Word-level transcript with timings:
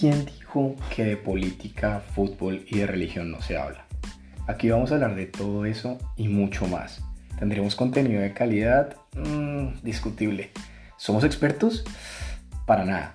¿quién 0.00 0.24
dijo 0.24 0.76
que 0.96 1.04
de 1.04 1.16
política, 1.18 2.00
fútbol 2.14 2.64
y 2.66 2.78
de 2.78 2.86
religión 2.86 3.30
no 3.30 3.42
se 3.42 3.58
habla? 3.58 3.84
Aquí 4.46 4.70
vamos 4.70 4.90
a 4.90 4.94
hablar 4.94 5.14
de 5.14 5.26
todo 5.26 5.66
eso 5.66 5.98
y 6.16 6.28
mucho 6.28 6.66
más. 6.66 7.04
¿Tendremos 7.38 7.76
contenido 7.76 8.22
de 8.22 8.32
calidad? 8.32 8.96
Mm, 9.14 9.82
discutible. 9.82 10.52
¿Somos 10.96 11.22
expertos? 11.22 11.84
Para 12.64 12.86
nada. 12.86 13.12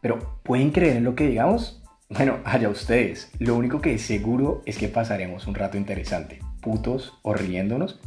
Pero 0.00 0.38
¿pueden 0.44 0.70
creer 0.70 0.98
en 0.98 1.04
lo 1.04 1.16
que 1.16 1.26
digamos? 1.26 1.82
Bueno, 2.08 2.38
allá 2.44 2.68
ustedes. 2.68 3.32
Lo 3.40 3.56
único 3.56 3.80
que 3.80 3.98
seguro 3.98 4.62
es 4.64 4.78
que 4.78 4.86
pasaremos 4.86 5.48
un 5.48 5.56
rato 5.56 5.76
interesante, 5.76 6.38
putos 6.60 7.18
o 7.22 7.34
riéndonos, 7.34 7.98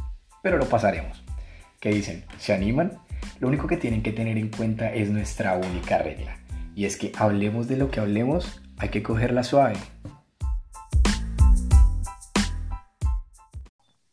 pero 0.42 0.56
lo 0.56 0.64
pasaremos. 0.70 1.22
¿Qué 1.80 1.90
dicen? 1.90 2.24
¿Se 2.38 2.54
animan? 2.54 2.92
Lo 3.40 3.48
único 3.48 3.66
que 3.66 3.76
tienen 3.76 4.02
que 4.02 4.12
tener 4.12 4.38
en 4.38 4.48
cuenta 4.48 4.90
es 4.94 5.10
nuestra 5.10 5.54
única 5.54 5.98
regla. 5.98 6.38
Y 6.74 6.86
es 6.86 6.96
que 6.96 7.12
hablemos 7.16 7.68
de 7.68 7.76
lo 7.76 7.90
que 7.90 8.00
hablemos, 8.00 8.60
hay 8.78 8.88
que 8.88 9.02
cogerla 9.02 9.44
suave. 9.44 9.76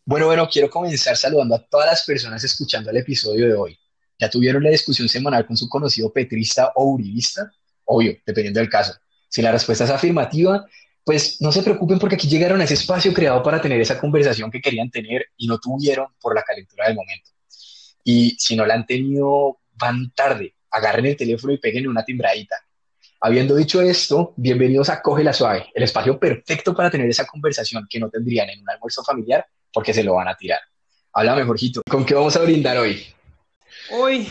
Bueno, 0.06 0.26
bueno, 0.26 0.50
quiero 0.52 0.70
comenzar 0.70 1.16
saludando 1.16 1.56
a 1.56 1.66
todas 1.66 1.86
las 1.86 2.04
personas 2.04 2.44
escuchando 2.44 2.90
el 2.90 2.98
episodio 2.98 3.48
de 3.48 3.54
hoy. 3.54 3.80
¿Ya 4.20 4.30
tuvieron 4.30 4.64
la 4.64 4.72
discusión 4.72 5.08
semanal 5.08 5.46
con 5.46 5.56
su 5.56 5.70
conocido 5.70 6.12
petrista 6.12 6.74
o 6.76 6.86
uribista? 6.86 7.50
Obvio, 7.86 8.18
dependiendo 8.26 8.60
del 8.60 8.70
caso. 8.70 8.94
Si 9.30 9.42
la 9.42 9.52
respuesta 9.52 9.86
es 9.86 9.90
afirmativa, 9.92 10.66
pues 11.06 11.40
no 11.42 11.52
se 11.52 11.64
preocupen 11.64 12.00
porque 12.00 12.16
aquí 12.16 12.28
llegaron 12.28 12.60
a 12.60 12.66
ese 12.66 12.74
espacio 12.74 13.14
creado 13.14 13.42
para 13.42 13.62
tener 13.62 13.80
esa 13.80 14.00
conversación 14.00 14.52
que 14.52 14.62
querían 14.62 14.90
tener 14.90 15.28
y 15.38 15.48
no 15.48 15.60
tuvieron 15.60 16.08
por 16.20 16.36
la 16.36 16.44
calentura 16.44 16.88
del 16.88 16.96
momento. 16.96 17.30
Y 18.04 18.36
si 18.38 18.56
no 18.56 18.66
la 18.66 18.74
han 18.74 18.86
tenido, 18.86 19.60
van 19.76 20.12
tarde. 20.12 20.56
Agarren 20.72 21.06
el 21.06 21.18
teléfono 21.18 21.54
y 21.54 21.58
peguen 21.58 21.88
una 21.88 22.04
timbradita. 22.04 22.56
Habiendo 23.22 23.56
dicho 23.56 23.82
esto, 23.82 24.34
bienvenidos 24.38 24.90
a 24.90 25.02
Coge 25.02 25.24
la 25.24 25.34
Suave, 25.34 25.68
el 25.74 25.84
espacio 25.84 26.18
perfecto 26.18 26.74
para 26.74 26.90
tener 26.90 27.10
esa 27.10 27.26
conversación 27.26 27.86
que 27.90 28.00
no 28.00 28.10
tendrían 28.10 28.50
en 28.50 28.62
un 28.62 28.70
almuerzo 28.70 29.04
familiar 29.04 29.46
porque 29.74 29.94
se 29.94 30.04
lo 30.04 30.16
van 30.16 30.30
a 30.30 30.36
tirar. 30.36 30.60
Habla 31.12 31.36
mejorcito. 31.36 31.82
¿Con 31.90 32.06
qué 32.06 32.14
vamos 32.14 32.36
a 32.38 32.42
brindar 32.42 32.78
hoy? 32.78 33.06
Hoy, 33.92 34.30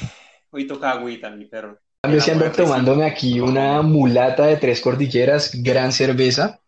hoy 0.50 0.66
toca 0.66 0.92
agüita, 0.92 1.28
mi 1.30 1.44
perro. 1.44 1.78
Yo 2.10 2.20
si 2.20 2.30
ando 2.30 2.50
tomándome 2.52 3.04
aquí 3.04 3.40
una 3.40 3.82
mulata 3.82 4.46
de 4.46 4.56
tres 4.56 4.80
cordilleras, 4.80 5.50
gran 5.62 5.92
cerveza. 5.92 6.60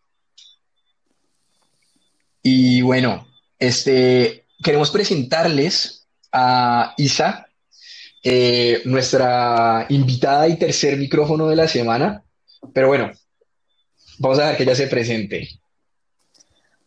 Y 2.43 2.81
bueno, 2.81 3.27
este, 3.57 4.45
queremos 4.61 4.91
presentarles 4.91 6.07
a 6.31 6.93
Isa, 6.97 7.47
eh, 8.23 8.81
nuestra 8.85 9.87
invitada 9.89 10.47
y 10.47 10.57
tercer 10.57 10.97
micrófono 10.97 11.47
de 11.47 11.55
la 11.55 11.67
semana. 11.67 12.23
Pero 12.73 12.87
bueno, 12.87 13.11
vamos 14.19 14.37
a 14.37 14.43
dejar 14.43 14.57
que 14.57 14.63
ella 14.63 14.75
se 14.75 14.87
presente. 14.87 15.49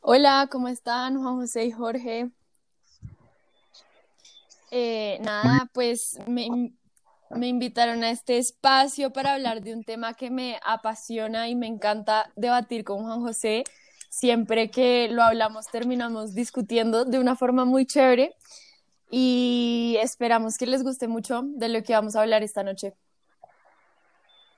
Hola, 0.01 0.49
¿cómo 0.51 0.69
están 0.69 1.21
Juan 1.21 1.37
José 1.37 1.65
y 1.65 1.73
Jorge? 1.73 2.31
Eh, 4.71 5.19
nada, 5.23 5.69
pues 5.73 6.19
me, 6.27 6.73
me 7.31 7.49
invitaron 7.49 8.05
a 8.05 8.11
este 8.11 8.39
espacio 8.39 9.13
para 9.13 9.35
hablar 9.35 9.63
de 9.63 9.73
un 9.75 9.83
tema 9.83 10.15
que 10.15 10.31
me 10.31 10.61
apasiona 10.65 11.49
y 11.49 11.55
me 11.55 11.67
encanta 11.67 12.31
debatir 12.37 12.85
con 12.85 13.03
Juan 13.03 13.21
José. 13.21 13.65
Siempre 14.09 14.71
que 14.71 15.09
lo 15.11 15.23
hablamos 15.23 15.67
terminamos 15.67 16.35
discutiendo 16.35 17.05
de 17.05 17.19
una 17.19 17.35
forma 17.35 17.65
muy 17.65 17.87
chévere 17.87 18.37
y 19.11 19.97
esperamos 20.01 20.59
que 20.59 20.67
les 20.67 20.83
guste 20.83 21.09
mucho 21.09 21.43
de 21.45 21.69
lo 21.69 21.83
que 21.83 21.93
vamos 21.93 22.17
a 22.17 22.23
hablar 22.23 22.43
esta 22.43 22.63
noche. 22.63 22.95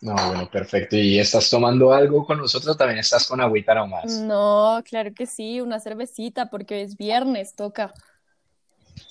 No, 0.00 0.14
bueno, 0.14 0.50
perfecto. 0.50 0.96
¿Y 0.96 1.18
estás 1.18 1.48
tomando 1.48 1.92
algo 1.92 2.26
con 2.26 2.38
nosotros? 2.38 2.76
¿También 2.76 2.98
estás 2.98 3.26
con 3.26 3.40
agüita 3.40 3.74
nomás? 3.74 4.20
No, 4.20 4.82
claro 4.84 5.12
que 5.14 5.26
sí, 5.26 5.60
una 5.60 5.80
cervecita 5.80 6.50
porque 6.50 6.82
es 6.82 6.96
viernes, 6.96 7.54
toca. 7.54 7.92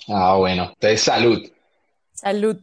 Ah, 0.07 0.35
bueno. 0.35 0.71
Entonces, 0.73 1.01
salud. 1.01 1.51
Salud. 2.13 2.57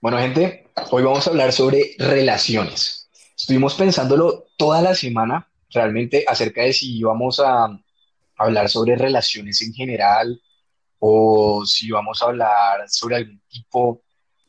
Bueno, 0.00 0.18
gente, 0.18 0.68
hoy 0.90 1.02
vamos 1.02 1.26
a 1.26 1.30
hablar 1.30 1.52
sobre 1.52 1.94
relaciones. 1.98 3.08
Estuvimos 3.36 3.74
pensándolo 3.74 4.46
toda 4.56 4.82
la 4.82 4.94
semana 4.94 5.48
realmente 5.70 6.24
acerca 6.26 6.62
de 6.62 6.72
si 6.72 6.98
íbamos 6.98 7.40
a 7.40 7.68
hablar 8.44 8.68
sobre 8.68 8.96
relaciones 8.96 9.62
en 9.62 9.72
general 9.72 10.40
o 10.98 11.64
si 11.64 11.90
vamos 11.90 12.20
a 12.22 12.26
hablar 12.26 12.88
sobre 12.88 13.16
algún 13.16 13.40
tipo 13.48 14.02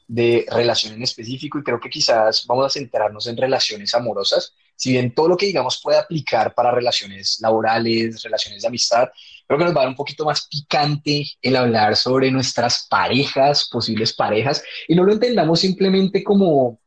de 0.08 0.46
relación 0.50 0.94
en 0.94 1.04
específico 1.04 1.58
y 1.58 1.64
creo 1.64 1.80
que 1.80 1.90
quizás 1.90 2.46
vamos 2.46 2.66
a 2.66 2.70
centrarnos 2.70 3.28
en 3.28 3.38
relaciones 3.38 3.96
amorosas, 3.96 4.54
si 4.76 4.92
bien 4.92 5.16
todo 5.16 5.30
lo 5.30 5.38
que 5.38 5.46
digamos 5.46 5.80
puede 5.82 5.98
aplicar 5.98 6.54
para 6.54 6.72
relaciones 6.72 7.38
laborales, 7.40 8.22
relaciones 8.22 8.62
de 8.62 8.68
amistad, 8.68 9.08
creo 9.48 9.58
que 9.58 9.64
nos 9.64 9.74
va 9.74 9.82
a 9.82 9.84
dar 9.84 9.90
un 9.90 9.96
poquito 9.96 10.26
más 10.26 10.48
picante 10.48 11.26
el 11.42 11.56
hablar 11.56 11.96
sobre 11.96 12.30
nuestras 12.30 12.88
parejas, 12.90 13.70
posibles 13.72 14.12
parejas, 14.12 14.62
y 14.90 14.96
no 14.96 15.06
lo 15.06 15.14
entendamos 15.14 15.62
simplemente 15.62 16.24
como, 16.24 16.81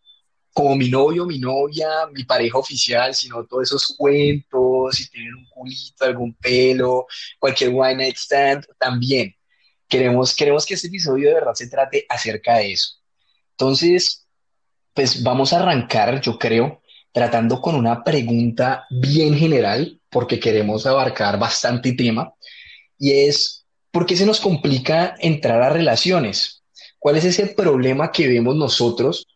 como 0.55 0.77
mi 0.77 0.89
novio, 0.89 1.27
mi 1.27 1.41
novia, 1.41 2.07
mi 2.13 2.23
pareja 2.23 2.59
oficial, 2.59 3.13
sino 3.13 3.45
todos 3.45 3.65
esos 3.65 3.93
cuentos, 3.99 4.95
si 4.95 5.11
tienen 5.11 5.35
un 5.35 5.47
culito, 5.47 6.05
algún 6.05 6.33
pelo, 6.35 7.07
cualquier 7.41 7.71
one 7.75 7.97
night 7.97 8.17
stand, 8.17 8.65
también. 8.79 9.35
Queremos, 9.89 10.35
queremos 10.35 10.65
que 10.65 10.75
este 10.75 10.87
episodio 10.87 11.29
de 11.29 11.35
verdad 11.35 11.55
se 11.55 11.69
trate 11.69 12.07
acerca 12.09 12.59
de 12.59 12.73
eso. 12.73 13.01
Entonces, 13.51 14.29
pues 14.95 15.25
vamos 15.25 15.53
a 15.53 15.59
arrancar, 15.59 16.21
yo 16.21 16.39
creo, 16.39 16.83
tratando 17.13 17.61
con 17.61 17.75
una 17.75 18.05
pregunta 18.05 18.87
bien 18.91 19.37
general, 19.37 20.01
porque 20.09 20.39
queremos 20.39 20.87
abarcar 20.87 21.37
bastante 21.37 21.95
tema, 21.95 22.33
y 22.97 23.11
es, 23.27 23.67
¿por 23.91 24.07
qué 24.07 24.17
se 24.17 24.25
nos 24.25 24.39
complica 24.41 25.17
entrar 25.19 25.61
a 25.63 25.71
relaciones? 25.71 26.63
¿Cuál 27.01 27.17
es 27.17 27.25
ese 27.25 27.49
problema 27.49 28.13
que 28.13 28.29
vemos 28.29 28.55
nosotros 28.55 29.27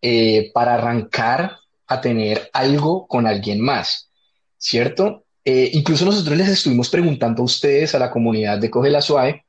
eh, 0.00 0.50
para 0.52 0.74
arrancar 0.74 1.58
a 1.86 2.00
tener 2.00 2.50
algo 2.52 3.06
con 3.06 3.26
alguien 3.26 3.60
más? 3.60 4.10
¿Cierto? 4.58 5.24
Eh, 5.44 5.70
incluso 5.74 6.04
nosotros 6.04 6.36
les 6.36 6.48
estuvimos 6.48 6.90
preguntando 6.90 7.42
a 7.42 7.44
ustedes, 7.44 7.94
a 7.94 7.98
la 7.98 8.10
comunidad 8.10 8.58
de 8.58 8.70
Coge 8.70 8.90
la 8.90 9.00
Suave, 9.00 9.44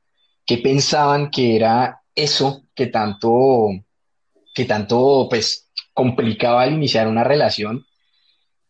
qué 0.46 0.58
pensaban 0.58 1.30
que 1.30 1.56
era 1.56 2.02
eso 2.14 2.64
que 2.74 2.86
tanto, 2.86 3.68
que 4.54 4.64
tanto, 4.64 5.26
pues, 5.28 5.68
complicaba 5.92 6.62
al 6.62 6.72
iniciar 6.72 7.08
una 7.08 7.24
relación 7.24 7.84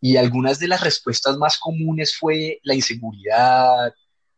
y 0.01 0.17
algunas 0.17 0.59
de 0.59 0.69
las 0.69 0.81
respuestas 0.81 1.37
más 1.37 1.59
comunes 1.59 2.17
fue 2.17 2.61
la 2.63 2.75
inseguridad, 2.75 3.93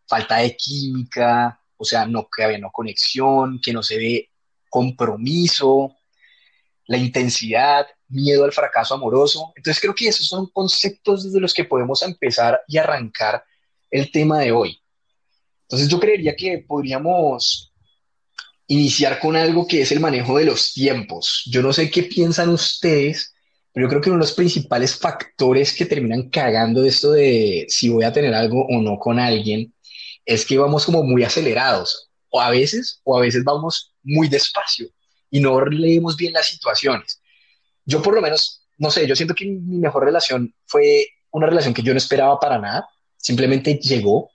falta 0.06 0.38
de 0.38 0.56
química, 0.56 1.60
o 1.76 1.84
sea, 1.84 2.06
no 2.06 2.28
que 2.34 2.44
había 2.44 2.58
no 2.58 2.70
conexión, 2.70 3.60
que 3.62 3.72
no 3.72 3.82
se 3.82 3.96
ve 3.96 4.30
compromiso, 4.68 5.96
la 6.90 6.98
intensidad, 6.98 7.86
miedo 8.08 8.42
al 8.42 8.50
fracaso 8.50 8.94
amoroso. 8.94 9.52
Entonces 9.54 9.80
creo 9.80 9.94
que 9.94 10.08
esos 10.08 10.26
son 10.26 10.48
conceptos 10.48 11.22
desde 11.22 11.38
los 11.38 11.54
que 11.54 11.64
podemos 11.64 12.02
empezar 12.02 12.62
y 12.66 12.78
arrancar 12.78 13.44
el 13.92 14.10
tema 14.10 14.40
de 14.40 14.50
hoy. 14.50 14.82
Entonces 15.62 15.88
yo 15.88 16.00
creería 16.00 16.34
que 16.34 16.64
podríamos 16.66 17.72
iniciar 18.66 19.20
con 19.20 19.36
algo 19.36 19.68
que 19.68 19.82
es 19.82 19.92
el 19.92 20.00
manejo 20.00 20.36
de 20.36 20.46
los 20.46 20.72
tiempos. 20.72 21.44
Yo 21.46 21.62
no 21.62 21.72
sé 21.72 21.92
qué 21.92 22.02
piensan 22.02 22.48
ustedes, 22.48 23.36
pero 23.72 23.86
yo 23.86 23.90
creo 23.90 24.00
que 24.00 24.10
uno 24.10 24.18
de 24.18 24.26
los 24.26 24.32
principales 24.32 24.96
factores 24.96 25.72
que 25.72 25.86
terminan 25.86 26.28
cagando 26.28 26.84
esto 26.84 27.12
de 27.12 27.66
si 27.68 27.88
voy 27.88 28.02
a 28.02 28.12
tener 28.12 28.34
algo 28.34 28.66
o 28.66 28.82
no 28.82 28.98
con 28.98 29.20
alguien 29.20 29.72
es 30.26 30.44
que 30.44 30.58
vamos 30.58 30.86
como 30.86 31.04
muy 31.04 31.22
acelerados, 31.22 32.10
o 32.30 32.40
a 32.40 32.50
veces, 32.50 33.00
o 33.04 33.16
a 33.16 33.20
veces 33.20 33.44
vamos 33.44 33.94
muy 34.02 34.28
despacio 34.28 34.90
y 35.30 35.40
no 35.40 35.64
leemos 35.64 36.16
bien 36.16 36.32
las 36.32 36.48
situaciones. 36.48 37.22
Yo 37.84 38.02
por 38.02 38.14
lo 38.14 38.20
menos, 38.20 38.66
no 38.78 38.90
sé, 38.90 39.06
yo 39.06 39.16
siento 39.16 39.34
que 39.34 39.46
mi 39.46 39.78
mejor 39.78 40.04
relación 40.04 40.54
fue 40.66 41.06
una 41.30 41.46
relación 41.46 41.74
que 41.74 41.82
yo 41.82 41.92
no 41.92 41.98
esperaba 41.98 42.38
para 42.38 42.58
nada, 42.58 42.88
simplemente 43.16 43.78
llegó, 43.78 44.30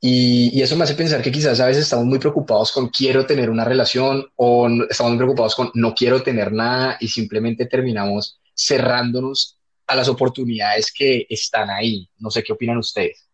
y, 0.00 0.60
eso 0.60 0.76
me 0.76 0.84
hace 0.84 0.94
pensar 0.94 1.22
que 1.22 1.32
quizás 1.32 1.58
a 1.60 1.66
veces 1.66 1.84
estamos 1.84 2.04
muy 2.04 2.18
preocupados 2.18 2.70
con 2.70 2.88
quiero 2.90 3.26
tener 3.26 3.50
una 3.50 3.64
relación 3.64 4.30
o 4.36 4.68
estamos 4.88 5.12
muy 5.12 5.18
preocupados 5.18 5.54
con 5.54 5.70
no 5.74 5.94
quiero 5.94 6.22
tener 6.22 6.52
nada 6.52 6.96
y 7.00 7.08
simplemente 7.08 7.66
terminamos 7.66 8.38
cerrándonos 8.54 9.58
a 9.86 9.96
las 9.96 10.08
oportunidades 10.08 10.92
que 10.92 11.26
están 11.28 11.70
ahí. 11.70 12.08
No 12.18 12.30
sé 12.30 12.42
qué 12.42 12.52
opinan 12.52 12.78
ustedes. 12.78 13.28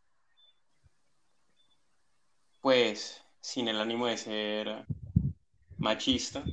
Pues, 2.61 3.20
sin 3.40 3.67
el 3.69 3.81
ánimo 3.81 4.06
de 4.06 4.17
ser 4.17 4.87
machista, 5.79 6.44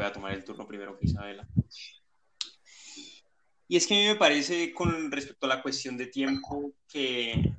voy 0.00 0.08
a 0.08 0.12
tomar 0.12 0.32
el 0.32 0.44
turno 0.44 0.66
primero 0.66 0.98
que 0.98 1.06
Isabela. 1.06 1.46
Y 3.68 3.76
es 3.76 3.86
que 3.86 3.94
a 3.94 3.98
mí 3.98 4.06
me 4.06 4.16
parece, 4.16 4.72
con 4.72 5.12
respecto 5.12 5.46
a 5.46 5.50
la 5.50 5.62
cuestión 5.62 5.96
de 5.98 6.06
tiempo, 6.06 6.72
que 6.88 7.52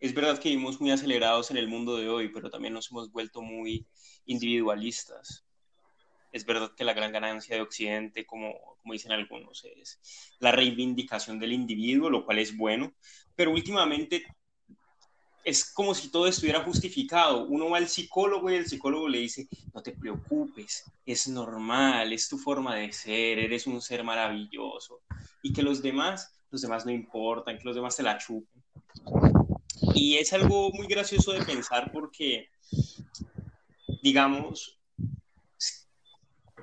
es 0.00 0.14
verdad 0.14 0.38
que 0.38 0.48
vivimos 0.48 0.80
muy 0.80 0.90
acelerados 0.90 1.50
en 1.50 1.58
el 1.58 1.68
mundo 1.68 1.96
de 1.96 2.08
hoy, 2.08 2.30
pero 2.30 2.50
también 2.50 2.72
nos 2.72 2.90
hemos 2.90 3.12
vuelto 3.12 3.42
muy 3.42 3.86
individualistas. 4.24 5.44
Es 6.32 6.46
verdad 6.46 6.72
que 6.74 6.84
la 6.84 6.94
gran 6.94 7.12
ganancia 7.12 7.54
de 7.54 7.62
Occidente, 7.62 8.24
como, 8.24 8.76
como 8.80 8.94
dicen 8.94 9.12
algunos, 9.12 9.64
es 9.64 10.00
la 10.40 10.52
reivindicación 10.52 11.38
del 11.38 11.52
individuo, 11.52 12.08
lo 12.08 12.24
cual 12.24 12.38
es 12.38 12.56
bueno, 12.56 12.94
pero 13.36 13.52
últimamente 13.52 14.24
es 15.44 15.70
como 15.72 15.94
si 15.94 16.08
todo 16.08 16.26
estuviera 16.26 16.64
justificado. 16.64 17.46
Uno 17.46 17.68
va 17.68 17.76
al 17.76 17.88
psicólogo 17.88 18.50
y 18.50 18.54
el 18.54 18.66
psicólogo 18.66 19.08
le 19.08 19.18
dice, 19.18 19.46
no 19.74 19.82
te 19.82 19.92
preocupes, 19.92 20.84
es 21.04 21.28
normal, 21.28 22.12
es 22.12 22.28
tu 22.28 22.38
forma 22.38 22.74
de 22.76 22.92
ser, 22.92 23.38
eres 23.38 23.66
un 23.66 23.80
ser 23.82 24.02
maravilloso. 24.02 25.02
Y 25.42 25.52
que 25.52 25.62
los 25.62 25.82
demás, 25.82 26.32
los 26.50 26.62
demás 26.62 26.86
no 26.86 26.92
importan, 26.92 27.58
que 27.58 27.64
los 27.64 27.76
demás 27.76 27.94
te 27.96 28.02
la 28.02 28.16
chupen. 28.16 28.62
Y 29.94 30.16
es 30.16 30.32
algo 30.32 30.70
muy 30.72 30.86
gracioso 30.86 31.32
de 31.32 31.44
pensar 31.44 31.92
porque, 31.92 32.48
digamos, 34.02 34.78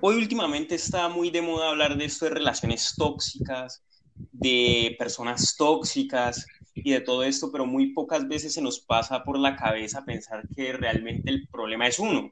hoy 0.02 0.16
últimamente 0.16 0.74
está 0.74 1.08
muy 1.08 1.30
de 1.30 1.44
moda 1.44 1.70
hablar 1.70 1.96
de 1.98 2.06
esto 2.06 2.26
de 2.26 2.32
relaciones 2.32 2.96
tóxicas, 2.98 3.84
de 4.32 4.96
personas 4.98 5.56
tóxicas, 5.56 6.48
y 6.74 6.92
de 6.92 7.02
todo 7.02 7.24
esto, 7.24 7.52
pero 7.52 7.66
muy 7.66 7.94
pocas 7.94 8.28
veces 8.28 8.54
se 8.54 8.62
nos 8.62 8.80
pasa 8.80 9.24
por 9.24 9.38
la 9.38 9.56
cabeza 9.56 10.06
pensar 10.06 10.48
que 10.56 10.74
realmente 10.74 11.30
el 11.30 11.48
problema 11.48 11.88
es 11.88 12.00
uno. 12.00 12.32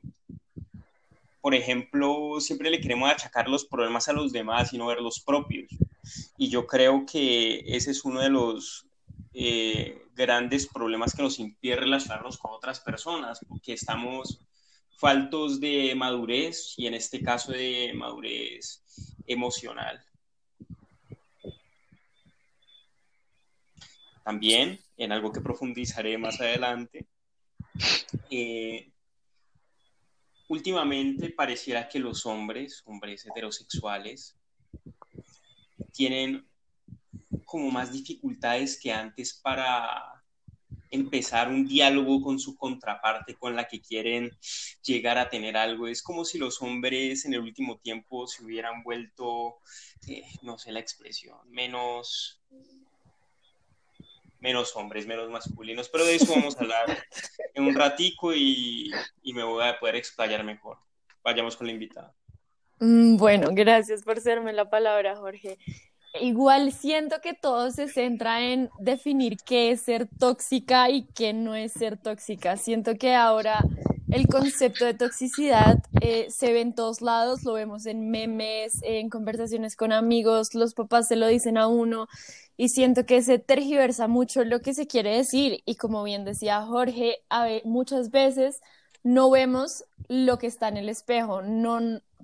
Por 1.42 1.56
ejemplo, 1.56 2.40
siempre 2.40 2.70
le 2.70 2.82
queremos 2.82 3.10
achacar 3.10 3.50
los 3.50 3.66
problemas 3.66 4.08
a 4.10 4.14
los 4.14 4.32
demás 4.32 4.74
y 4.74 4.78
no 4.78 4.88
ver 4.88 5.02
los 5.02 5.20
propios. 5.22 5.72
Y 6.38 6.50
yo 6.50 6.68
creo 6.68 7.06
que 7.06 7.64
ese 7.66 7.92
es 7.92 8.04
uno 8.04 8.22
de 8.22 8.30
los 8.30 8.86
eh, 9.34 10.06
grandes 10.16 10.68
problemas 10.68 11.16
que 11.16 11.24
nos 11.24 11.40
impide 11.40 11.78
relacionarnos 11.78 12.38
con 12.38 12.52
otras 12.52 12.80
personas, 12.82 13.40
porque 13.48 13.74
estamos 13.74 14.42
faltos 14.98 15.62
de 15.62 15.96
madurez 15.96 16.74
y 16.78 16.88
en 16.88 16.94
este 16.94 17.22
caso 17.22 17.54
de 17.54 17.94
madurez 17.96 18.84
emocional. 19.26 20.04
También, 24.30 24.80
en 24.96 25.12
algo 25.12 25.32
que 25.32 25.42
profundizaré 25.42 26.16
más 26.20 26.40
adelante, 26.40 27.08
eh, 28.30 28.92
últimamente 30.50 31.32
pareciera 31.32 31.90
que 31.90 31.98
los 31.98 32.28
hombres, 32.28 32.84
hombres 32.86 33.26
heterosexuales, 33.26 34.38
tienen 35.92 36.48
como 37.44 37.72
más 37.72 37.92
dificultades 37.92 38.80
que 38.80 38.94
antes 38.94 39.34
para 39.34 40.24
empezar 40.92 41.50
un 41.50 41.68
diálogo 41.68 42.22
con 42.22 42.38
su 42.38 42.56
contraparte 42.56 43.34
con 43.34 43.56
la 43.56 43.68
que 43.68 43.82
quieren 43.82 44.30
llegar 44.84 45.18
a 45.18 45.32
tener 45.32 45.58
algo. 45.58 45.88
Es 45.88 46.04
como 46.04 46.24
si 46.24 46.38
los 46.38 46.62
hombres 46.62 47.26
en 47.26 47.34
el 47.34 47.40
último 47.40 47.80
tiempo 47.80 48.28
se 48.28 48.44
hubieran 48.44 48.84
vuelto, 48.84 49.58
eh, 50.08 50.22
no 50.44 50.60
sé 50.60 50.72
la 50.72 50.82
expresión, 50.82 51.40
menos 51.50 52.44
menos 54.40 54.76
hombres, 54.76 55.06
menos 55.06 55.30
masculinos, 55.30 55.90
pero 55.90 56.06
de 56.06 56.16
eso 56.16 56.34
vamos 56.34 56.58
a 56.58 56.62
hablar 56.62 56.86
en 57.54 57.66
un 57.66 57.76
ratico 57.76 58.34
y, 58.34 58.92
me 59.24 59.44
voy 59.44 59.64
a 59.66 59.80
poder 59.80 59.96
explayar 59.96 60.44
mejor. 60.44 60.78
Vayamos 61.24 61.56
con 61.56 61.68
la 61.68 61.74
invitada. 61.74 62.14
Mm, 62.80 63.18
bueno, 63.18 63.50
gracias 63.52 64.04
por 64.04 64.18
hacerme 64.18 64.54
la 64.54 64.70
palabra, 64.70 65.16
Jorge. 65.16 65.58
Igual 66.20 66.72
siento 66.72 67.22
que 67.22 67.34
todo 67.34 67.70
se 67.70 67.88
centra 67.88 68.42
en 68.42 68.70
definir 68.80 69.38
qué 69.46 69.72
es 69.72 69.82
ser 69.82 70.08
tóxica 70.08 70.90
y 70.90 71.06
qué 71.14 71.34
no 71.34 71.54
es 71.54 71.74
ser 71.74 71.98
tóxica. 71.98 72.58
Siento 72.58 72.96
que 72.96 73.14
ahora 73.14 73.64
el 74.12 74.28
concepto 74.28 74.86
de 74.86 74.94
toxicidad 74.94 75.84
eh, 76.02 76.28
se 76.30 76.52
ve 76.52 76.62
en 76.62 76.74
todos 76.74 77.02
lados, 77.02 77.44
lo 77.44 77.54
vemos 77.54 77.86
en 77.86 78.10
memes, 78.10 78.80
en 78.82 79.10
conversaciones 79.10 79.76
con 79.76 79.92
amigos, 79.92 80.54
los 80.54 80.74
papás 80.74 81.08
se 81.08 81.16
lo 81.16 81.28
dicen 81.28 81.58
a 81.58 81.68
uno 81.68 82.08
y 82.58 82.70
siento 82.70 83.06
que 83.06 83.22
se 83.22 83.40
tergiversa 83.40 84.08
mucho 84.08 84.44
lo 84.44 84.62
que 84.62 84.74
se 84.74 84.88
quiere 84.88 85.16
decir 85.16 85.62
y 85.66 85.76
como 85.76 86.04
bien 86.04 86.26
decía 86.26 86.62
Jorge, 86.66 87.18
muchas 87.64 88.10
veces 88.10 88.62
no 89.04 89.30
vemos 89.30 89.86
lo 90.08 90.40
que 90.40 90.48
está 90.48 90.68
en 90.68 90.78
el 90.78 90.90
espejo, 90.90 91.42
no 91.42 91.80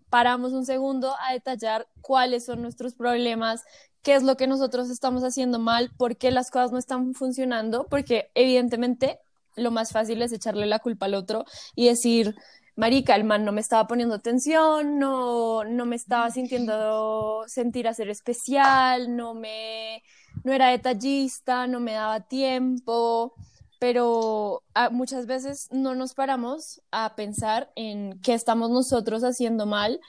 paramos 0.10 0.54
un 0.54 0.66
segundo 0.66 1.14
a 1.28 1.34
detallar 1.34 1.88
cuáles 2.02 2.46
son 2.46 2.62
nuestros 2.62 2.96
problemas, 2.96 3.64
qué 4.02 4.16
es 4.16 4.24
lo 4.24 4.38
que 4.38 4.48
nosotros 4.48 4.90
estamos 4.90 5.24
haciendo 5.24 5.60
mal, 5.60 5.92
por 5.98 6.18
qué 6.18 6.32
las 6.32 6.52
cosas 6.52 6.72
no 6.72 6.78
están 6.78 7.14
funcionando, 7.14 7.86
porque 7.90 8.30
evidentemente 8.34 9.20
lo 9.56 9.72
más 9.72 9.92
fácil 9.92 10.22
es 10.22 10.31
echarle 10.31 10.66
la 10.66 10.80
culpa 10.80 11.06
al 11.07 11.16
otro 11.16 11.46
y 11.75 11.88
decir, 11.88 12.36
marica, 12.75 13.16
el 13.16 13.24
man 13.24 13.46
no 13.46 13.52
me 13.52 13.62
estaba 13.62 13.88
poniendo 13.88 14.16
atención, 14.16 15.00
no, 15.00 15.63
no 15.63 15.86
me 15.86 15.96
estaba 15.96 16.30
sintiendo 16.31 17.44
sentir 17.48 17.88
a 17.88 17.94
ser 17.94 18.10
especial, 18.10 19.16
no 19.16 19.34
me 19.34 20.04
no 20.44 20.54
era 20.54 20.69
detallista, 20.69 21.68
no 21.68 21.80
me 21.80 21.94
daba 21.94 22.22
tiempo, 22.22 23.34
pero 23.80 24.63
ah, 24.74 24.90
muchas 24.90 25.25
veces 25.25 25.69
no 25.72 25.96
nos 25.96 26.13
paramos 26.13 26.81
a 26.92 27.16
pensar 27.16 27.72
en 27.75 28.19
qué 28.22 28.34
estamos 28.34 28.69
nosotros 28.69 29.24
haciendo 29.24 29.66
mal. 29.66 30.00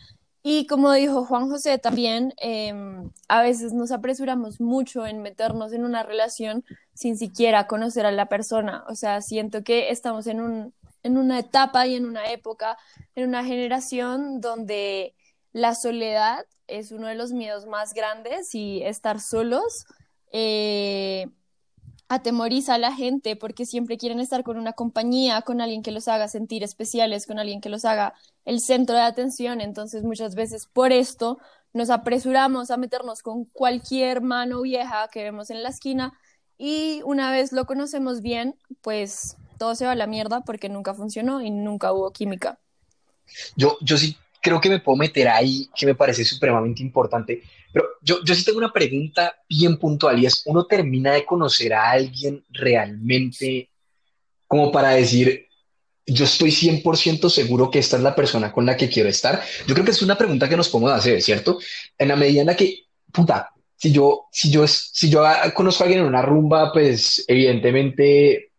Y 0.48 0.68
como 0.68 0.92
dijo 0.92 1.24
Juan 1.24 1.50
José 1.50 1.76
también, 1.76 2.32
em, 2.36 3.10
a 3.26 3.42
veces 3.42 3.72
nos 3.72 3.90
apresuramos 3.90 4.60
mucho 4.60 5.04
en 5.04 5.20
meternos 5.20 5.72
en 5.72 5.84
una 5.84 6.04
relación 6.04 6.64
sin 6.94 7.18
siquiera 7.18 7.66
conocer 7.66 8.06
a 8.06 8.12
la 8.12 8.26
persona. 8.26 8.84
O 8.88 8.94
sea, 8.94 9.22
siento 9.22 9.64
que 9.64 9.90
estamos 9.90 10.28
en, 10.28 10.40
un, 10.40 10.72
en 11.02 11.18
una 11.18 11.40
etapa 11.40 11.88
y 11.88 11.96
en 11.96 12.06
una 12.06 12.30
época, 12.30 12.78
en 13.16 13.28
una 13.28 13.42
generación 13.42 14.40
donde 14.40 15.16
la 15.50 15.74
soledad 15.74 16.46
es 16.68 16.92
uno 16.92 17.08
de 17.08 17.16
los 17.16 17.32
miedos 17.32 17.66
más 17.66 17.92
grandes 17.92 18.54
y 18.54 18.84
estar 18.84 19.18
solos 19.18 19.84
eh, 20.30 21.26
atemoriza 22.08 22.74
a 22.74 22.78
la 22.78 22.92
gente 22.92 23.36
porque 23.36 23.66
siempre 23.66 23.98
quieren 23.98 24.20
estar 24.20 24.44
con 24.44 24.58
una 24.58 24.72
compañía, 24.72 25.42
con 25.42 25.60
alguien 25.60 25.82
que 25.82 25.90
los 25.90 26.08
haga 26.08 26.28
sentir 26.28 26.62
especiales, 26.62 27.26
con 27.26 27.38
alguien 27.38 27.60
que 27.60 27.68
los 27.68 27.84
haga 27.84 28.14
el 28.44 28.60
centro 28.60 28.96
de 28.96 29.02
atención. 29.02 29.60
Entonces 29.60 30.04
muchas 30.04 30.34
veces 30.34 30.68
por 30.72 30.92
esto 30.92 31.38
nos 31.72 31.90
apresuramos 31.90 32.70
a 32.70 32.76
meternos 32.76 33.22
con 33.22 33.44
cualquier 33.44 34.20
mano 34.20 34.62
vieja 34.62 35.08
que 35.12 35.22
vemos 35.22 35.50
en 35.50 35.62
la 35.62 35.70
esquina 35.70 36.12
y 36.58 37.02
una 37.04 37.30
vez 37.30 37.52
lo 37.52 37.66
conocemos 37.66 38.22
bien, 38.22 38.56
pues 38.80 39.36
todo 39.58 39.74
se 39.74 39.84
va 39.84 39.92
a 39.92 39.96
la 39.96 40.06
mierda 40.06 40.40
porque 40.40 40.68
nunca 40.68 40.94
funcionó 40.94 41.42
y 41.42 41.50
nunca 41.50 41.92
hubo 41.92 42.12
química. 42.12 42.58
Yo, 43.56 43.76
yo 43.80 43.98
sí 43.98 44.16
creo 44.46 44.60
que 44.60 44.68
me 44.68 44.78
puedo 44.78 44.96
meter 44.96 45.26
ahí, 45.26 45.68
que 45.76 45.86
me 45.86 45.96
parece 45.96 46.24
supremamente 46.24 46.80
importante. 46.80 47.42
Pero 47.72 47.84
yo, 48.00 48.22
yo 48.24 48.32
sí 48.32 48.44
tengo 48.44 48.58
una 48.58 48.72
pregunta 48.72 49.34
bien 49.48 49.76
puntual 49.76 50.20
y 50.20 50.26
es, 50.26 50.42
¿uno 50.46 50.66
termina 50.66 51.14
de 51.14 51.24
conocer 51.24 51.74
a 51.74 51.90
alguien 51.90 52.44
realmente 52.50 53.70
como 54.46 54.70
para 54.70 54.90
decir, 54.90 55.48
yo 56.06 56.24
estoy 56.24 56.52
100% 56.52 57.28
seguro 57.28 57.72
que 57.72 57.80
esta 57.80 57.96
es 57.96 58.04
la 58.04 58.14
persona 58.14 58.52
con 58.52 58.64
la 58.64 58.76
que 58.76 58.88
quiero 58.88 59.08
estar? 59.08 59.42
Yo 59.66 59.74
creo 59.74 59.84
que 59.84 59.90
es 59.90 60.02
una 60.02 60.16
pregunta 60.16 60.48
que 60.48 60.56
nos 60.56 60.68
podemos 60.68 60.92
hacer, 60.92 61.20
¿cierto? 61.20 61.58
En 61.98 62.06
la 62.06 62.14
medida 62.14 62.42
en 62.42 62.46
la 62.46 62.54
que, 62.54 62.84
puta, 63.12 63.50
si 63.74 63.90
yo, 63.90 64.26
si 64.30 64.48
yo, 64.48 64.64
si 64.68 65.10
yo 65.10 65.24
conozco 65.54 65.82
a 65.82 65.86
alguien 65.86 66.02
en 66.02 66.08
una 66.08 66.22
rumba, 66.22 66.72
pues 66.72 67.24
evidentemente 67.26 68.52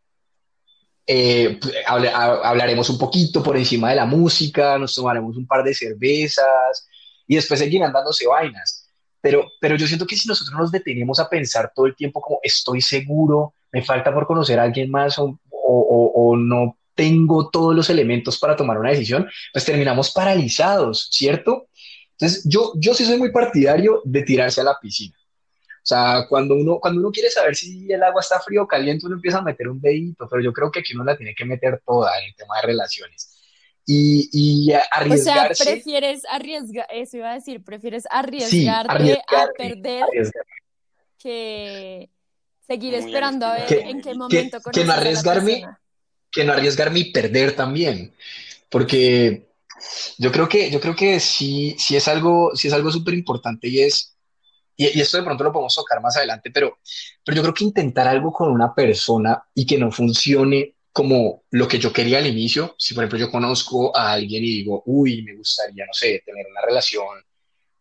eh, 1.07 1.57
hablaremos 1.87 2.89
un 2.89 2.97
poquito 2.97 3.41
por 3.41 3.55
encima 3.55 3.89
de 3.89 3.95
la 3.95 4.05
música, 4.05 4.77
nos 4.77 4.93
tomaremos 4.93 5.37
un 5.37 5.47
par 5.47 5.63
de 5.63 5.73
cervezas 5.73 6.87
y 7.25 7.35
después 7.35 7.59
seguirán 7.59 7.93
dándose 7.93 8.27
vainas. 8.27 8.89
Pero, 9.21 9.45
pero 9.59 9.75
yo 9.77 9.87
siento 9.87 10.05
que 10.05 10.17
si 10.17 10.27
nosotros 10.27 10.59
nos 10.59 10.71
detenemos 10.71 11.19
a 11.19 11.29
pensar 11.29 11.71
todo 11.73 11.85
el 11.85 11.95
tiempo 11.95 12.21
como 12.21 12.39
estoy 12.43 12.81
seguro, 12.81 13.53
me 13.71 13.83
falta 13.83 14.13
por 14.13 14.27
conocer 14.27 14.59
a 14.59 14.63
alguien 14.63 14.91
más 14.91 15.17
o, 15.17 15.39
o, 15.49 16.35
no 16.37 16.77
tengo 16.93 17.49
todos 17.49 17.75
los 17.75 17.89
elementos 17.89 18.39
para 18.39 18.55
tomar 18.55 18.77
una 18.77 18.89
decisión, 18.89 19.27
pues 19.53 19.65
terminamos 19.65 20.11
paralizados, 20.11 21.09
¿cierto? 21.11 21.67
Entonces, 22.11 22.43
yo, 22.45 22.73
yo 22.75 22.93
sí 22.93 23.05
soy 23.05 23.17
muy 23.17 23.31
partidario 23.31 24.01
de 24.03 24.23
tirarse 24.23 24.61
a 24.61 24.63
la 24.63 24.77
piscina. 24.81 25.16
O 25.87 25.89
sea, 25.89 26.25
cuando 26.27 26.53
uno, 26.53 26.79
cuando 26.81 26.99
uno 26.99 27.11
quiere 27.11 27.29
saber 27.29 27.55
si 27.55 27.89
el 27.89 28.03
agua 28.03 28.19
está 28.19 28.41
frío 28.41 28.63
o 28.63 28.67
caliente, 28.67 29.05
uno 29.05 29.15
empieza 29.15 29.37
a 29.37 29.41
meter 29.41 29.69
un 29.69 29.79
dedito, 29.79 30.27
pero 30.29 30.43
yo 30.43 30.51
creo 30.51 30.69
que 30.69 30.81
aquí 30.81 30.93
uno 30.93 31.05
la 31.05 31.15
tiene 31.15 31.33
que 31.33 31.45
meter 31.45 31.81
toda 31.85 32.11
en 32.19 32.25
el 32.25 32.35
tema 32.35 32.57
de 32.57 32.67
relaciones. 32.67 33.39
Y, 33.85 34.29
y 34.33 34.73
arriesgarse. 34.73 35.53
O 35.53 35.65
sea, 35.65 35.73
prefieres 35.73 36.23
arriesgar, 36.29 36.87
eso 36.91 37.15
iba 37.15 37.31
a 37.31 37.35
decir, 37.35 37.63
prefieres 37.63 38.03
arriesgarte 38.09 39.23
a 39.29 39.47
perder 39.57 40.03
que 41.17 42.09
seguir 42.67 42.93
esperando 42.95 43.45
a 43.45 43.53
ver 43.53 43.71
en 43.71 44.01
qué 44.01 44.13
momento 44.13 44.59
que, 44.59 44.81
que 44.81 44.85
no 44.85 44.91
arriesgarme, 44.91 45.65
que 46.29 46.43
no 46.43 46.51
arriesgarme 46.51 46.99
y 46.99 47.11
perder 47.13 47.55
también. 47.55 48.13
Porque 48.67 49.47
yo 50.17 50.33
creo 50.33 50.49
que, 50.49 50.69
yo 50.69 50.81
creo 50.81 50.97
que 50.97 51.21
sí, 51.21 51.77
sí 51.79 51.95
es 51.95 52.09
algo, 52.09 52.53
sí 52.55 52.67
es 52.67 52.73
algo 52.73 52.91
súper 52.91 53.13
importante 53.13 53.69
y 53.69 53.83
es 53.83 54.16
y, 54.77 55.01
esto 55.01 55.17
de 55.17 55.23
pronto 55.23 55.43
lo 55.43 55.51
podemos 55.51 55.73
tocar 55.73 56.01
más 56.01 56.15
adelante, 56.17 56.51
pero, 56.51 56.77
pero 57.25 57.35
yo 57.35 57.41
creo 57.41 57.53
que 57.53 57.63
intentar 57.63 58.07
algo 58.07 58.31
con 58.31 58.51
una 58.51 58.73
persona 58.73 59.43
y 59.55 59.65
que 59.65 59.77
no 59.77 59.91
funcione, 59.91 60.75
como 60.93 61.43
lo 61.51 61.67
que 61.67 61.79
yo 61.79 61.91
quería 61.91 62.19
al 62.19 62.27
inicio. 62.27 62.75
Si, 62.77 62.93
por 62.93 63.03
ejemplo, 63.03 63.19
yo 63.19 63.31
conozco 63.31 63.95
a 63.95 64.13
alguien 64.13 64.43
y 64.43 64.49
digo, 64.49 64.83
uy, 64.85 65.23
me 65.23 65.35
gustaría, 65.35 65.85
no 65.85 65.93
sé, 65.93 66.21
tener 66.25 66.45
una 66.49 66.61
relación 66.61 67.07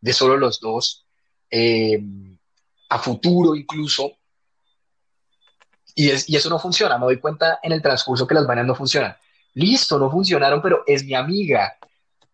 de 0.00 0.12
solo 0.12 0.36
los 0.36 0.58
dos, 0.58 1.06
eh, 1.50 2.02
a 2.88 2.98
futuro 2.98 3.54
incluso, 3.54 4.12
y, 5.94 6.10
y 6.10 6.36
eso 6.36 6.50
no 6.50 6.58
funciona, 6.58 6.98
me 6.98 7.06
doy 7.06 7.18
cuenta 7.18 7.58
en 7.62 7.72
el 7.72 7.82
transcurso 7.82 8.26
que 8.26 8.34
las 8.34 8.46
vainas 8.46 8.66
no 8.66 8.74
funcionan. 8.74 9.16
Listo, 9.54 9.98
no 9.98 10.10
funcionaron, 10.10 10.60
pero 10.60 10.82
es 10.86 11.04
mi 11.04 11.14
amiga. 11.14 11.78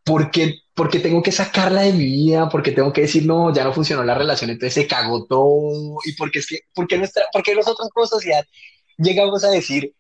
Porque, 0.04 0.58
porque 0.74 0.98
tengo 0.98 1.22
que 1.22 1.32
sacarla 1.32 1.82
de 1.82 1.92
mi 1.92 2.04
vida, 2.04 2.48
porque 2.48 2.72
tengo 2.72 2.92
que 2.92 3.02
decir, 3.02 3.24
no, 3.24 3.54
ya 3.54 3.64
no 3.64 3.72
funcionó 3.72 4.02
la 4.02 4.14
relación, 4.16 4.50
entonces 4.50 4.74
se 4.74 4.86
cagó 4.86 5.26
todo. 5.26 5.98
Y 6.04 6.12
porque 6.14 6.40
es 6.40 6.46
que, 6.46 6.60
porque 6.74 6.98
nuestra, 6.98 7.24
porque 7.32 7.54
nosotros 7.54 7.88
como 7.92 8.06
sociedad 8.06 8.44
llegamos 8.98 9.44
a 9.44 9.50
decir, 9.50 9.94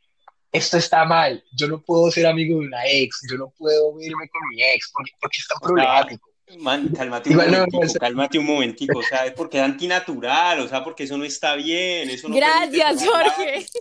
esto 0.52 0.76
está 0.76 1.04
mal, 1.04 1.42
yo 1.52 1.66
no 1.68 1.80
puedo 1.80 2.10
ser 2.10 2.26
amigo 2.26 2.60
de 2.60 2.66
una 2.66 2.86
ex, 2.86 3.20
yo 3.30 3.38
no 3.38 3.52
puedo 3.56 3.98
irme 4.00 4.28
con 4.28 4.40
mi 4.50 4.62
ex, 4.62 4.90
porque, 4.92 5.12
porque 5.20 5.38
es 5.38 5.48
tan 5.48 5.58
problemático. 5.60 6.28
Man, 6.58 6.88
cálmate 6.88 7.30
un 7.30 7.36
momentico, 7.36 7.84
no, 7.84 7.92
cálmate 7.98 8.38
un 8.38 8.44
momentico, 8.44 8.98
o 8.98 9.02
sea, 9.02 9.24
es 9.24 9.32
porque 9.32 9.56
es 9.56 9.64
antinatural, 9.64 10.60
o 10.60 10.68
sea, 10.68 10.84
porque 10.84 11.04
eso 11.04 11.16
no 11.16 11.24
está 11.24 11.54
bien, 11.54 12.10
eso 12.10 12.28
no 12.28 12.36
Gracias, 12.36 13.04
Jorge. 13.04 13.66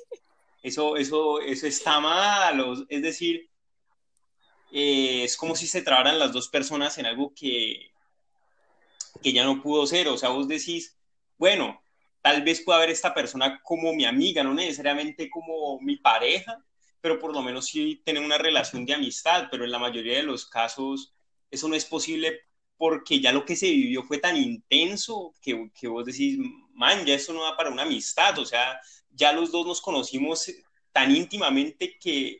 Eso, 0.63 0.95
eso, 0.95 1.41
eso 1.41 1.65
está 1.65 1.99
mal, 1.99 2.85
es 2.87 3.01
decir, 3.01 3.49
eh, 4.71 5.23
es 5.23 5.37
como 5.37 5.55
si 5.55 5.67
se 5.67 5.81
trabaran 5.81 6.19
las 6.19 6.31
dos 6.31 6.47
personas 6.47 6.97
en 6.97 7.05
algo 7.05 7.33
que, 7.35 7.91
que 9.21 9.33
ya 9.33 9.43
no 9.43 9.61
pudo 9.61 9.85
ser, 9.85 10.07
o 10.07 10.17
sea, 10.17 10.29
vos 10.29 10.47
decís, 10.47 10.97
bueno, 11.37 11.81
tal 12.21 12.43
vez 12.43 12.61
pueda 12.61 12.79
ver 12.79 12.89
esta 12.89 13.13
persona 13.13 13.61
como 13.63 13.93
mi 13.93 14.05
amiga, 14.05 14.43
no 14.43 14.53
necesariamente 14.53 15.29
como 15.29 15.79
mi 15.81 15.97
pareja, 15.97 16.63
pero 17.01 17.19
por 17.19 17.33
lo 17.33 17.41
menos 17.41 17.65
sí 17.65 18.01
tener 18.05 18.23
una 18.23 18.37
relación 18.37 18.85
de 18.85 18.93
amistad, 18.93 19.47
pero 19.49 19.65
en 19.65 19.71
la 19.71 19.79
mayoría 19.79 20.17
de 20.17 20.23
los 20.23 20.45
casos 20.45 21.13
eso 21.49 21.67
no 21.67 21.75
es 21.75 21.85
posible 21.85 22.41
porque 22.77 23.19
ya 23.19 23.31
lo 23.31 23.45
que 23.45 23.55
se 23.55 23.69
vivió 23.69 24.03
fue 24.03 24.17
tan 24.17 24.37
intenso 24.37 25.33
que, 25.41 25.69
que 25.79 25.87
vos 25.87 26.05
decís, 26.05 26.39
man, 26.73 27.05
ya 27.05 27.15
eso 27.15 27.33
no 27.33 27.43
da 27.43 27.57
para 27.57 27.69
una 27.69 27.83
amistad, 27.83 28.39
o 28.39 28.45
sea, 28.45 28.79
ya 29.11 29.33
los 29.33 29.51
dos 29.51 29.67
nos 29.67 29.81
conocimos 29.81 30.51
tan 30.91 31.15
íntimamente 31.15 31.97
que 31.99 32.39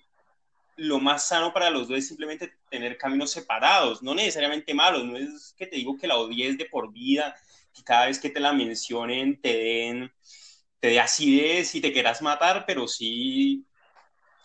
lo 0.77 0.99
más 0.99 1.27
sano 1.27 1.53
para 1.53 1.69
los 1.69 1.87
dos 1.87 1.97
es 1.97 2.07
simplemente 2.07 2.53
tener 2.69 2.97
caminos 2.97 3.31
separados, 3.31 4.01
no 4.01 4.15
necesariamente 4.15 4.73
malos, 4.73 5.05
no 5.05 5.17
es 5.17 5.53
que 5.57 5.67
te 5.67 5.75
digo 5.75 5.97
que 5.97 6.07
la 6.07 6.17
odies 6.17 6.57
de 6.57 6.65
por 6.65 6.91
vida, 6.91 7.35
que 7.73 7.83
cada 7.83 8.07
vez 8.07 8.19
que 8.19 8.29
te 8.29 8.39
la 8.39 8.53
mencionen 8.53 9.39
te 9.41 9.53
den, 9.57 10.11
te 10.79 10.89
dé 10.89 10.99
acidez 10.99 11.75
y 11.75 11.81
te 11.81 11.93
quieras 11.93 12.21
matar, 12.21 12.65
pero 12.65 12.87
sí 12.87 13.65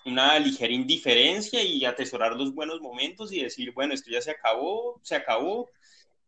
una 0.05 0.39
ligera 0.39 0.73
indiferencia 0.73 1.63
y 1.63 1.85
atesorar 1.85 2.37
los 2.37 2.55
buenos 2.55 2.81
momentos 2.81 3.33
y 3.33 3.43
decir, 3.43 3.73
bueno, 3.73 3.95
esto 3.95 4.11
ya 4.11 4.21
se 4.21 4.31
acabó, 4.31 5.01
se 5.03 5.17
acabó, 5.17 5.69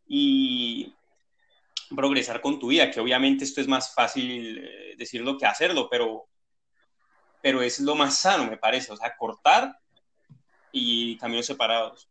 y 0.09 0.95
progresar 1.95 2.41
con 2.41 2.59
tu 2.59 2.69
vida, 2.69 2.91
que 2.91 3.01
obviamente 3.01 3.45
esto 3.45 3.61
es 3.61 3.69
más 3.69 3.95
fácil 3.95 4.59
eh, 4.59 4.95
decirlo 4.97 5.39
que 5.39 5.47
hacerlo, 5.47 5.89
pero, 5.91 6.27
pero 7.43 7.63
es 7.63 7.79
lo 7.81 7.95
más 7.95 8.19
sano, 8.19 8.51
me 8.51 8.57
parece, 8.57 8.93
o 8.93 8.97
sea, 8.97 9.17
cortar 9.17 9.79
y 10.73 11.17
caminos 11.19 11.47
separados. 11.47 12.09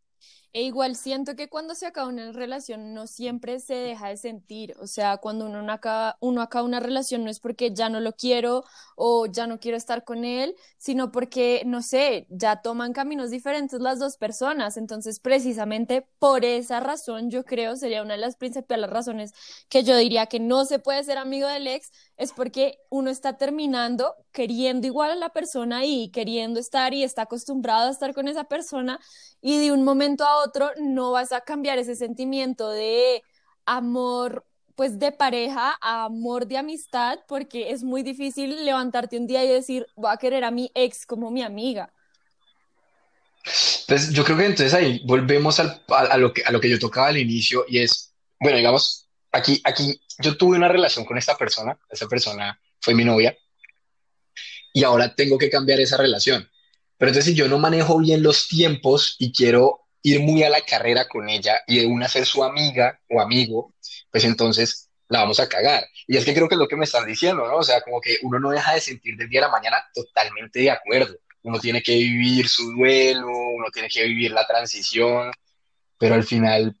E 0.54 0.62
igual 0.62 0.96
siento 0.96 1.36
que 1.36 1.48
cuando 1.50 1.74
se 1.74 1.86
acaba 1.86 2.08
una 2.08 2.32
relación 2.32 2.94
no 2.94 3.06
siempre 3.06 3.60
se 3.60 3.74
deja 3.74 4.08
de 4.08 4.16
sentir, 4.16 4.74
o 4.80 4.86
sea, 4.86 5.18
cuando 5.18 5.44
uno 5.46 5.70
acaba, 5.70 6.16
uno 6.20 6.40
acaba 6.40 6.64
una 6.64 6.80
relación 6.80 7.22
no 7.22 7.30
es 7.30 7.38
porque 7.38 7.72
ya 7.74 7.90
no 7.90 8.00
lo 8.00 8.12
quiero 8.14 8.64
o 8.96 9.26
ya 9.26 9.46
no 9.46 9.60
quiero 9.60 9.76
estar 9.76 10.04
con 10.04 10.24
él, 10.24 10.54
sino 10.78 11.12
porque, 11.12 11.62
no 11.66 11.82
sé, 11.82 12.26
ya 12.30 12.62
toman 12.62 12.94
caminos 12.94 13.30
diferentes 13.30 13.80
las 13.80 13.98
dos 13.98 14.16
personas. 14.16 14.78
Entonces, 14.78 15.20
precisamente 15.20 16.06
por 16.18 16.44
esa 16.46 16.80
razón, 16.80 17.30
yo 17.30 17.44
creo, 17.44 17.76
sería 17.76 18.02
una 18.02 18.14
de 18.14 18.20
las 18.20 18.36
principales 18.36 18.88
razones 18.88 19.34
que 19.68 19.84
yo 19.84 19.96
diría 19.96 20.26
que 20.26 20.40
no 20.40 20.64
se 20.64 20.78
puede 20.78 21.04
ser 21.04 21.18
amigo 21.18 21.46
del 21.46 21.66
ex, 21.66 21.92
es 22.18 22.32
porque 22.32 22.78
uno 22.90 23.10
está 23.10 23.38
terminando 23.38 24.14
queriendo 24.32 24.86
igual 24.86 25.12
a 25.12 25.16
la 25.16 25.30
persona 25.30 25.84
y 25.84 26.10
queriendo 26.10 26.60
estar 26.60 26.92
y 26.92 27.04
está 27.04 27.22
acostumbrado 27.22 27.88
a 27.88 27.92
estar 27.92 28.12
con 28.12 28.28
esa 28.28 28.44
persona 28.44 28.98
y 29.40 29.58
de 29.58 29.72
un 29.72 29.84
momento 29.84 30.24
a 30.24 30.44
otro 30.44 30.70
no 30.80 31.12
vas 31.12 31.32
a 31.32 31.40
cambiar 31.40 31.78
ese 31.78 31.94
sentimiento 31.94 32.70
de 32.70 33.22
amor 33.64 34.44
pues 34.74 34.98
de 34.98 35.12
pareja 35.12 35.78
a 35.80 36.04
amor 36.04 36.46
de 36.46 36.58
amistad 36.58 37.20
porque 37.28 37.70
es 37.70 37.82
muy 37.82 38.02
difícil 38.02 38.64
levantarte 38.64 39.16
un 39.16 39.26
día 39.26 39.44
y 39.44 39.48
decir 39.48 39.86
voy 39.96 40.10
a 40.12 40.16
querer 40.16 40.44
a 40.44 40.50
mi 40.50 40.70
ex 40.74 41.06
como 41.06 41.30
mi 41.30 41.42
amiga. 41.42 41.92
Pues 43.86 44.12
yo 44.12 44.24
creo 44.24 44.36
que 44.36 44.46
entonces 44.46 44.74
ahí 44.74 45.00
volvemos 45.04 45.58
al, 45.60 45.82
a, 45.88 46.16
lo 46.18 46.32
que, 46.32 46.42
a 46.42 46.50
lo 46.50 46.60
que 46.60 46.68
yo 46.68 46.78
tocaba 46.78 47.08
al 47.08 47.16
inicio 47.16 47.64
y 47.66 47.78
es, 47.78 48.12
bueno, 48.38 48.58
digamos, 48.58 49.07
aquí, 49.38 49.60
aquí 49.64 50.00
yo 50.18 50.36
tuve 50.36 50.56
una 50.56 50.68
relación 50.68 51.04
con 51.04 51.18
esta 51.18 51.36
persona, 51.36 51.78
esa 51.88 52.06
persona 52.06 52.60
fue 52.80 52.94
mi 52.94 53.04
novia 53.04 53.36
y 54.72 54.84
ahora 54.84 55.14
tengo 55.14 55.38
que 55.38 55.50
cambiar 55.50 55.80
esa 55.80 55.96
relación. 55.96 56.48
Pero 56.96 57.10
entonces 57.10 57.32
si 57.32 57.38
yo 57.38 57.48
no 57.48 57.58
manejo 57.58 57.98
bien 57.98 58.22
los 58.22 58.48
tiempos 58.48 59.16
y 59.18 59.32
quiero 59.32 59.86
ir 60.02 60.20
muy 60.20 60.42
a 60.42 60.50
la 60.50 60.60
carrera 60.60 61.08
con 61.08 61.28
ella 61.28 61.60
y 61.66 61.80
de 61.80 61.86
una 61.86 62.08
ser 62.08 62.26
su 62.26 62.44
amiga 62.44 63.00
o 63.08 63.20
amigo, 63.20 63.74
pues 64.10 64.24
entonces 64.24 64.90
la 65.08 65.20
vamos 65.20 65.40
a 65.40 65.48
cagar. 65.48 65.86
Y 66.06 66.16
es 66.16 66.24
que 66.24 66.34
creo 66.34 66.48
que 66.48 66.54
es 66.54 66.58
lo 66.58 66.68
que 66.68 66.76
me 66.76 66.84
están 66.84 67.06
diciendo, 67.06 67.46
¿no? 67.46 67.56
O 67.56 67.62
sea, 67.62 67.80
como 67.80 68.00
que 68.00 68.18
uno 68.22 68.38
no 68.38 68.50
deja 68.50 68.74
de 68.74 68.80
sentir 68.80 69.16
del 69.16 69.28
día 69.28 69.40
a 69.40 69.46
la 69.46 69.52
mañana 69.52 69.78
totalmente 69.94 70.60
de 70.60 70.70
acuerdo. 70.70 71.16
Uno 71.42 71.58
tiene 71.58 71.82
que 71.82 71.94
vivir 71.94 72.48
su 72.48 72.70
duelo, 72.72 73.28
uno 73.28 73.66
tiene 73.72 73.88
que 73.88 74.04
vivir 74.04 74.32
la 74.32 74.46
transición, 74.46 75.30
pero 75.98 76.14
al 76.14 76.24
final 76.24 76.76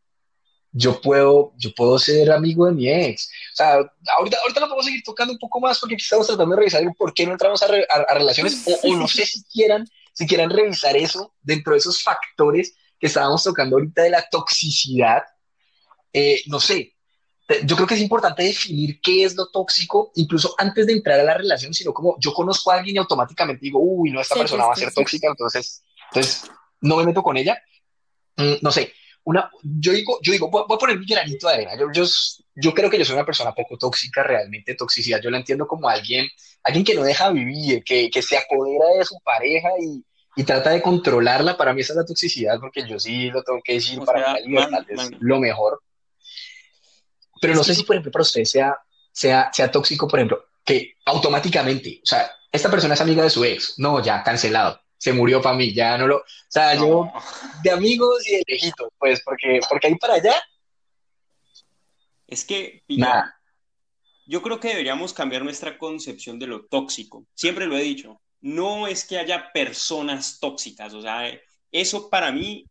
yo 0.72 1.00
puedo, 1.00 1.52
yo 1.56 1.70
puedo 1.74 1.98
ser 1.98 2.30
amigo 2.30 2.66
de 2.66 2.72
mi 2.72 2.88
ex. 2.88 3.30
O 3.52 3.56
sea, 3.56 3.74
ahorita, 4.16 4.38
ahorita 4.42 4.60
lo 4.60 4.66
podemos 4.66 4.84
seguir 4.84 5.02
tocando 5.02 5.32
un 5.32 5.38
poco 5.38 5.60
más 5.60 5.78
porque 5.78 5.94
aquí 5.94 6.02
estamos 6.02 6.26
tratando 6.26 6.54
de 6.54 6.60
revisar 6.60 6.82
por 6.96 7.14
qué 7.14 7.26
no 7.26 7.32
entramos 7.32 7.62
a, 7.62 7.66
a, 7.66 8.14
relaciones 8.14 8.64
o, 8.82 8.94
no 8.94 9.08
sé 9.08 9.26
si 9.26 9.42
quieran, 9.44 9.86
si 10.12 10.26
quieran 10.26 10.50
revisar 10.50 10.96
eso 10.96 11.34
dentro 11.42 11.72
de 11.72 11.78
esos 11.78 12.02
factores 12.02 12.74
que 12.98 13.06
estábamos 13.06 13.42
tocando 13.42 13.76
ahorita 13.76 14.02
de 14.02 14.10
la 14.10 14.28
toxicidad. 14.30 15.22
Eh, 16.12 16.42
no 16.46 16.60
sé, 16.60 16.96
yo 17.64 17.76
creo 17.76 17.88
que 17.88 17.94
es 17.94 18.00
importante 18.00 18.42
definir 18.42 19.00
qué 19.00 19.24
es 19.24 19.34
lo 19.34 19.48
tóxico, 19.48 20.12
incluso 20.16 20.54
antes 20.58 20.86
de 20.86 20.92
entrar 20.92 21.18
a 21.18 21.24
la 21.24 21.34
relación, 21.34 21.72
sino 21.72 21.94
como 21.94 22.16
yo 22.20 22.34
conozco 22.34 22.70
a 22.70 22.76
alguien 22.76 22.96
y 22.96 22.98
automáticamente 22.98 23.60
digo, 23.62 23.80
uy, 23.80 24.10
no, 24.10 24.20
esta 24.20 24.34
persona 24.34 24.66
va 24.66 24.74
a 24.74 24.76
ser 24.76 24.92
tóxica, 24.92 25.28
entonces, 25.28 25.82
entonces 26.10 26.42
no 26.80 26.96
me 26.96 27.06
meto 27.06 27.22
con 27.22 27.36
ella. 27.36 27.60
Mm, 28.36 28.56
no 28.60 28.70
sé, 28.70 28.92
una, 29.28 29.50
yo 29.62 29.92
digo, 29.92 30.18
yo 30.22 30.32
digo, 30.32 30.48
voy, 30.48 30.62
a 30.62 30.78
poner 30.78 30.98
mi 30.98 31.04
granito 31.04 31.48
de 31.48 31.54
arena. 31.54 31.72
Yo, 31.78 31.92
yo, 31.92 32.04
yo, 32.54 32.72
creo 32.72 32.88
que 32.88 32.96
yo 32.98 33.04
soy 33.04 33.14
una 33.14 33.26
persona 33.26 33.54
poco 33.54 33.76
tóxica, 33.76 34.22
realmente 34.22 34.74
toxicidad. 34.74 35.20
Yo 35.20 35.28
la 35.28 35.36
entiendo 35.36 35.66
como 35.66 35.86
alguien, 35.86 36.26
alguien 36.62 36.82
que 36.82 36.94
no 36.94 37.02
deja 37.02 37.30
vivir, 37.30 37.84
que, 37.84 38.08
que 38.08 38.22
se 38.22 38.38
apodera 38.38 38.86
de 38.96 39.04
su 39.04 39.20
pareja 39.22 39.68
y, 39.82 40.02
y, 40.34 40.44
trata 40.44 40.70
de 40.70 40.80
controlarla. 40.80 41.58
Para 41.58 41.74
mí 41.74 41.82
esa 41.82 41.92
es 41.92 41.98
la 41.98 42.06
toxicidad, 42.06 42.58
porque 42.58 42.88
yo 42.88 42.98
sí 42.98 43.28
lo 43.28 43.42
tengo 43.42 43.60
que 43.62 43.74
decir, 43.74 44.00
para 44.00 44.18
mí 44.18 44.24
la 44.24 44.40
libertad 44.40 44.86
es 44.88 45.10
lo 45.20 45.38
mejor. 45.38 45.82
Pero 47.38 47.54
no 47.54 47.62
sé 47.62 47.74
si, 47.74 47.82
por 47.82 47.96
ejemplo, 47.96 48.12
para 48.12 48.22
usted 48.22 48.44
sea, 48.44 48.78
sea, 49.12 49.50
sea 49.52 49.70
tóxico, 49.70 50.08
por 50.08 50.20
ejemplo, 50.20 50.42
que 50.64 50.94
automáticamente, 51.04 52.00
o 52.02 52.06
sea, 52.06 52.32
esta 52.50 52.70
persona 52.70 52.94
es 52.94 53.00
amiga 53.02 53.24
de 53.24 53.30
su 53.30 53.44
ex, 53.44 53.74
no, 53.76 54.02
ya, 54.02 54.22
cancelado 54.22 54.80
se 54.98 55.12
murió 55.12 55.40
para 55.40 55.56
mí, 55.56 55.72
ya 55.72 55.96
no 55.96 56.06
lo, 56.06 56.16
o 56.18 56.24
sea, 56.48 56.74
yo 56.74 57.10
de 57.62 57.70
amigos 57.70 58.28
y 58.28 58.32
de 58.32 58.44
lejitos, 58.46 58.88
pues, 58.98 59.22
porque, 59.24 59.60
porque 59.68 59.86
ahí 59.86 59.94
para 59.94 60.14
allá. 60.14 60.34
Es 62.26 62.44
que, 62.44 62.82
nada. 62.88 63.40
yo 64.26 64.42
creo 64.42 64.60
que 64.60 64.68
deberíamos 64.68 65.14
cambiar 65.14 65.42
nuestra 65.44 65.78
concepción 65.78 66.38
de 66.38 66.48
lo 66.48 66.66
tóxico. 66.66 67.26
Siempre 67.34 67.66
lo 67.66 67.78
he 67.78 67.82
dicho, 67.82 68.20
no 68.40 68.86
es 68.86 69.06
que 69.06 69.18
haya 69.18 69.50
personas 69.52 70.38
tóxicas, 70.38 70.92
o 70.92 71.00
sea, 71.00 71.32
eso 71.72 72.10
para 72.10 72.30
mí 72.32 72.66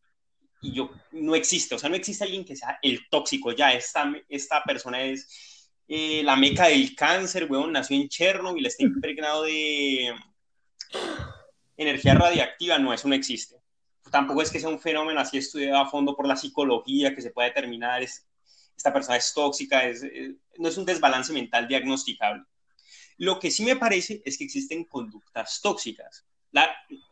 y 0.61 0.73
yo 0.73 0.89
no 1.11 1.35
existe, 1.35 1.75
o 1.75 1.79
sea, 1.79 1.89
no 1.89 1.95
existe 1.95 2.23
alguien 2.23 2.43
que 2.43 2.55
sea 2.55 2.79
el 2.81 3.07
tóxico, 3.09 3.51
ya 3.51 3.73
esta, 3.73 4.11
esta 4.27 4.63
persona 4.63 5.03
es 5.03 5.71
eh, 5.87 6.21
la 6.23 6.35
meca 6.35 6.67
del 6.67 6.95
cáncer, 6.95 7.47
weón, 7.49 7.71
nació 7.71 7.95
en 7.95 8.09
Chernobyl, 8.09 8.65
está 8.65 8.83
impregnado 8.83 9.43
de 9.43 10.13
energía 11.77 12.15
radiactiva, 12.15 12.77
no, 12.79 12.93
eso 12.93 13.07
no 13.07 13.15
existe. 13.15 13.55
Tampoco 14.11 14.41
es 14.41 14.51
que 14.51 14.59
sea 14.59 14.69
un 14.69 14.79
fenómeno 14.79 15.19
así 15.19 15.37
estudiado 15.37 15.77
a 15.77 15.89
fondo 15.89 16.15
por 16.15 16.27
la 16.27 16.35
psicología 16.35 17.13
que 17.13 17.21
se 17.21 17.31
pueda 17.31 17.49
determinar 17.49 18.01
es, 18.01 18.25
esta 18.75 18.93
persona 18.93 19.17
es 19.17 19.33
tóxica, 19.33 19.85
es, 19.85 20.03
no 20.57 20.69
es 20.69 20.77
un 20.77 20.85
desbalance 20.85 21.33
mental 21.33 21.67
diagnosticable. 21.67 22.43
Lo 23.17 23.39
que 23.39 23.51
sí 23.51 23.63
me 23.63 23.75
parece 23.75 24.21
es 24.25 24.37
que 24.37 24.43
existen 24.43 24.85
conductas 24.85 25.61
tóxicas. 25.61 26.25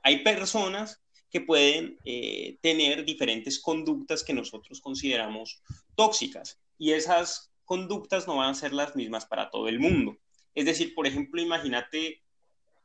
hay 0.04 0.24
personas 0.24 1.02
que 1.30 1.42
pueden 1.42 2.00
eh, 2.06 2.58
tener 2.62 3.04
diferentes 3.04 3.60
conductas 3.60 4.24
que 4.24 4.34
nosotros 4.34 4.80
consideramos 4.80 5.62
tóxicas 5.96 6.60
y 6.78 6.94
esas 6.94 7.52
conductas 7.66 8.28
no 8.28 8.38
van 8.38 8.52
a 8.52 8.56
ser 8.56 8.72
las 8.72 8.96
mismas 8.96 9.26
para 9.26 9.50
todo 9.50 9.68
el 9.68 9.80
mundo. 9.80 10.18
Es 10.54 10.66
decir, 10.66 10.94
por 10.94 11.08
ejemplo, 11.08 11.42
imagínate 11.42 12.22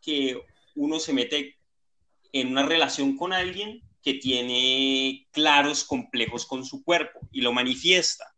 que 0.02 0.42
uno 0.74 0.98
se 0.98 1.12
mete 1.12 1.59
en 2.32 2.48
una 2.48 2.64
relación 2.64 3.16
con 3.16 3.32
alguien 3.32 3.82
que 4.02 4.14
tiene 4.14 5.26
claros 5.32 5.84
complejos 5.84 6.46
con 6.46 6.64
su 6.64 6.82
cuerpo 6.82 7.20
y 7.32 7.40
lo 7.40 7.52
manifiesta. 7.52 8.34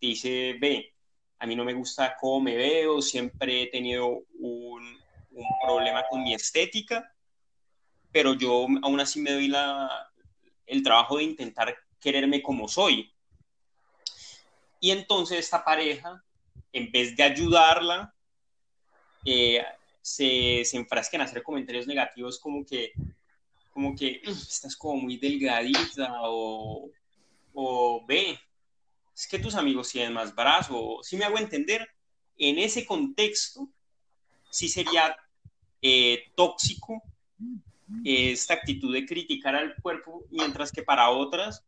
Dice, 0.00 0.56
ve, 0.60 0.92
a 1.38 1.46
mí 1.46 1.54
no 1.54 1.64
me 1.64 1.74
gusta 1.74 2.16
cómo 2.20 2.40
me 2.40 2.56
veo, 2.56 3.00
siempre 3.00 3.62
he 3.62 3.66
tenido 3.68 4.24
un, 4.38 4.98
un 5.30 5.46
problema 5.64 6.04
con 6.08 6.22
mi 6.22 6.34
estética, 6.34 7.12
pero 8.10 8.34
yo 8.34 8.66
aún 8.82 9.00
así 9.00 9.20
me 9.20 9.32
doy 9.32 9.48
la, 9.48 9.90
el 10.66 10.82
trabajo 10.82 11.18
de 11.18 11.24
intentar 11.24 11.76
quererme 12.00 12.42
como 12.42 12.68
soy. 12.68 13.12
Y 14.80 14.90
entonces 14.90 15.38
esta 15.38 15.64
pareja, 15.64 16.22
en 16.72 16.90
vez 16.92 17.16
de 17.16 17.22
ayudarla, 17.22 18.14
eh, 19.24 19.64
se, 20.02 20.64
se 20.64 20.76
enfrasca 20.76 21.16
en 21.16 21.22
hacer 21.22 21.42
comentarios 21.42 21.86
negativos 21.86 22.38
como 22.38 22.64
que, 22.66 22.92
como 23.74 23.94
que 23.96 24.22
estás 24.24 24.76
como 24.76 25.02
muy 25.02 25.18
delgadita 25.18 26.20
o, 26.22 26.88
o 27.52 28.06
ve, 28.06 28.38
es 29.14 29.26
que 29.26 29.40
tus 29.40 29.56
amigos 29.56 29.90
tienen 29.90 30.12
más 30.12 30.34
brazo. 30.34 31.00
Si 31.02 31.16
me 31.16 31.24
hago 31.24 31.38
entender, 31.38 31.86
en 32.38 32.58
ese 32.58 32.86
contexto 32.86 33.68
sí 34.48 34.68
sería 34.68 35.16
eh, 35.82 36.24
tóxico 36.36 37.02
esta 38.04 38.54
actitud 38.54 38.94
de 38.94 39.04
criticar 39.04 39.56
al 39.56 39.74
cuerpo, 39.76 40.24
mientras 40.30 40.72
que 40.72 40.82
para 40.82 41.10
otras 41.10 41.64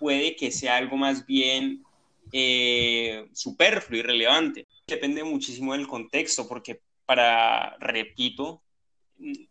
puede 0.00 0.34
que 0.36 0.50
sea 0.50 0.76
algo 0.76 0.96
más 0.96 1.24
bien 1.26 1.84
eh, 2.32 3.28
superfluo 3.32 4.00
y 4.00 4.02
relevante. 4.02 4.66
Depende 4.86 5.22
muchísimo 5.24 5.74
del 5.74 5.86
contexto, 5.86 6.48
porque 6.48 6.80
para, 7.06 7.76
repito, 7.78 8.62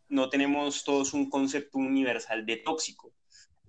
no 0.09 0.29
tenemos 0.29 0.83
todos 0.83 1.13
un 1.13 1.29
concepto 1.29 1.77
universal 1.77 2.45
de 2.45 2.57
tóxico. 2.57 3.13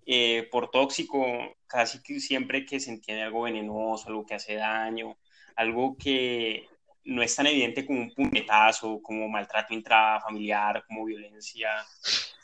Eh, 0.07 0.49
por 0.51 0.71
tóxico, 0.71 1.27
casi 1.67 2.03
que 2.03 2.21
siempre 2.21 2.67
que 2.67 2.79
se 2.79 2.91
entiende 2.91 3.23
algo 3.23 3.43
venenoso, 3.43 4.09
algo 4.09 4.27
que 4.27 4.35
hace 4.35 4.55
daño, 4.57 5.17
algo 5.57 5.97
que 5.97 6.69
no 7.05 7.23
es 7.23 7.35
tan 7.35 7.47
evidente 7.47 7.87
como 7.87 8.01
un 8.01 8.15
puñetazo, 8.15 9.01
como 9.03 9.29
maltrato 9.29 9.75
intrafamiliar, 9.75 10.85
como 10.87 11.05
violencia, 11.05 11.71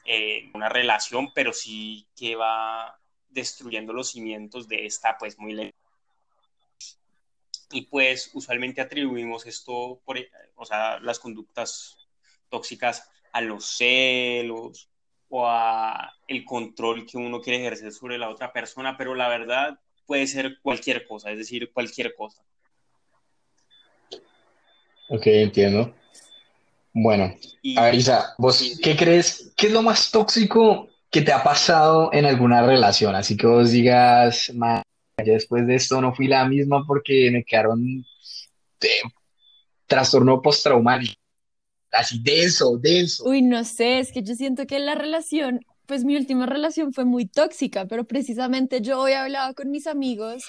eh, 0.04 0.50
una 0.54 0.68
relación, 0.68 1.32
pero 1.34 1.52
sí 1.52 2.06
que 2.16 2.36
va 2.36 2.98
destruyendo 3.28 3.92
los 3.92 4.10
cimientos 4.10 4.68
de 4.68 4.86
esta, 4.86 5.16
pues 5.18 5.38
muy 5.38 5.52
lenta. 5.52 5.76
Y 7.72 7.82
pues 7.82 8.30
usualmente 8.34 8.80
atribuimos 8.80 9.46
esto, 9.46 10.00
por, 10.04 10.18
o 10.56 10.64
sea, 10.64 10.98
las 11.00 11.18
conductas 11.18 11.96
tóxicas 12.48 13.08
a 13.32 13.40
los 13.40 13.64
celos 13.64 14.88
o 15.28 15.46
a 15.46 16.12
el 16.26 16.44
control 16.44 17.06
que 17.06 17.16
uno 17.16 17.40
quiere 17.40 17.60
ejercer 17.60 17.92
sobre 17.92 18.18
la 18.18 18.28
otra 18.28 18.52
persona, 18.52 18.96
pero 18.96 19.14
la 19.14 19.28
verdad 19.28 19.78
puede 20.06 20.26
ser 20.26 20.58
cualquier 20.60 21.06
cosa, 21.06 21.30
es 21.30 21.38
decir, 21.38 21.70
cualquier 21.72 22.14
cosa. 22.14 22.42
Ok, 25.08 25.26
entiendo. 25.26 25.94
Bueno, 26.92 27.34
Arisa, 27.76 28.34
¿vos 28.38 28.78
qué 28.82 28.96
crees? 28.96 29.52
¿Qué 29.56 29.68
es 29.68 29.72
lo 29.72 29.82
más 29.82 30.10
tóxico 30.10 30.88
que 31.10 31.22
te 31.22 31.32
ha 31.32 31.42
pasado 31.42 32.10
en 32.12 32.26
alguna 32.26 32.66
relación? 32.66 33.14
Así 33.14 33.36
que 33.36 33.46
vos 33.46 33.70
digas, 33.70 34.48
ya 34.48 34.82
después 35.16 35.66
de 35.66 35.76
esto 35.76 36.00
no 36.00 36.14
fui 36.14 36.26
la 36.26 36.44
misma 36.44 36.84
porque 36.86 37.30
me 37.30 37.44
quedaron 37.44 38.04
de 38.80 38.90
trastorno 39.86 40.42
postraumático. 40.42 41.19
Así 41.92 42.20
denso, 42.22 42.76
denso. 42.78 43.24
Uy, 43.24 43.42
no 43.42 43.64
sé, 43.64 43.98
es 43.98 44.12
que 44.12 44.22
yo 44.22 44.34
siento 44.34 44.66
que 44.66 44.78
la 44.78 44.94
relación, 44.94 45.60
pues 45.86 46.04
mi 46.04 46.16
última 46.16 46.46
relación 46.46 46.92
fue 46.92 47.04
muy 47.04 47.26
tóxica, 47.26 47.86
pero 47.86 48.04
precisamente 48.04 48.80
yo 48.80 49.00
hoy 49.00 49.12
hablado 49.12 49.54
con 49.54 49.70
mis 49.70 49.86
amigos 49.86 50.44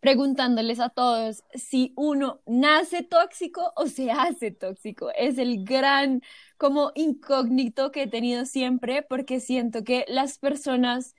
preguntándoles 0.00 0.80
a 0.80 0.88
todos 0.88 1.44
si 1.54 1.92
uno 1.94 2.40
nace 2.46 3.02
tóxico 3.02 3.72
o 3.76 3.86
se 3.86 4.10
hace 4.10 4.50
tóxico. 4.50 5.10
Es 5.14 5.38
el 5.38 5.64
gran 5.64 6.22
como 6.56 6.92
incógnito 6.94 7.90
que 7.92 8.04
he 8.04 8.06
tenido 8.08 8.46
siempre 8.46 9.02
porque 9.02 9.40
siento 9.40 9.84
que 9.84 10.04
las 10.08 10.38
personas 10.38 11.14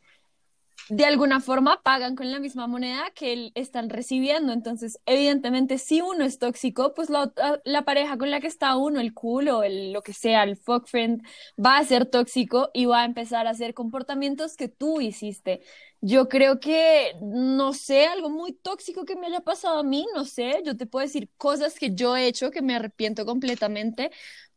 de 0.89 1.05
alguna 1.05 1.39
forma 1.39 1.81
pagan 1.83 2.15
con 2.15 2.31
la 2.31 2.39
misma 2.39 2.67
moneda 2.67 3.11
que 3.15 3.51
están 3.55 3.89
recibiendo. 3.89 4.51
Entonces, 4.53 4.99
evidentemente, 5.05 5.77
si 5.77 6.01
uno 6.01 6.25
es 6.25 6.37
tóxico, 6.39 6.93
pues 6.93 7.09
la, 7.09 7.31
la 7.63 7.83
pareja 7.85 8.17
con 8.17 8.29
la 8.31 8.41
que 8.41 8.47
está 8.47 8.75
uno, 8.75 8.99
el 8.99 9.13
culo, 9.13 9.63
el, 9.63 9.93
lo 9.93 10.01
que 10.01 10.13
sea, 10.13 10.43
el 10.43 10.57
fuck 10.57 10.87
friend, 10.87 11.23
va 11.63 11.77
a 11.77 11.85
ser 11.85 12.05
tóxico 12.05 12.69
y 12.73 12.85
va 12.85 13.01
a 13.01 13.05
empezar 13.05 13.47
a 13.47 13.51
hacer 13.51 13.73
comportamientos 13.73 14.57
que 14.57 14.67
tú 14.67 14.99
hiciste. 15.01 15.61
Yo 16.01 16.27
creo 16.29 16.59
que, 16.59 17.13
no 17.21 17.73
sé, 17.73 18.07
algo 18.07 18.29
muy 18.29 18.53
tóxico 18.53 19.05
que 19.05 19.15
me 19.15 19.27
haya 19.27 19.41
pasado 19.41 19.79
a 19.79 19.83
mí, 19.83 20.07
no 20.15 20.25
sé, 20.25 20.61
yo 20.65 20.75
te 20.75 20.87
puedo 20.87 21.05
decir 21.05 21.29
cosas 21.37 21.75
que 21.77 21.93
yo 21.93 22.15
he 22.17 22.27
hecho 22.27 22.49
que 22.51 22.61
me 22.63 22.75
arrepiento 22.75 23.23
completamente, 23.25 24.09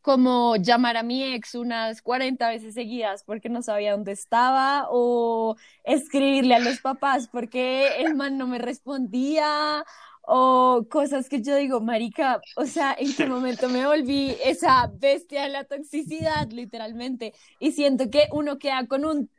como 0.05 0.55
llamar 0.57 0.97
a 0.97 1.03
mi 1.03 1.23
ex 1.23 1.55
unas 1.55 2.03
40 2.03 2.47
veces 2.49 2.75
seguidas 2.75 3.23
porque 3.23 3.49
no 3.49 3.63
sabía 3.63 3.93
dónde 3.93 4.11
estaba 4.11 4.85
o 4.91 5.55
escribirle 5.83 6.53
a 6.53 6.59
los 6.59 6.79
papás 6.79 7.27
porque 7.27 7.87
el 8.03 8.13
man 8.13 8.37
no 8.37 8.45
me 8.45 8.59
respondía 8.59 9.83
o 10.21 10.85
cosas 10.91 11.27
que 11.27 11.41
yo 11.41 11.55
digo, 11.55 11.81
marica, 11.81 12.39
o 12.55 12.65
sea, 12.65 12.95
en 12.99 13.15
qué 13.15 13.25
momento 13.25 13.67
me 13.67 13.87
volví 13.87 14.37
esa 14.43 14.91
bestia 14.93 15.41
de 15.41 15.49
la 15.49 15.63
toxicidad, 15.63 16.51
literalmente, 16.51 17.33
y 17.59 17.71
siento 17.71 18.11
que 18.11 18.27
uno 18.31 18.59
queda 18.59 18.85
con 18.85 19.05
un... 19.05 19.29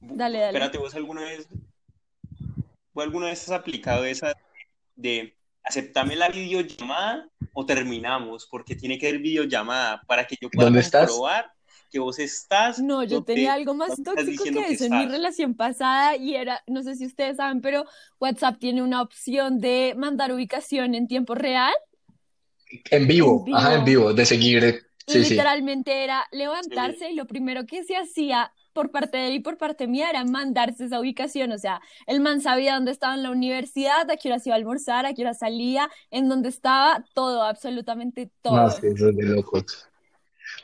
Dale, 0.00 0.38
dale. 0.38 0.58
Espérate, 0.58 0.78
¿vos 0.78 0.94
alguna 0.94 1.22
vez, 1.22 1.48
¿vos 2.92 3.04
alguna 3.04 3.26
vez 3.26 3.42
has 3.42 3.50
aplicado 3.50 4.04
esa 4.04 4.32
de 4.94 5.36
aceptame 5.64 6.16
la 6.16 6.28
videollamada 6.28 7.28
o 7.52 7.64
terminamos, 7.66 8.46
porque 8.50 8.74
tiene 8.74 8.98
que 8.98 9.08
haber 9.08 9.20
videollamada 9.20 10.02
para 10.06 10.26
que 10.26 10.36
yo 10.40 10.50
pueda 10.50 10.70
comprobar 10.70 11.52
que 11.92 11.98
vos 11.98 12.18
estás. 12.18 12.80
No, 12.80 13.04
yo 13.04 13.22
tenía 13.22 13.52
algo 13.52 13.74
más 13.74 14.02
tóxico 14.02 14.44
que 14.44 14.72
eso 14.72 14.86
en 14.86 14.98
mi 14.98 15.06
relación 15.06 15.54
pasada 15.54 16.16
y 16.16 16.34
era, 16.34 16.62
no 16.66 16.82
sé 16.82 16.96
si 16.96 17.04
ustedes 17.04 17.36
saben, 17.36 17.60
pero 17.60 17.84
WhatsApp 18.18 18.58
tiene 18.58 18.82
una 18.82 19.02
opción 19.02 19.60
de 19.60 19.94
mandar 19.96 20.32
ubicación 20.32 20.94
en 20.94 21.06
tiempo 21.06 21.34
real. 21.34 21.74
En 22.90 23.06
vivo, 23.06 23.44
ajá, 23.52 23.74
en 23.74 23.84
vivo, 23.84 24.14
de 24.14 24.24
seguir. 24.24 24.82
y 25.06 25.18
literalmente 25.18 26.02
era 26.02 26.26
levantarse 26.32 27.10
y 27.10 27.14
lo 27.14 27.26
primero 27.26 27.66
que 27.66 27.84
se 27.84 27.96
hacía 27.96 28.50
por 28.72 28.90
parte 28.90 29.18
de 29.18 29.28
él 29.28 29.34
y 29.34 29.40
por 29.40 29.58
parte 29.58 29.86
mía 29.86 30.10
era 30.10 30.24
mandarse 30.24 30.86
esa 30.86 31.00
ubicación, 31.00 31.52
o 31.52 31.58
sea, 31.58 31.80
el 32.06 32.20
man 32.20 32.40
sabía 32.40 32.74
dónde 32.74 32.90
estaba 32.90 33.14
en 33.14 33.22
la 33.22 33.30
universidad, 33.30 34.10
a 34.10 34.16
qué 34.16 34.28
hora 34.28 34.38
se 34.38 34.48
iba 34.48 34.56
a 34.56 34.58
almorzar, 34.58 35.06
a 35.06 35.14
qué 35.14 35.22
hora 35.22 35.34
salía, 35.34 35.90
en 36.10 36.28
dónde 36.28 36.48
estaba, 36.48 37.04
todo, 37.14 37.42
absolutamente 37.42 38.30
todo. 38.42 38.56
No, 38.56 38.70
sí, 38.70 38.86
eso 38.86 39.08
es 39.08 39.16
de 39.16 39.22
locos. 39.24 39.88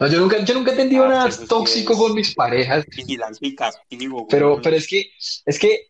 No, 0.00 0.06
yo 0.06 0.20
nunca, 0.20 0.38
yo 0.44 0.54
nunca 0.54 0.70
he 0.70 0.74
entendido 0.74 1.04
ah, 1.04 1.08
nada 1.08 1.30
tóxico 1.48 1.96
con 1.96 2.14
mis 2.14 2.34
parejas. 2.34 2.84
Pero, 4.28 4.60
pero 4.62 4.76
es 4.76 4.86
que, 4.86 5.10
es 5.44 5.58
que, 5.58 5.88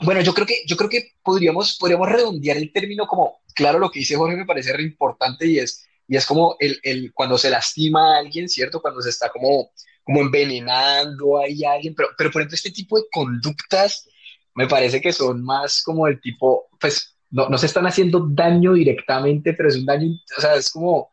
bueno, 0.00 0.20
yo 0.20 0.34
creo 0.34 0.46
que, 0.46 0.62
yo 0.66 0.76
creo 0.76 0.88
que 0.88 1.12
podríamos, 1.22 1.76
podríamos 1.78 2.08
redondear 2.08 2.56
el 2.56 2.72
término 2.72 3.06
como, 3.06 3.40
claro, 3.54 3.78
lo 3.78 3.90
que 3.90 4.00
dice 4.00 4.16
Jorge 4.16 4.36
me 4.36 4.46
parece 4.46 4.72
re 4.72 4.82
importante 4.82 5.46
y 5.46 5.58
es, 5.58 5.84
y 6.06 6.16
es 6.16 6.26
como 6.26 6.56
el, 6.60 6.78
el, 6.82 7.12
cuando 7.12 7.38
se 7.38 7.50
lastima 7.50 8.14
a 8.14 8.18
alguien, 8.18 8.48
¿cierto? 8.48 8.80
Cuando 8.80 9.00
se 9.00 9.10
está 9.10 9.30
como 9.30 9.70
como 10.04 10.20
envenenando 10.20 11.38
a 11.38 11.44
alguien, 11.44 11.94
pero, 11.94 12.10
pero 12.16 12.30
por 12.30 12.42
ejemplo 12.42 12.54
este 12.54 12.70
tipo 12.70 12.96
de 12.98 13.06
conductas 13.10 14.06
me 14.54 14.68
parece 14.68 15.00
que 15.00 15.12
son 15.12 15.42
más 15.42 15.82
como 15.82 16.06
el 16.06 16.20
tipo, 16.20 16.68
pues 16.78 17.16
no, 17.30 17.48
no 17.48 17.58
se 17.58 17.66
están 17.66 17.86
haciendo 17.86 18.28
daño 18.30 18.74
directamente, 18.74 19.54
pero 19.54 19.68
es 19.68 19.76
un 19.76 19.86
daño, 19.86 20.12
o 20.36 20.40
sea, 20.40 20.54
es 20.54 20.70
como, 20.70 21.10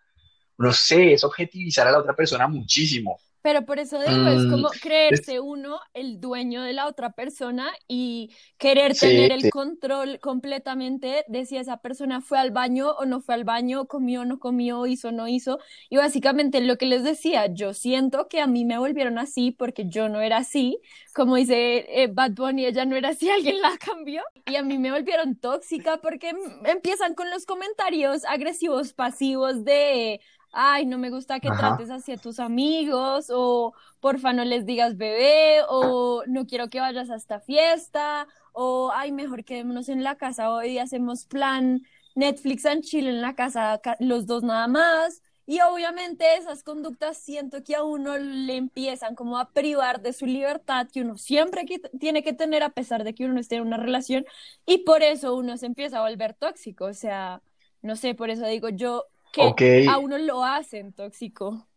no 0.57 0.71
sé, 0.71 1.13
es 1.13 1.23
objetivizar 1.23 1.87
a 1.87 1.91
la 1.91 1.99
otra 1.99 2.15
persona 2.15 2.47
muchísimo. 2.47 3.19
Pero 3.41 3.65
por 3.65 3.79
eso 3.79 3.99
digo, 3.99 4.27
es 4.27 4.45
como 4.45 4.67
mm, 4.67 4.79
creerse 4.81 5.39
uno 5.39 5.79
el 5.93 6.19
dueño 6.19 6.61
de 6.61 6.73
la 6.73 6.87
otra 6.87 7.11
persona 7.13 7.71
y 7.87 8.31
querer 8.57 8.95
tener 8.95 9.31
el 9.31 9.49
control 9.49 10.19
completamente 10.19 11.25
de 11.27 11.45
si 11.45 11.57
esa 11.57 11.77
persona 11.77 12.21
fue 12.21 12.37
al 12.37 12.51
baño 12.51 12.91
o 12.91 13.05
no 13.05 13.21
fue 13.21 13.35
al 13.35 13.43
baño, 13.43 13.85
comió 13.85 14.21
o 14.21 14.25
no 14.25 14.39
comió, 14.39 14.85
hizo 14.85 15.09
o 15.09 15.11
no 15.11 15.27
hizo. 15.27 15.59
Y 15.89 15.97
básicamente 15.97 16.61
lo 16.61 16.77
que 16.77 16.85
les 16.85 17.03
decía, 17.03 17.47
yo 17.47 17.73
siento 17.73 18.27
que 18.27 18.41
a 18.41 18.47
mí 18.47 18.65
me 18.65 18.77
volvieron 18.77 19.17
así 19.17 19.51
porque 19.51 19.85
yo 19.87 20.09
no 20.09 20.21
era 20.21 20.37
así. 20.37 20.79
Como 21.13 21.35
dice 21.35 21.85
eh, 21.89 22.07
Bad 22.07 22.31
Bunny, 22.31 22.65
ella 22.65 22.85
no 22.85 22.95
era 22.95 23.09
así, 23.09 23.29
alguien 23.31 23.61
la 23.61 23.77
cambió. 23.77 24.23
Y 24.45 24.55
a 24.55 24.63
mí 24.63 24.77
me 24.77 24.91
volvieron 24.91 25.35
tóxica 25.35 25.97
porque 25.97 26.33
empiezan 26.65 27.15
con 27.15 27.29
los 27.29 27.45
comentarios 27.45 28.23
agresivos, 28.25 28.93
pasivos 28.93 29.63
de 29.65 30.21
ay, 30.51 30.85
no 30.85 30.97
me 30.97 31.09
gusta 31.09 31.39
que 31.39 31.49
trates 31.49 31.89
así 31.89 32.11
a 32.11 32.17
tus 32.17 32.39
amigos, 32.39 33.27
o 33.33 33.73
porfa 33.99 34.33
no 34.33 34.43
les 34.45 34.65
digas 34.65 34.97
bebé, 34.97 35.61
o 35.69 36.23
no 36.27 36.45
quiero 36.45 36.69
que 36.69 36.79
vayas 36.79 37.09
a 37.09 37.15
esta 37.15 37.39
fiesta, 37.39 38.27
o 38.53 38.91
ay, 38.93 39.11
mejor 39.11 39.43
quedémonos 39.43 39.89
en 39.89 40.03
la 40.03 40.15
casa 40.15 40.51
hoy, 40.51 40.77
hacemos 40.77 41.25
plan 41.25 41.81
Netflix 42.15 42.65
and 42.65 42.83
chill 42.83 43.07
en 43.07 43.21
la 43.21 43.35
casa, 43.35 43.79
los 43.99 44.25
dos 44.25 44.43
nada 44.43 44.67
más. 44.67 45.21
Y 45.47 45.59
obviamente 45.61 46.37
esas 46.37 46.63
conductas 46.63 47.17
siento 47.17 47.63
que 47.63 47.75
a 47.75 47.83
uno 47.83 48.17
le 48.17 48.55
empiezan 48.55 49.15
como 49.15 49.37
a 49.37 49.51
privar 49.51 50.01
de 50.01 50.13
su 50.13 50.25
libertad 50.25 50.87
que 50.93 51.01
uno 51.01 51.17
siempre 51.17 51.65
tiene 51.99 52.23
que 52.23 52.33
tener 52.33 52.63
a 52.63 52.69
pesar 52.69 53.03
de 53.03 53.13
que 53.13 53.25
uno 53.25 53.39
esté 53.39 53.55
en 53.55 53.63
una 53.63 53.77
relación 53.77 54.25
y 54.65 54.79
por 54.79 55.03
eso 55.03 55.35
uno 55.35 55.57
se 55.57 55.65
empieza 55.65 55.97
a 55.97 56.07
volver 56.09 56.35
tóxico. 56.35 56.85
O 56.85 56.93
sea, 56.93 57.41
no 57.81 57.95
sé, 57.95 58.15
por 58.15 58.29
eso 58.29 58.45
digo 58.45 58.69
yo 58.69 59.07
que 59.31 59.87
a 59.89 59.97
uno 59.97 60.17
lo 60.17 60.43
hacen 60.43 60.93
tóxico. 60.93 61.67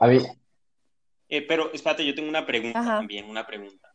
A 0.00 0.06
mí. 0.06 0.18
Eh, 1.28 1.42
pero 1.42 1.72
espérate, 1.72 2.04
yo 2.04 2.14
tengo 2.14 2.28
una 2.28 2.46
pregunta 2.46 2.84
también, 2.84 3.28
una 3.28 3.46
pregunta. 3.46 3.94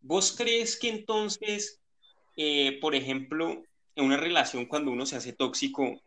¿Vos 0.00 0.34
crees 0.36 0.78
que 0.78 0.88
entonces, 0.88 1.80
eh, 2.36 2.78
por 2.80 2.94
ejemplo, 2.94 3.64
en 3.96 4.04
una 4.04 4.16
relación 4.16 4.66
cuando 4.66 4.90
uno 4.90 5.06
se 5.06 5.16
hace 5.16 5.32
tóxico, 5.32 6.00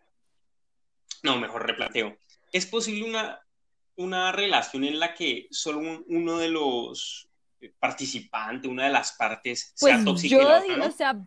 no, 1.23 1.37
mejor 1.37 1.65
replanteo, 1.65 2.17
¿es 2.53 2.65
posible 2.65 3.09
una, 3.09 3.41
una 3.95 4.31
relación 4.31 4.83
en 4.85 4.99
la 4.99 5.13
que 5.13 5.47
solo 5.51 6.03
uno 6.07 6.37
de 6.37 6.49
los 6.49 7.27
participantes, 7.79 8.71
una 8.71 8.85
de 8.85 8.91
las 8.91 9.13
partes 9.13 9.73
sea 9.75 9.95
pues 9.95 10.05
tóxica? 10.05 10.37
Yo 10.37 10.85
o 10.85 10.91
sea, 10.91 11.19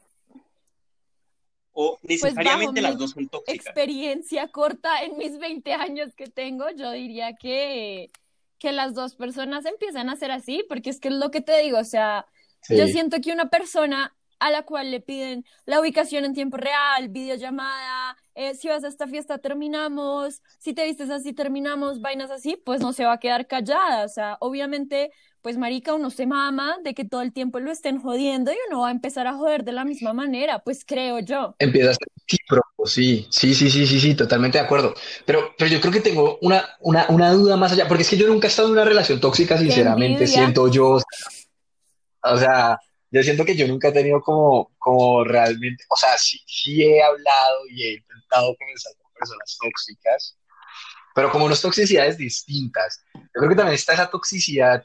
o 1.73 1.99
pues 1.99 2.23
necesariamente 2.23 2.81
las 2.81 2.99
dos 2.99 3.11
son 3.11 3.29
tóxicas. 3.29 3.67
Experiencia 3.67 4.49
corta 4.53 5.03
en 5.03 5.17
mis 5.17 5.39
20 5.39 5.73
años 5.73 6.15
que 6.15 6.27
tengo, 6.27 6.71
yo 6.71 6.91
diría 6.93 7.35
que, 7.35 8.11
que 8.59 8.73
las 8.73 8.95
dos 8.95 9.15
personas 9.15 9.65
empiezan 9.65 10.11
a 10.11 10.17
ser 10.17 10.31
así, 10.31 10.65
porque 10.69 10.91
es 10.91 11.01
que 11.01 11.09
es 11.09 11.15
lo 11.15 11.31
que 11.31 11.41
te 11.41 11.59
digo, 11.61 11.79
o 11.79 11.85
sea, 11.85 12.27
yo 12.69 12.87
siento 12.87 13.21
que 13.21 13.33
una 13.33 13.51
persona 13.51 14.15
a 14.43 14.51
la 14.51 14.63
cual 14.63 14.91
le 14.91 15.01
piden 15.01 15.45
la 15.67 15.81
ubicación 15.81 16.25
en 16.25 16.35
tiempo 16.35 16.57
real, 16.57 17.09
videollamada, 17.09 18.17
eh, 18.35 18.55
si 18.55 18.69
vas 18.69 18.83
a 18.85 18.89
esta 18.89 19.07
fiesta 19.07 19.39
terminamos, 19.39 20.43
si 20.59 20.75
te 20.75 20.85
vistes 20.85 21.11
así 21.11 21.33
terminamos, 21.33 22.01
vainas 22.01 22.31
así, 22.31 22.57
pues 22.57 22.81
no 22.81 22.93
se 22.93 23.05
va 23.05 23.15
a 23.15 23.21
quedar 23.21 23.47
callada, 23.47 24.05
o 24.05 24.09
sea, 24.09 24.37
obviamente 24.41 25.13
pues 25.43 25.59
marica, 25.59 25.93
uno 25.93 26.11
se 26.11 26.25
mama 26.25 26.77
de 26.85 26.95
que 26.95 27.05
todo 27.05 27.21
el 27.21 27.33
tiempo 27.33 27.59
lo 27.59 27.73
estén 27.73 28.01
jodiendo 28.01 28.53
y 28.53 28.57
uno 28.69 28.83
va 28.83 28.89
a 28.89 28.93
empezar 28.93 29.27
a 29.27 29.35
joder 29.35 29.65
de 29.65 29.73
la 29.73 29.85
misma 29.85 30.13
manera, 30.13 30.61
pues 30.61 30.85
creo 30.87 31.19
yo. 31.19 31.57
Empieza 31.59 31.91
a 31.91 31.95
ser 31.95 32.09
sí, 32.85 33.27
sí, 33.31 33.55
sí, 33.55 33.71
sí, 33.71 33.87
sí, 33.87 34.01
sí, 34.01 34.15
totalmente 34.15 34.59
de 34.59 34.65
acuerdo. 34.65 34.95
Pero, 35.27 35.53
pero 35.59 35.71
yo 35.71 35.81
creo 35.81 35.93
que 35.93 36.01
tengo 36.01 36.39
una, 36.43 36.65
una, 36.81 37.07
una 37.09 37.33
duda 37.33 37.57
más 37.57 37.73
allá, 37.73 37.89
porque 37.89 38.03
es 38.05 38.11
que 38.11 38.17
yo 38.17 38.29
nunca 38.29 38.47
he 38.47 38.51
estado 38.51 38.69
en 38.69 38.75
una 38.75 38.85
relación 38.85 39.21
tóxica, 39.21 39.59
sinceramente, 39.59 40.29
siento 40.29 40.69
yo, 40.69 40.99
o 42.23 42.37
sea, 42.37 42.79
yo 43.13 43.23
siento 43.23 43.45
que 43.45 43.55
yo 43.55 43.69
nunca 43.69 43.89
he 43.89 43.93
tenido 43.93 44.23
como, 44.23 44.73
como 44.79 45.23
realmente, 45.23 45.85
o 45.91 45.97
sea, 45.97 46.17
sí, 46.17 46.41
sí 46.47 46.83
he 46.83 47.03
hablado 47.03 47.67
y 47.71 47.83
he 47.83 47.93
intentado 47.95 48.57
comenzar 48.57 48.93
con 49.01 49.13
personas 49.13 49.59
tóxicas, 49.61 50.39
pero 51.15 51.31
como 51.31 51.45
unas 51.45 51.61
toxicidades 51.61 52.17
distintas. 52.17 53.05
Yo 53.15 53.21
creo 53.35 53.51
que 53.51 53.57
también 53.57 53.75
está 53.75 53.93
esa 53.93 54.09
toxicidad 54.09 54.83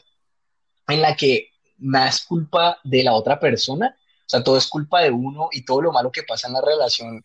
en 0.89 1.01
la 1.01 1.15
que 1.15 1.51
nada 1.77 2.09
es 2.09 2.25
culpa 2.25 2.79
de 2.83 3.03
la 3.03 3.13
otra 3.13 3.39
persona, 3.39 3.97
o 3.97 4.29
sea, 4.29 4.43
todo 4.43 4.57
es 4.57 4.67
culpa 4.67 5.01
de 5.01 5.11
uno 5.11 5.47
y 5.53 5.63
todo 5.63 5.81
lo 5.81 5.93
malo 5.93 6.11
que 6.11 6.23
pasa 6.23 6.47
en 6.47 6.53
la 6.53 6.61
relación 6.61 7.21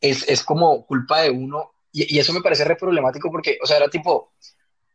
es, 0.00 0.26
es 0.26 0.42
como 0.42 0.86
culpa 0.86 1.20
de 1.20 1.30
uno 1.30 1.72
y, 1.92 2.16
y, 2.16 2.18
eso 2.20 2.32
me 2.32 2.40
parece 2.40 2.64
re 2.64 2.76
problemático 2.76 3.30
porque, 3.30 3.58
o 3.62 3.66
sea, 3.66 3.76
era 3.76 3.88
tipo, 3.88 4.32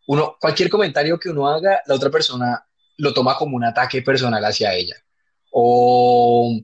uno, 0.08 0.38
cualquier 0.40 0.70
comentario 0.70 1.20
que 1.20 1.30
uno 1.30 1.48
haga, 1.48 1.82
la 1.86 1.94
otra 1.94 2.10
persona 2.10 2.66
lo 2.98 3.14
toma 3.14 3.38
como 3.38 3.56
un 3.56 3.64
ataque 3.64 4.02
personal 4.02 4.44
hacia 4.44 4.74
ella. 4.74 4.96
O, 5.52 6.60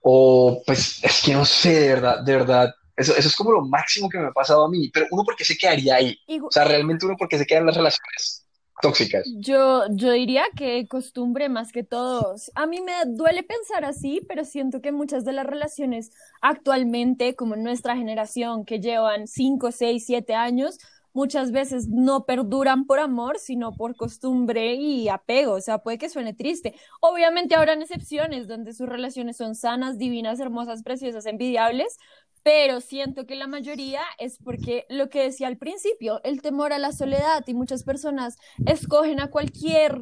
o 0.00 0.62
pues 0.66 1.02
es 1.02 1.22
que 1.22 1.32
no 1.32 1.44
sé, 1.44 1.80
de 1.80 1.88
verdad, 1.88 2.20
de 2.22 2.36
verdad, 2.36 2.74
eso, 2.96 3.16
eso 3.16 3.28
es 3.28 3.36
como 3.36 3.52
lo 3.52 3.62
máximo 3.62 4.08
que 4.08 4.18
me 4.18 4.28
ha 4.28 4.32
pasado 4.32 4.64
a 4.64 4.70
mí, 4.70 4.90
pero 4.92 5.06
uno 5.10 5.24
porque 5.24 5.44
se 5.44 5.56
quedaría 5.56 5.96
ahí, 5.96 6.18
o 6.42 6.50
sea, 6.50 6.64
realmente 6.64 7.06
uno 7.06 7.16
porque 7.18 7.38
se 7.38 7.46
queda 7.46 7.60
en 7.60 7.66
las 7.66 7.76
relaciones 7.76 8.44
tóxicas? 8.80 9.26
Yo, 9.36 9.84
yo 9.90 10.12
diría 10.12 10.44
que 10.56 10.86
costumbre 10.88 11.48
más 11.48 11.72
que 11.72 11.84
todo. 11.84 12.34
A 12.54 12.66
mí 12.66 12.80
me 12.80 12.92
duele 13.06 13.42
pensar 13.42 13.84
así, 13.84 14.20
pero 14.28 14.44
siento 14.44 14.80
que 14.80 14.92
muchas 14.92 15.24
de 15.24 15.32
las 15.32 15.46
relaciones 15.46 16.10
actualmente, 16.40 17.34
como 17.34 17.54
en 17.54 17.62
nuestra 17.62 17.96
generación, 17.96 18.64
que 18.64 18.80
llevan 18.80 19.26
5, 19.26 19.72
6, 19.72 20.04
7 20.06 20.34
años, 20.34 20.78
muchas 21.14 21.52
veces 21.52 21.88
no 21.88 22.26
perduran 22.26 22.84
por 22.84 22.98
amor, 22.98 23.38
sino 23.38 23.72
por 23.72 23.96
costumbre 23.96 24.74
y 24.74 25.08
apego. 25.08 25.54
O 25.54 25.60
sea, 25.60 25.78
puede 25.78 25.96
que 25.96 26.10
suene 26.10 26.34
triste. 26.34 26.74
Obviamente 27.00 27.54
habrán 27.54 27.80
excepciones 27.80 28.46
donde 28.46 28.74
sus 28.74 28.88
relaciones 28.88 29.38
son 29.38 29.54
sanas, 29.54 29.96
divinas, 29.96 30.40
hermosas, 30.40 30.82
preciosas, 30.82 31.24
envidiables, 31.24 31.96
pero 32.42 32.80
siento 32.82 33.24
que 33.26 33.36
la 33.36 33.46
mayoría 33.46 34.02
es 34.18 34.38
porque 34.38 34.84
lo 34.90 35.08
que 35.08 35.22
decía 35.22 35.46
al 35.46 35.56
principio, 35.56 36.20
el 36.24 36.42
temor 36.42 36.74
a 36.74 36.78
la 36.78 36.92
soledad 36.92 37.42
y 37.46 37.54
muchas 37.54 37.84
personas 37.84 38.36
escogen 38.66 39.18
a 39.20 39.30
cualquier 39.30 40.00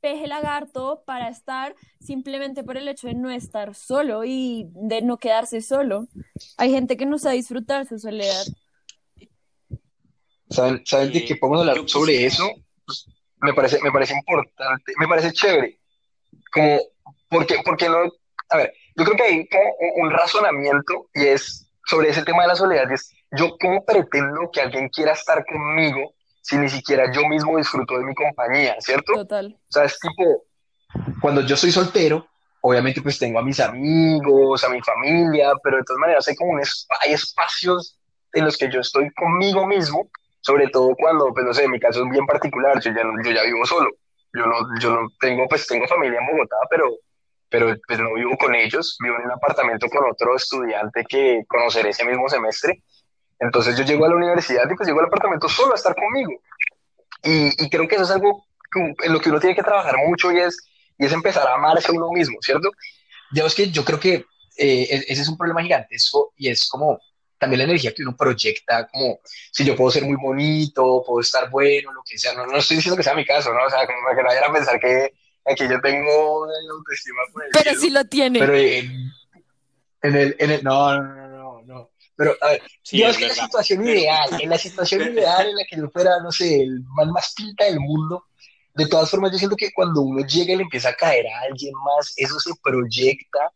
peje 0.00 0.26
lagarto 0.26 1.02
para 1.06 1.28
estar 1.28 1.74
simplemente 2.00 2.64
por 2.64 2.76
el 2.76 2.88
hecho 2.88 3.06
de 3.06 3.14
no 3.14 3.30
estar 3.30 3.74
solo 3.74 4.24
y 4.24 4.68
de 4.74 5.02
no 5.02 5.18
quedarse 5.18 5.60
solo. 5.62 6.08
Hay 6.56 6.70
gente 6.70 6.96
que 6.96 7.06
no 7.06 7.18
sabe 7.18 7.36
disfrutar 7.36 7.86
su 7.86 7.98
soledad. 7.98 8.46
¿Saben, 10.50 10.82
¿saben 10.84 11.12
de 11.12 11.24
qué 11.24 11.36
podemos 11.36 11.60
hablar 11.60 11.88
sobre 11.88 12.24
eso? 12.24 12.48
Pues, 12.84 13.06
me 13.40 13.52
parece, 13.52 13.80
me 13.82 13.90
parece 13.90 14.14
importante, 14.14 14.92
me 14.98 15.08
parece 15.08 15.32
chévere. 15.32 15.78
Como, 16.52 16.80
porque, 17.28 17.56
porque 17.64 17.88
no, 17.88 17.98
a 18.50 18.56
ver, 18.56 18.72
yo 18.96 19.04
creo 19.04 19.16
que 19.16 19.22
hay 19.22 19.48
un 19.96 20.10
razonamiento 20.10 21.08
y 21.14 21.26
es 21.26 21.66
sobre 21.86 22.10
ese 22.10 22.22
tema 22.22 22.42
de 22.42 22.48
la 22.48 22.56
soledad 22.56 22.90
es, 22.90 23.12
yo 23.30 23.56
cómo 23.60 23.84
pretendo 23.84 24.50
que 24.52 24.60
alguien 24.60 24.88
quiera 24.88 25.12
estar 25.12 25.44
conmigo 25.46 26.14
si 26.42 26.56
ni 26.56 26.68
siquiera 26.68 27.10
yo 27.12 27.26
mismo 27.26 27.56
disfruto 27.56 27.98
de 27.98 28.04
mi 28.04 28.14
compañía, 28.14 28.76
¿cierto? 28.78 29.12
Total. 29.14 29.56
O 29.56 29.72
sea, 29.72 29.84
es 29.84 29.98
tipo, 29.98 30.44
cuando 31.20 31.40
yo 31.40 31.56
soy 31.56 31.72
soltero, 31.72 32.26
obviamente 32.60 33.02
pues 33.02 33.18
tengo 33.18 33.38
a 33.38 33.42
mis 33.42 33.58
amigos, 33.60 34.62
a 34.64 34.68
mi 34.68 34.80
familia, 34.80 35.52
pero 35.62 35.78
de 35.78 35.84
todas 35.84 36.00
maneras 36.00 36.28
hay 36.28 36.36
como 36.36 36.56
hay 36.56 37.12
espacios 37.12 37.98
en 38.32 38.44
los 38.44 38.56
que 38.56 38.70
yo 38.70 38.80
estoy 38.80 39.10
conmigo 39.10 39.66
mismo, 39.66 40.08
sobre 40.46 40.68
todo 40.68 40.94
cuando, 40.96 41.34
pues 41.34 41.44
no 41.44 41.52
sé, 41.52 41.66
mi 41.66 41.80
caso 41.80 42.04
es 42.04 42.10
bien 42.10 42.24
particular, 42.24 42.80
yo 42.80 42.92
ya, 42.92 43.02
yo 43.02 43.44
vivo 43.46 43.66
solo, 43.66 43.90
yo 44.32 44.46
no, 44.46 44.54
yo 44.78 44.90
no 44.94 45.08
tengo, 45.18 45.48
pues 45.48 45.66
tengo 45.66 45.88
familia 45.88 46.20
en 46.20 46.26
Bogotá, 46.26 46.54
pero 46.70 46.88
pero 47.48 47.74
pues 47.86 47.98
no 47.98 48.14
vivo 48.14 48.36
con 48.38 48.54
ellos, 48.54 48.96
vivo 49.02 49.16
en 49.16 49.24
un 49.24 49.32
apartamento 49.32 49.88
con 49.88 50.08
otro 50.08 50.36
estudiante 50.36 51.04
que 51.08 51.42
conoceré 51.48 51.90
ese 51.90 52.04
mismo 52.04 52.28
semestre. 52.28 52.82
Entonces 53.40 53.76
yo 53.76 53.84
llego 53.84 54.04
a 54.04 54.08
la 54.08 54.16
universidad 54.16 54.70
y 54.70 54.74
pues 54.76 54.86
llego 54.86 55.00
al 55.00 55.06
apartamento 55.06 55.48
solo 55.48 55.72
a 55.72 55.76
estar 55.76 55.94
conmigo. 55.94 56.32
Y, 57.22 57.68
creo 57.70 57.88
que 57.88 57.96
eso 57.96 58.04
es 58.04 58.10
algo 58.10 58.46
en 59.02 59.12
lo 59.12 59.20
que 59.20 59.30
uno 59.30 59.40
tiene 59.40 59.56
que 59.56 59.62
trabajar 59.62 59.96
mucho 60.06 60.30
y 60.30 60.38
es, 60.38 60.56
y 60.98 61.06
es 61.06 61.12
empezar 61.12 61.46
a 61.48 61.54
amarse 61.54 61.90
a 61.90 61.94
uno 61.94 62.10
mismo, 62.12 62.36
¿cierto? 62.40 62.70
Es 63.34 63.54
que 63.54 63.70
yo 63.70 63.84
creo 63.84 63.98
que 63.98 64.14
eh, 64.58 64.86
e-, 64.90 65.04
ese 65.08 65.22
es 65.22 65.28
un 65.28 65.36
problema 65.36 65.62
gigantesco 65.62 66.32
y 66.36 66.50
es 66.50 66.68
como 66.68 67.00
también 67.38 67.58
la 67.58 67.64
energía 67.64 67.92
que 67.92 68.02
uno 68.02 68.16
proyecta, 68.16 68.86
como 68.88 69.20
si 69.52 69.64
yo 69.64 69.76
puedo 69.76 69.90
ser 69.90 70.04
muy 70.04 70.16
bonito, 70.16 71.02
puedo 71.06 71.20
estar 71.20 71.50
bueno, 71.50 71.92
lo 71.92 72.02
que 72.02 72.18
sea. 72.18 72.34
No, 72.34 72.46
no 72.46 72.58
estoy 72.58 72.76
diciendo 72.76 72.96
que 72.96 73.02
sea 73.02 73.14
mi 73.14 73.24
caso, 73.24 73.52
¿no? 73.52 73.64
O 73.64 73.70
sea, 73.70 73.86
como 73.86 73.98
que 74.16 74.22
no 74.22 74.28
vayan 74.28 74.44
a 74.44 74.52
pensar 74.52 74.80
que 74.80 75.12
Aquí 75.48 75.62
yo 75.68 75.80
tengo 75.80 76.42
una 76.42 76.52
autoestima 76.72 77.22
por 77.32 77.44
el 77.44 77.50
Pero 77.52 77.78
sí 77.78 77.90
lo 77.90 78.04
tiene. 78.04 78.40
Pero 78.40 78.56
en, 78.56 80.16
el, 80.16 80.36
en 80.38 80.50
el, 80.50 80.64
no, 80.64 81.00
no, 81.00 81.28
no, 81.28 81.62
no, 81.62 81.90
Pero, 82.16 82.36
a 82.40 82.48
ver, 82.48 82.62
sí, 82.82 82.96
digamos 82.96 83.16
que 83.16 83.24
en 83.24 83.28
la 83.28 83.34
situación 83.34 83.86
ideal, 83.86 84.40
en 84.40 84.50
la 84.50 84.58
situación 84.58 85.02
ideal 85.12 85.46
en 85.46 85.56
la 85.56 85.64
que 85.68 85.76
yo 85.76 85.88
fuera, 85.90 86.18
no 86.20 86.32
sé, 86.32 86.62
el 86.62 86.82
mal 86.96 87.12
más 87.12 87.32
pinta 87.36 87.64
del 87.64 87.78
mundo, 87.78 88.24
de 88.74 88.86
todas 88.86 89.08
formas, 89.08 89.32
yo 89.32 89.38
siento 89.38 89.56
que 89.56 89.72
cuando 89.72 90.00
uno 90.00 90.26
llega 90.26 90.52
y 90.52 90.56
le 90.56 90.62
empieza 90.64 90.90
a 90.90 90.94
caer 90.94 91.26
a 91.28 91.40
alguien 91.42 91.72
más, 91.84 92.12
eso 92.16 92.38
se 92.40 92.50
proyecta, 92.62 93.52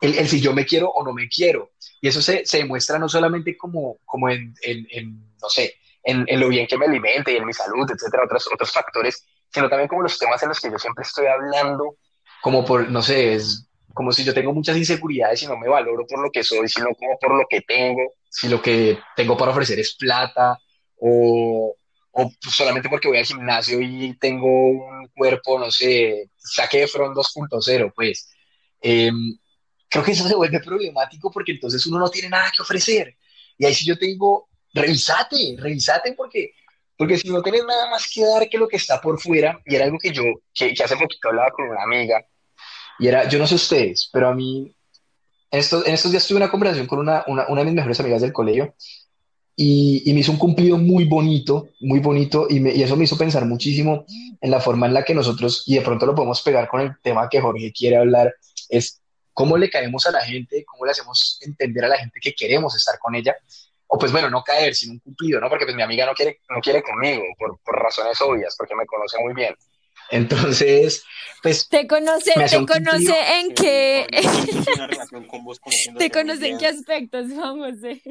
el, 0.00 0.18
el 0.18 0.28
si 0.28 0.40
yo 0.40 0.52
me 0.52 0.64
quiero 0.64 0.90
o 0.90 1.04
no 1.04 1.12
me 1.12 1.28
quiero. 1.28 1.72
Y 2.00 2.08
eso 2.08 2.22
se, 2.22 2.44
se 2.46 2.58
demuestra 2.58 2.98
no 2.98 3.08
solamente 3.08 3.56
como, 3.56 3.98
como 4.04 4.28
en, 4.28 4.54
en, 4.62 4.86
en 4.90 5.30
no 5.40 5.48
sé, 5.48 5.74
en, 6.02 6.24
en, 6.26 6.40
lo 6.40 6.48
bien 6.48 6.66
que 6.66 6.78
me 6.78 6.86
alimente 6.86 7.32
y 7.32 7.36
en 7.36 7.46
mi 7.46 7.52
salud, 7.52 7.88
etcétera, 7.90 8.24
otros, 8.24 8.48
otros 8.52 8.72
factores, 8.72 9.26
sino 9.52 9.68
también 9.68 9.88
como 9.88 10.02
los 10.02 10.18
temas 10.18 10.42
en 10.42 10.48
los 10.50 10.60
que 10.60 10.70
yo 10.70 10.78
siempre 10.78 11.02
estoy 11.02 11.26
hablando, 11.26 11.96
como 12.42 12.64
por, 12.64 12.88
no 12.90 13.02
sé, 13.02 13.34
es 13.34 13.66
como 13.92 14.12
si 14.12 14.24
yo 14.24 14.32
tengo 14.32 14.54
muchas 14.54 14.76
inseguridades 14.76 15.42
y 15.42 15.46
no 15.46 15.58
me 15.58 15.68
valoro 15.68 16.06
por 16.06 16.20
lo 16.20 16.30
que 16.30 16.44
soy, 16.44 16.68
sino 16.68 16.88
como 16.94 17.18
por 17.18 17.36
lo 17.36 17.44
que 17.48 17.60
tengo, 17.62 18.14
si 18.28 18.48
lo 18.48 18.62
que 18.62 18.98
tengo 19.16 19.36
para 19.36 19.50
ofrecer 19.50 19.78
es 19.78 19.96
plata 19.96 20.58
o, 20.96 21.74
o 22.12 22.32
solamente 22.48 22.88
porque 22.88 23.08
voy 23.08 23.18
al 23.18 23.24
gimnasio 23.26 23.80
y 23.80 24.16
tengo 24.18 24.46
un 24.46 25.08
cuerpo, 25.14 25.58
no 25.58 25.70
sé, 25.70 26.30
saque 26.36 26.80
de 26.80 26.88
front 26.88 27.14
2.0, 27.16 27.92
pues. 27.94 28.30
Em, 28.80 29.36
creo 29.90 30.04
que 30.04 30.12
eso 30.12 30.26
se 30.28 30.34
vuelve 30.34 30.60
problemático 30.60 31.30
porque 31.30 31.52
entonces 31.52 31.84
uno 31.86 31.98
no 31.98 32.08
tiene 32.10 32.30
nada 32.30 32.50
que 32.54 32.62
ofrecer. 32.62 33.16
Y 33.58 33.66
ahí 33.66 33.74
sí 33.74 33.84
yo 33.84 33.98
te 33.98 34.06
digo, 34.06 34.48
revisate, 34.72 35.56
revisate 35.58 36.12
porque 36.14 36.52
porque 36.96 37.16
si 37.16 37.30
no 37.30 37.42
tienes 37.42 37.64
nada 37.64 37.88
más 37.88 38.10
que 38.12 38.22
dar 38.22 38.46
que 38.46 38.58
lo 38.58 38.68
que 38.68 38.76
está 38.76 39.00
por 39.00 39.18
fuera, 39.18 39.58
y 39.64 39.74
era 39.74 39.86
algo 39.86 39.96
que 39.98 40.12
yo, 40.12 40.22
que, 40.52 40.74
hace 40.84 40.96
poquito 40.98 41.28
hablaba 41.30 41.50
con 41.50 41.66
una 41.66 41.82
amiga, 41.82 42.22
y 42.98 43.08
era, 43.08 43.26
yo 43.26 43.38
no 43.38 43.46
sé 43.46 43.54
ustedes, 43.54 44.10
pero 44.12 44.28
a 44.28 44.34
mí, 44.34 44.76
en 45.50 45.60
estos, 45.60 45.86
en 45.86 45.94
estos 45.94 46.10
días 46.10 46.26
tuve 46.26 46.36
una 46.36 46.50
conversación 46.50 46.86
con 46.86 46.98
una, 46.98 47.24
una, 47.26 47.48
una 47.48 47.60
de 47.62 47.64
mis 47.66 47.74
mejores 47.74 48.00
amigas 48.00 48.20
del 48.20 48.34
colegio 48.34 48.74
y, 49.56 50.02
y 50.04 50.12
me 50.12 50.20
hizo 50.20 50.32
un 50.32 50.38
cumplido 50.38 50.78
muy 50.78 51.04
bonito, 51.06 51.70
muy 51.80 52.00
bonito, 52.00 52.46
y, 52.50 52.60
me- 52.60 52.74
y 52.74 52.82
eso 52.82 52.96
me 52.96 53.04
hizo 53.04 53.18
pensar 53.18 53.46
muchísimo 53.46 54.04
en 54.40 54.50
la 54.50 54.60
forma 54.60 54.86
en 54.86 54.94
la 54.94 55.02
que 55.04 55.14
nosotros, 55.14 55.64
y 55.66 55.76
de 55.76 55.82
pronto 55.82 56.06
lo 56.06 56.14
podemos 56.14 56.42
pegar 56.42 56.68
con 56.68 56.82
el 56.82 56.92
tema 57.02 57.28
que 57.30 57.40
Jorge 57.40 57.72
quiere 57.72 57.96
hablar, 57.96 58.34
es 58.68 59.00
cómo 59.32 59.56
le 59.56 59.70
caemos 59.70 60.06
a 60.06 60.10
la 60.10 60.20
gente, 60.22 60.64
cómo 60.64 60.84
le 60.84 60.92
hacemos 60.92 61.38
entender 61.42 61.84
a 61.84 61.88
la 61.88 61.98
gente 61.98 62.18
que 62.20 62.34
queremos 62.34 62.74
estar 62.76 62.98
con 62.98 63.14
ella, 63.14 63.36
o 63.86 63.98
pues 63.98 64.12
bueno, 64.12 64.30
no 64.30 64.42
caer, 64.44 64.74
sino 64.74 64.92
un 64.92 64.98
cumplido, 65.00 65.40
¿no? 65.40 65.48
Porque 65.48 65.64
pues 65.64 65.74
mi 65.76 65.82
amiga 65.82 66.06
no 66.06 66.14
quiere, 66.14 66.40
no 66.48 66.60
quiere 66.60 66.82
conmigo, 66.82 67.22
por, 67.38 67.58
por 67.60 67.74
razones 67.76 68.20
obvias, 68.20 68.54
porque 68.56 68.74
me 68.74 68.86
conoce 68.86 69.18
muy 69.18 69.34
bien. 69.34 69.54
Entonces, 70.12 71.04
pues 71.42 71.68
Te 71.68 71.86
conoce, 71.86 72.32
te 72.34 72.66
conoce 72.66 73.14
en 73.40 73.54
qué, 73.54 74.06
te 75.98 76.10
conoce 76.10 76.48
en 76.48 76.58
qué 76.58 76.66
aspectos, 76.66 77.26
Juan 77.32 77.58
José. 77.58 78.02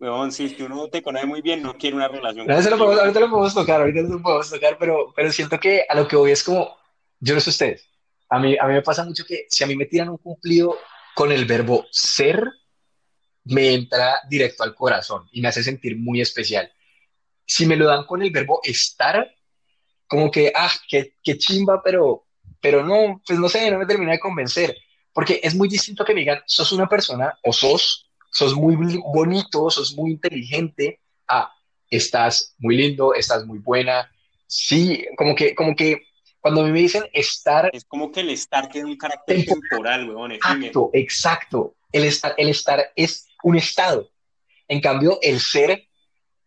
Weón, 0.00 0.30
si 0.30 0.44
es 0.46 0.54
que 0.54 0.62
uno 0.62 0.88
te 0.88 1.02
conoce 1.02 1.26
muy 1.26 1.42
bien, 1.42 1.60
no 1.62 1.76
quiere 1.76 1.96
una 1.96 2.06
relación 2.06 2.46
No, 2.46 2.56
eso 2.56 2.70
lo 2.70 2.78
podemos- 2.78 3.00
ahorita 3.00 3.20
lo 3.20 3.30
podemos 3.30 3.54
tocar, 3.54 3.80
ahorita 3.80 4.00
lo 4.02 4.22
podemos 4.22 4.48
tocar, 4.50 4.76
pero, 4.78 5.12
pero 5.14 5.32
siento 5.32 5.58
que 5.58 5.84
a 5.88 5.94
lo 5.96 6.06
que 6.06 6.14
voy 6.16 6.30
es 6.30 6.44
como, 6.44 6.76
yo 7.18 7.34
no 7.34 7.40
sé 7.40 7.50
ustedes, 7.50 7.88
a 8.28 8.38
mí, 8.38 8.56
a 8.58 8.66
mí 8.66 8.74
me 8.74 8.82
pasa 8.82 9.04
mucho 9.04 9.24
que 9.24 9.46
si 9.48 9.64
a 9.64 9.66
mí 9.66 9.76
me 9.76 9.86
tiran 9.86 10.10
un 10.10 10.18
cumplido 10.18 10.76
con 11.14 11.32
el 11.32 11.46
verbo 11.46 11.86
ser, 11.90 12.44
me 13.44 13.74
entra 13.74 14.20
directo 14.28 14.62
al 14.62 14.74
corazón 14.74 15.28
y 15.32 15.40
me 15.40 15.48
hace 15.48 15.62
sentir 15.62 15.96
muy 15.96 16.20
especial. 16.20 16.70
Si 17.46 17.64
me 17.66 17.76
lo 17.76 17.86
dan 17.86 18.04
con 18.04 18.22
el 18.22 18.30
verbo 18.30 18.60
estar, 18.62 19.26
como 20.06 20.30
que, 20.30 20.52
ah, 20.54 20.70
qué, 20.88 21.14
qué 21.22 21.38
chimba, 21.38 21.82
pero, 21.82 22.26
pero 22.60 22.84
no, 22.84 23.22
pues 23.26 23.38
no 23.38 23.48
sé, 23.48 23.70
no 23.70 23.78
me 23.78 23.86
termina 23.86 24.12
de 24.12 24.20
convencer, 24.20 24.76
porque 25.12 25.40
es 25.42 25.54
muy 25.54 25.68
distinto 25.68 26.04
que 26.04 26.14
me 26.14 26.20
digan, 26.20 26.40
sos 26.46 26.72
una 26.72 26.88
persona 26.88 27.38
o 27.42 27.52
sos, 27.52 28.10
sos 28.30 28.54
muy 28.54 28.76
bonito, 29.12 29.70
sos 29.70 29.94
muy 29.94 30.12
inteligente, 30.12 31.00
ah, 31.26 31.52
estás 31.90 32.54
muy 32.58 32.76
lindo, 32.76 33.14
estás 33.14 33.46
muy 33.46 33.58
buena, 33.58 34.10
sí, 34.46 35.06
como 35.16 35.34
que, 35.34 35.54
como 35.54 35.74
que 35.74 36.07
cuando 36.40 36.60
a 36.60 36.64
mí 36.64 36.70
me 36.70 36.80
dicen 36.80 37.04
estar, 37.12 37.70
Es 37.72 37.84
como 37.84 38.10
que 38.12 38.20
el 38.20 38.30
estar 38.30 38.68
tiene 38.68 38.88
un 38.88 38.96
carácter 38.96 39.44
temporal, 39.44 40.08
weón, 40.08 40.32
exacto, 40.32 40.90
exacto, 40.92 41.74
el 41.92 42.04
estar, 42.04 42.34
el 42.36 42.48
estar 42.48 42.92
es 42.94 43.28
un 43.42 43.56
estado, 43.56 44.10
en 44.68 44.80
cambio 44.80 45.18
el 45.22 45.40
ser 45.40 45.84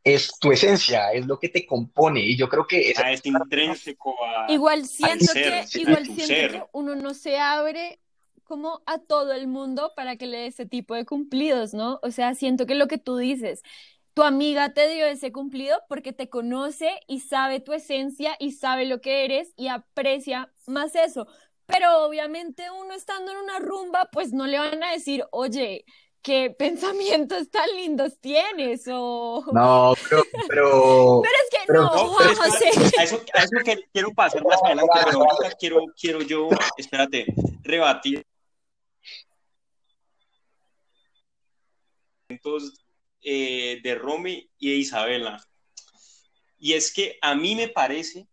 es 0.03 0.31
tu 0.39 0.51
esencia, 0.51 1.11
es 1.11 1.27
lo 1.27 1.37
que 1.39 1.49
te 1.49 1.65
compone, 1.65 2.21
y 2.21 2.35
yo 2.35 2.49
creo 2.49 2.65
que 2.65 2.93
Ah, 2.97 3.11
es 3.11 3.25
intrínseco 3.25 4.15
a... 4.23 4.51
Igual 4.51 4.85
siento 4.87 5.25
ser, 5.25 5.65
que, 5.71 5.79
igual 5.79 6.05
siento 6.05 6.25
ser. 6.25 6.51
que 6.51 6.63
uno 6.71 6.95
no 6.95 7.13
se 7.13 7.37
abre 7.37 7.99
como 8.43 8.81
a 8.85 8.97
todo 8.97 9.31
el 9.31 9.47
mundo 9.47 9.93
para 9.95 10.17
que 10.17 10.27
le 10.27 10.37
dé 10.39 10.47
ese 10.47 10.65
tipo 10.65 10.95
de 10.95 11.05
cumplidos, 11.05 11.73
¿no? 11.73 11.99
O 12.03 12.11
sea, 12.11 12.35
siento 12.35 12.65
que 12.65 12.75
lo 12.75 12.87
que 12.87 12.97
tú 12.97 13.15
dices, 13.17 13.61
tu 14.13 14.23
amiga 14.23 14.73
te 14.73 14.89
dio 14.89 15.05
ese 15.05 15.31
cumplido 15.31 15.81
porque 15.87 16.11
te 16.13 16.29
conoce 16.29 16.99
y 17.07 17.21
sabe 17.21 17.59
tu 17.59 17.73
esencia 17.73 18.35
y 18.39 18.51
sabe 18.51 18.85
lo 18.85 18.99
que 19.01 19.23
eres 19.25 19.53
y 19.55 19.67
aprecia 19.69 20.51
más 20.67 20.95
eso. 20.95 21.27
Pero 21.65 22.03
obviamente 22.05 22.69
uno 22.71 22.93
estando 22.93 23.31
en 23.31 23.37
una 23.37 23.59
rumba, 23.59 24.09
pues 24.11 24.33
no 24.33 24.45
le 24.47 24.59
van 24.59 24.83
a 24.83 24.91
decir, 24.91 25.23
oye, 25.31 25.85
qué 26.21 26.49
pensamientos 26.59 27.49
tan 27.49 27.69
lindos 27.77 28.19
tienes 28.19 28.83
o... 28.91 29.43
No, 29.53 29.93
pero, 30.09 30.23
pero, 30.49 31.21
Pero 31.23 31.35
es 31.43 31.49
que 31.49 31.57
pero- 31.67 31.81
no, 31.83 31.95
No, 31.95 32.15
pero 32.17 32.35
José. 32.35 32.69
espérate, 32.69 32.99
a 32.99 33.03
eso, 33.03 33.21
a 33.33 33.39
eso 33.43 33.51
que 33.63 33.77
quiero 33.93 34.11
pasar 34.13 34.43
más 34.43 34.61
adelante, 34.61 34.91
pero 35.05 35.19
ahorita 35.21 35.55
quiero, 35.57 35.85
quiero 35.99 36.21
yo, 36.21 36.49
espérate, 36.77 37.25
rebatir 37.63 38.25
eh, 43.21 43.79
de 43.83 43.95
Romy 43.95 44.49
y 44.57 44.71
de 44.71 44.75
Isabela. 44.77 45.43
Y 46.59 46.73
es 46.73 46.93
que 46.93 47.17
a 47.21 47.35
mí 47.35 47.55
me 47.55 47.67
parece 47.67 48.27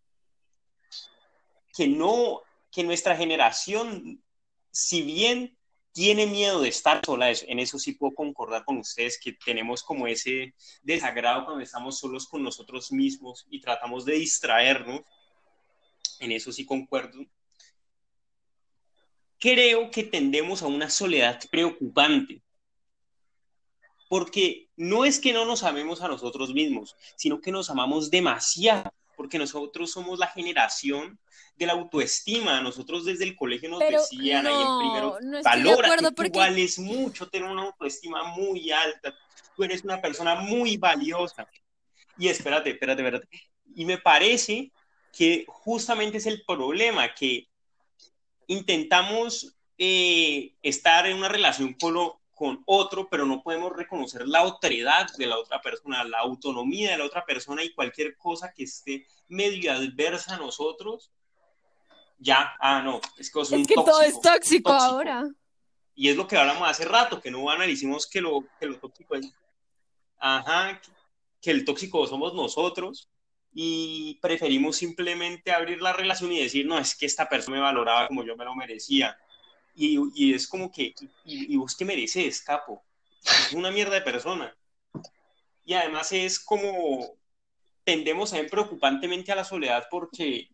que 1.75 1.87
no, 1.89 2.43
que 2.71 2.85
nuestra 2.85 3.17
generación, 3.17 4.23
si 4.71 5.03
bien 5.03 5.59
tiene 5.93 6.27
miedo 6.27 6.61
de 6.61 6.69
estar 6.69 7.05
sola, 7.05 7.31
en 7.31 7.59
eso 7.59 7.79
sí 7.79 7.93
puedo 7.93 8.15
concordar 8.15 8.65
con 8.65 8.79
ustedes, 8.79 9.19
que 9.19 9.33
tenemos 9.33 9.83
como 9.83 10.07
ese 10.07 10.55
desagrado 10.83 11.45
cuando 11.45 11.63
estamos 11.63 11.99
solos 11.99 12.27
con 12.29 12.43
nosotros 12.43 12.93
mismos 12.93 13.47
y 13.51 13.61
tratamos 13.61 14.05
de 14.05 14.15
distraernos, 14.15 15.01
en 16.21 16.33
eso 16.33 16.53
sí 16.53 16.65
concuerdo. 16.65 17.25
Creo 19.39 19.91
que 19.91 20.05
tendemos 20.05 20.63
a 20.63 20.67
una 20.67 20.91
soledad 20.91 21.41
preocupante, 21.51 22.43
porque 24.09 24.69
no 24.77 25.05
es 25.05 25.21
que 25.21 25.33
no 25.33 25.45
nos 25.45 25.63
amemos 25.63 26.01
a 26.03 26.09
nosotros 26.09 26.53
mismos, 26.55 26.97
sino 27.17 27.41
que 27.41 27.53
nos 27.53 27.69
amamos 27.71 28.11
demasiado, 28.11 28.93
porque 29.17 29.39
nosotros 29.39 29.91
somos 29.91 30.19
la 30.19 30.29
generación 30.29 31.19
de 31.57 31.67
la 31.67 31.73
autoestima. 31.75 32.61
Nosotros 32.63 33.05
desde 33.05 33.25
el 33.25 33.37
colegio 33.37 33.69
nos 33.69 33.81
Pero 33.81 34.01
decían 34.01 34.47
ahí 34.47 34.55
en 34.55 34.61
no, 34.61 34.79
primero, 34.79 35.19
no 35.23 35.43
valora 35.43 35.97
tú 35.99 36.15
porque- 36.15 36.39
vales 36.39 36.79
mucho, 36.79 37.29
tener 37.29 37.51
una 37.51 37.63
autoestima 37.65 38.23
muy 38.35 38.71
alta, 38.71 39.15
tú 39.57 39.65
eres 39.65 39.85
una 39.85 40.01
persona 40.01 40.37
muy 40.37 40.77
valiosa. 40.77 41.47
Y 42.17 42.29
espérate, 42.29 42.71
espérate, 42.71 43.03
espérate. 43.03 43.29
Y 43.75 43.85
me 43.85 43.99
parece 43.99 44.73
que 45.17 45.45
justamente 45.49 46.19
es 46.19 46.27
el 46.27 46.45
problema, 46.47 47.13
que 47.15 47.49
intentamos 48.47 49.55
eh, 49.79 50.55
estar 50.63 51.07
en 51.07 51.17
una 51.19 51.29
relación 51.29 51.75
con, 51.75 51.95
lo- 51.95 52.21
con 52.39 52.63
otro, 52.67 53.09
pero 53.11 53.27
no 53.27 53.43
podemos 53.43 53.73
reconocer 53.73 54.27
la 54.29 54.45
otredad 54.45 55.09
de 55.17 55.27
la 55.27 55.39
otra 55.39 55.61
persona, 55.61 56.05
la 56.05 56.21
autonomía 56.21 56.93
de 56.93 56.99
la 56.99 57.05
otra 57.05 57.25
persona 57.25 57.65
y 57.65 57.75
cualquier 57.75 58.17
cosa 58.17 58.53
que 58.55 58.63
esté 58.63 59.07
medio 59.27 59.73
adversa 59.73 60.37
a 60.37 60.39
nosotros. 60.39 61.11
Ya, 62.19 62.55
ah, 62.61 62.81
no, 62.81 63.01
es 63.19 63.29
que, 63.29 63.33
sos 63.33 63.51
un 63.51 63.61
Es 63.63 63.67
que 63.67 63.75
todo 63.75 64.03
es 64.03 64.15
tóxico, 64.15 64.31
tóxico, 64.31 64.71
tóxico. 64.71 64.85
ahora. 64.85 65.29
Y 65.95 66.09
es 66.09 66.17
lo 66.17 66.29
que 66.29 66.37
hablamos 66.37 66.69
hace 66.69 66.85
rato, 66.85 67.21
que 67.21 67.31
no 67.31 67.51
analicemos 67.51 68.07
que 68.07 68.21
lo, 68.21 68.45
que 68.61 68.67
lo 68.67 68.79
tóxico 68.79 69.17
es. 69.17 69.33
Ajá, 70.19 70.81
que, 70.81 70.91
que 71.43 71.51
el 71.51 71.65
tóxico 71.65 72.07
somos 72.07 72.35
nosotros 72.35 73.09
y 73.53 74.19
preferimos 74.23 74.77
simplemente 74.77 75.51
abrir 75.51 75.83
la 75.83 75.93
relación 75.93 76.31
y 76.31 76.41
decir, 76.41 76.67
no, 76.67 76.79
es 76.79 76.95
que 76.97 77.07
esta 77.07 77.29
persona 77.29 77.57
me 77.57 77.63
valoraba 77.63 78.07
como 78.07 78.23
yo 78.23 78.37
me 78.37 78.45
lo 78.45 78.55
merecía. 78.55 79.19
Y, 79.81 79.97
y 80.15 80.35
es 80.35 80.49
como 80.49 80.73
que, 80.73 80.93
y, 81.25 81.55
y 81.55 81.57
vos 81.57 81.77
qué 81.77 81.85
mereces, 81.85 82.43
capo? 82.43 82.83
Es 83.23 83.53
una 83.53 83.71
mierda 83.71 83.95
de 83.95 84.01
persona. 84.03 84.53
Y 85.65 85.75
además 85.75 86.11
es 86.11 86.41
como, 86.41 87.15
tendemos 87.85 88.33
a 88.33 88.39
ver 88.39 88.51
preocupantemente 88.51 89.31
a 89.31 89.37
la 89.37 89.45
soledad 89.45 89.87
porque 89.89 90.49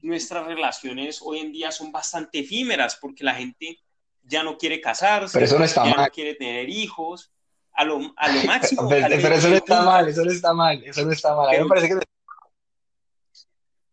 nuestras 0.00 0.46
relaciones 0.46 1.20
hoy 1.22 1.40
en 1.40 1.52
día 1.52 1.70
son 1.72 1.92
bastante 1.92 2.38
efímeras, 2.38 2.96
porque 2.96 3.22
la 3.22 3.34
gente 3.34 3.78
ya 4.22 4.42
no 4.42 4.56
quiere 4.56 4.80
casarse, 4.80 5.34
Pero 5.34 5.44
eso 5.44 5.58
no 5.58 5.64
está 5.66 5.84
ya 5.84 5.94
mal. 5.94 6.06
no 6.06 6.10
quiere 6.12 6.34
tener 6.34 6.68
hijos, 6.70 7.32
a 7.74 7.84
lo, 7.84 8.14
a 8.16 8.28
lo 8.32 8.44
máximo. 8.44 8.88
pero, 8.88 9.08
pero 9.10 9.34
eso 9.34 9.48
no 9.50 9.56
está 9.56 9.82
mal, 9.82 10.08
eso 10.08 10.24
no 10.24 10.30
está 10.32 10.54
mal, 10.54 10.82
eso 10.84 11.04
no 11.04 11.12
está 11.12 11.34
mal. 11.34 11.48
A 11.48 11.52
mí 11.52 11.58
me 11.64 11.68
parece 11.68 11.88
que 11.88 11.94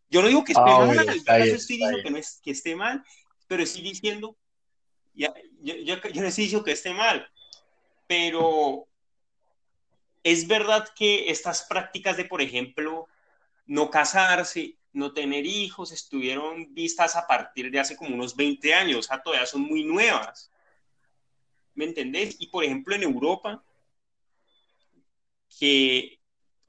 Yo 0.09 0.21
no 0.21 0.27
digo 0.29 0.43
que 0.45 0.53
esté 0.53 0.63
Ah, 0.65 0.85
mal, 0.85 1.05
yo 1.05 1.11
estoy 1.55 1.77
diciendo 1.77 1.97
que, 2.03 2.11
no 2.11 2.17
es, 2.17 2.39
que 2.41 2.51
esté 2.51 2.75
mal, 2.75 3.03
pero 3.47 3.63
estoy 3.63 3.81
diciendo, 3.81 4.37
ya, 5.13 5.33
yo, 5.61 5.75
yo, 5.75 5.95
yo 6.01 6.21
no 6.21 6.27
estoy 6.27 6.45
diciendo 6.45 6.65
que 6.65 6.71
esté 6.71 6.93
mal, 6.93 7.27
pero 8.07 8.87
es 10.23 10.47
verdad 10.47 10.87
que 10.95 11.29
estas 11.29 11.63
prácticas 11.63 12.17
de, 12.17 12.25
por 12.25 12.41
ejemplo, 12.41 13.07
no 13.65 13.89
casarse, 13.89 14.77
no 14.93 15.13
tener 15.13 15.45
hijos, 15.45 15.91
estuvieron 15.91 16.73
vistas 16.73 17.15
a 17.15 17.27
partir 17.27 17.71
de 17.71 17.79
hace 17.79 17.95
como 17.95 18.13
unos 18.15 18.35
20 18.35 18.73
años, 18.73 18.99
o 18.99 19.03
sea, 19.03 19.21
todavía 19.21 19.45
son 19.45 19.61
muy 19.61 19.83
nuevas. 19.83 20.51
¿Me 21.73 21.85
entendés? 21.85 22.35
Y 22.39 22.47
por 22.47 22.63
ejemplo, 22.63 22.95
en 22.95 23.03
Europa, 23.03 23.63
que, 25.57 26.20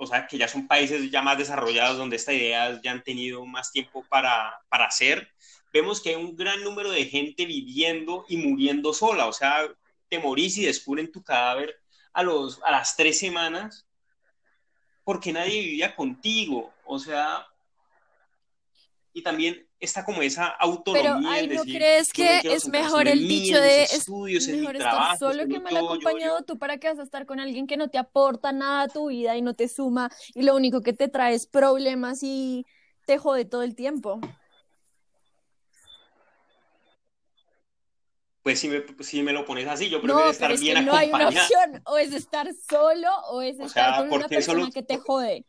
o 0.03 0.07
sea, 0.07 0.27
que 0.27 0.37
ya 0.37 0.49
son 0.49 0.67
países 0.67 1.11
ya 1.13 1.23
más 1.23 1.39
desarrollados 1.39 1.97
donde 1.97 2.17
estas 2.17 2.35
ideas 2.35 2.81
ya 2.83 2.91
han 2.91 3.05
tenido 3.05 3.47
más 3.47 3.71
tiempo 3.71 4.05
para, 4.09 4.61
para 4.69 4.87
hacer, 4.87 5.29
vemos 5.73 6.01
que 6.01 6.11
hay 6.11 6.15
un 6.17 6.35
gran 6.37 6.63
número 6.65 6.91
de 6.91 7.05
gente 7.05 7.47
viviendo 7.47 8.25
y 8.29 8.37
muriendo 8.37 8.93
sola, 8.93 9.27
o 9.27 9.33
sea, 9.33 9.69
te 10.09 10.19
morís 10.19 10.59
y 10.59 10.65
descubren 10.65 11.13
tu 11.13 11.23
cadáver 11.23 11.81
a, 12.13 12.25
los, 12.25 12.61
a 12.65 12.73
las 12.73 12.97
tres 12.97 13.21
semanas 13.21 13.87
porque 15.05 15.33
nadie 15.33 15.61
vivía 15.61 15.95
contigo, 15.95 16.75
o 16.85 16.99
sea, 16.99 17.47
y 19.15 19.23
también 19.23 19.67
está 19.79 20.05
como 20.05 20.23
esa 20.23 20.47
Pero, 20.49 20.59
autonomía. 20.61 21.31
ay, 21.33 21.45
en 21.45 21.51
¿no 21.51 21.57
decir, 21.57 21.79
crees 21.79 22.09
me 22.09 22.15
que 22.15 22.55
es 22.55 22.69
mejor 22.69 23.09
el 23.09 23.29
dicho 23.29 23.61
de 23.61 23.83
es 23.83 23.95
estudios, 23.95 24.47
mejor 24.49 24.77
estar 24.77 24.91
trabajo, 24.93 25.19
solo 25.19 25.47
que 25.49 25.61
mal 25.61 25.75
yo, 25.75 25.81
yo, 25.81 25.87
acompañado? 25.87 26.39
yo? 26.39 26.45
¿Tú 26.45 26.59
para 26.59 26.79
qué 26.79 26.89
vas 26.89 26.99
a 26.99 27.03
estar 27.03 27.27
con 27.27 27.41
alguien 27.41 27.67
que 27.67 27.77
no 27.77 27.89
te 27.89 27.99
aporta 27.99 28.53
nada 28.53 28.83
a 28.83 28.89
tu 28.89 29.09
vida 29.09 29.37
y 29.37 29.43
no 29.43 29.55
te 29.55 29.69
suma 29.69 30.11
y 30.35 30.43
lo 30.43 30.55
único 30.57 30.81
que 30.83 30.93
te 30.93 31.09
trae 31.09 31.35
es 31.35 31.47
problemas 31.47 32.23
y 32.23 32.65
te 33.07 33.19
jode 33.19 33.45
todo 33.45 33.63
el 33.63 33.75
tiempo? 33.75 34.21
Pues 38.43 38.59
si 38.59 38.69
me, 38.69 38.83
si 39.01 39.23
me 39.23 39.33
lo 39.33 39.45
pones 39.45 39.69
así, 39.69 39.89
yo 39.89 40.01
prefiero 40.01 40.25
No, 40.25 40.31
estar 40.33 40.49
pero 40.49 40.55
es 40.55 40.61
bien 40.61 40.77
que 40.79 40.83
no 40.83 40.95
hay 40.97 41.11
una 41.13 41.29
acompañado. 41.29 41.47
opción, 41.47 41.83
o 41.87 41.97
es 41.99 42.13
estar 42.13 42.49
solo 42.69 43.09
o 43.31 43.41
es 43.41 43.61
O 43.61 43.67
estar 43.67 43.85
sea, 43.91 43.97
con 43.99 44.09
una 44.17 44.29
persona 44.29 44.63
solo- 44.63 44.73
que 44.73 44.83
te 44.83 44.99
jode. 44.99 45.45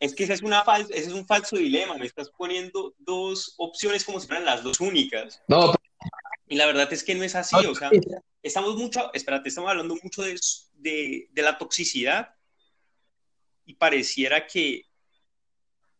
Es, 0.00 0.14
que 0.14 0.24
ese 0.24 0.34
es, 0.34 0.42
una 0.42 0.64
fal- 0.64 0.86
ese 0.90 1.08
es 1.08 1.12
un 1.12 1.26
falso 1.26 1.56
dilema, 1.56 1.96
me 1.96 2.06
estás 2.06 2.30
poniendo 2.30 2.94
dos 2.98 3.54
opciones 3.58 4.04
como 4.04 4.20
si 4.20 4.26
fueran 4.28 4.44
las 4.44 4.62
dos 4.62 4.80
únicas. 4.80 5.42
No, 5.48 5.74
Y 6.46 6.56
la 6.56 6.66
verdad 6.66 6.92
es 6.92 7.02
que 7.02 7.14
no 7.14 7.24
es 7.24 7.34
así, 7.34 7.56
o 7.66 7.74
sea, 7.74 7.90
estamos 8.42 8.76
mucho, 8.76 9.12
espérate, 9.12 9.48
estamos 9.48 9.70
hablando 9.70 9.96
mucho 10.02 10.22
de, 10.22 10.38
de, 10.74 11.28
de 11.30 11.42
la 11.42 11.58
toxicidad 11.58 12.34
y 13.66 13.74
pareciera 13.74 14.46
que 14.46 14.86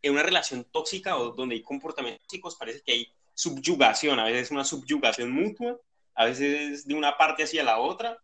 en 0.01 0.13
una 0.13 0.23
relación 0.23 0.65
tóxica 0.65 1.17
o 1.17 1.33
donde 1.33 1.57
hay 1.57 1.63
comportamientos 1.63 2.23
tóxicos 2.23 2.55
parece 2.57 2.83
que 2.83 2.93
hay 2.93 3.13
subyugación, 3.35 4.19
a 4.21 4.25
veces 4.25 4.51
una 4.53 4.65
subyugación 4.65 5.31
mutua, 5.33 5.77
a 6.15 6.25
veces 6.25 6.87
de 6.87 6.95
una 6.95 7.17
parte 7.17 7.43
hacia 7.43 7.65
la 7.65 7.79
otra, 7.79 8.17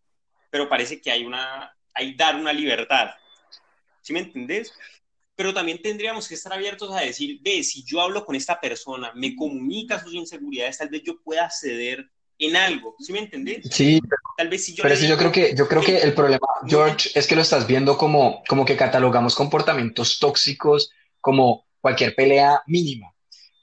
pero 0.50 0.68
parece 0.68 1.00
que 1.00 1.10
hay 1.10 1.24
una, 1.24 1.76
hay 1.92 2.14
dar 2.14 2.36
una 2.36 2.52
libertad. 2.52 3.10
¿Sí 4.02 4.12
me 4.12 4.20
entendés? 4.20 4.72
Pero 5.36 5.52
también 5.52 5.82
tendríamos 5.82 6.28
que 6.28 6.34
estar 6.34 6.52
abiertos 6.52 6.92
a 6.92 7.00
decir, 7.00 7.40
ve, 7.42 7.62
si 7.64 7.82
yo 7.84 8.00
hablo 8.00 8.24
con 8.24 8.36
esta 8.36 8.60
persona, 8.60 9.12
me 9.14 9.34
comunica 9.34 10.00
sus 10.02 10.14
inseguridades, 10.14 10.78
tal 10.78 10.88
vez 10.90 11.02
yo 11.02 11.20
pueda 11.22 11.50
ceder 11.50 12.08
en 12.38 12.54
algo. 12.56 12.94
¿Sí 13.00 13.12
me 13.12 13.20
entendés? 13.20 13.66
sí, 13.70 14.00
Tal 14.36 14.48
vez 14.48 14.64
si 14.64 14.74
yo 14.74 14.82
pero 14.82 14.94
sí, 14.96 15.02
yo 15.02 15.16
digo 15.16 15.18
creo 15.18 15.32
que, 15.32 15.54
yo 15.56 15.68
creo 15.68 15.82
que 15.82 15.98
el 15.98 16.14
problema. 16.14 16.46
George, 16.66 17.10
es 17.14 17.26
que 17.26 17.36
lo 17.36 17.42
estás 17.42 17.66
viendo 17.66 17.96
como, 17.96 18.42
como 18.48 18.64
que 18.64 18.76
catalogamos 18.76 19.34
comportamientos 19.34 20.18
tóxicos 20.18 20.90
como 21.20 21.66
cualquier 21.80 22.14
pelea 22.14 22.62
mínima. 22.66 23.12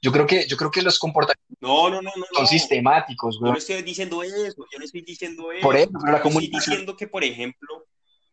Yo 0.02 0.12
creo 0.12 0.26
que, 0.26 0.48
yo 0.48 0.58
creo 0.58 0.72
que 0.72 0.82
los 0.82 0.98
comportamientos 0.98 1.58
No, 1.60 1.90
no, 1.90 2.02
no, 2.02 2.12
no. 2.16 2.26
son 2.34 2.44
no. 2.44 2.48
sistemáticos, 2.48 3.38
Yo 3.40 3.48
no 3.52 3.58
estoy 3.58 3.82
diciendo 3.84 4.24
eso, 4.24 4.66
yo 4.72 4.80
no 4.80 4.86
estoy 4.86 5.02
diciendo 5.02 5.52
eso. 5.52 5.62
Por 5.62 5.76
eso, 5.76 5.92
pero 5.92 6.06
la 6.06 6.12
Yo 6.12 6.16
estoy 6.18 6.32
comunicación. 6.32 6.72
diciendo 6.72 6.98
que, 6.98 7.08
por 7.08 7.24
ejemplo, 7.24 7.86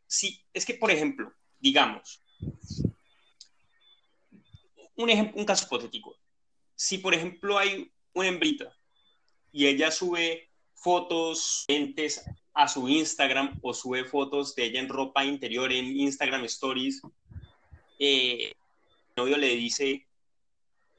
sí, 0.06 0.40
es 0.54 0.64
que, 0.64 0.74
por 0.74 0.90
ejemplo, 0.90 1.32
digamos, 1.60 2.22
un, 4.98 5.32
un 5.34 5.44
caso 5.44 5.64
hipotético. 5.64 6.16
Si, 6.74 6.98
por 6.98 7.14
ejemplo, 7.14 7.58
hay 7.58 7.90
una 8.12 8.28
hembrita 8.28 8.76
y 9.52 9.66
ella 9.66 9.90
sube 9.90 10.50
fotos 10.74 11.66
a 12.54 12.68
su 12.68 12.88
Instagram 12.88 13.58
o 13.62 13.72
sube 13.72 14.04
fotos 14.04 14.54
de 14.54 14.64
ella 14.64 14.80
en 14.80 14.88
ropa 14.88 15.24
interior 15.24 15.72
en 15.72 15.98
Instagram 15.98 16.44
Stories, 16.44 17.02
eh, 17.98 18.52
el 18.52 19.14
novio 19.16 19.36
le 19.36 19.48
dice, 19.56 20.06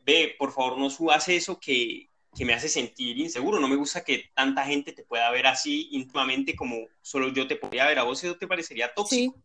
ve, 0.05 0.35
por 0.37 0.51
favor 0.51 0.77
no 0.77 0.89
subas 0.89 1.27
eso 1.29 1.59
que, 1.59 2.09
que 2.35 2.45
me 2.45 2.53
hace 2.53 2.67
sentir 2.67 3.17
inseguro, 3.17 3.59
no 3.59 3.67
me 3.67 3.75
gusta 3.75 4.03
que 4.03 4.29
tanta 4.33 4.65
gente 4.65 4.91
te 4.91 5.03
pueda 5.03 5.29
ver 5.31 5.47
así 5.47 5.89
íntimamente 5.91 6.55
como 6.55 6.87
solo 7.01 7.29
yo 7.29 7.47
te 7.47 7.55
podría 7.55 7.87
ver, 7.87 7.99
a 7.99 8.03
vos 8.03 8.23
eso 8.23 8.37
te 8.37 8.47
parecería 8.47 8.93
tóxico. 8.93 9.33
Sí, 9.33 9.41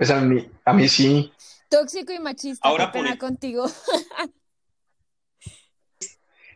Pues 0.00 0.08
a 0.10 0.18
mí, 0.22 0.48
a 0.64 0.72
mí 0.72 0.88
sí. 0.88 1.30
tóxico 1.68 2.10
y 2.10 2.18
machista, 2.18 2.66
Ahora 2.66 2.90
qué 2.90 3.00
pena 3.00 3.18
contigo. 3.18 3.66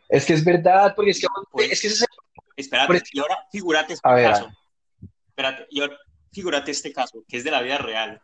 Es 0.08 0.24
que 0.24 0.32
es 0.32 0.42
verdad, 0.42 0.94
porque 0.96 1.10
es 1.10 1.20
que, 1.20 1.26
Pues- 1.50 1.70
es 1.72 1.80
que 1.82 1.86
ese 1.88 1.96
es 1.96 2.02
el- 2.02 2.08
Espérate, 2.56 2.86
Pero 2.88 3.04
es- 3.04 3.14
y 3.14 3.18
ahora 3.18 3.46
figúrate 3.52 3.92
este 3.92 4.08
A 4.08 4.14
ver, 4.14 4.26
a 4.26 4.30
caso. 4.30 4.48
Espérate, 5.28 5.66
y 5.68 5.82
ahora 5.82 5.98
figúrate 6.32 6.70
este 6.70 6.90
caso, 6.90 7.22
que 7.28 7.36
es 7.36 7.44
de 7.44 7.50
la 7.50 7.60
vida 7.60 7.76
real. 7.76 8.22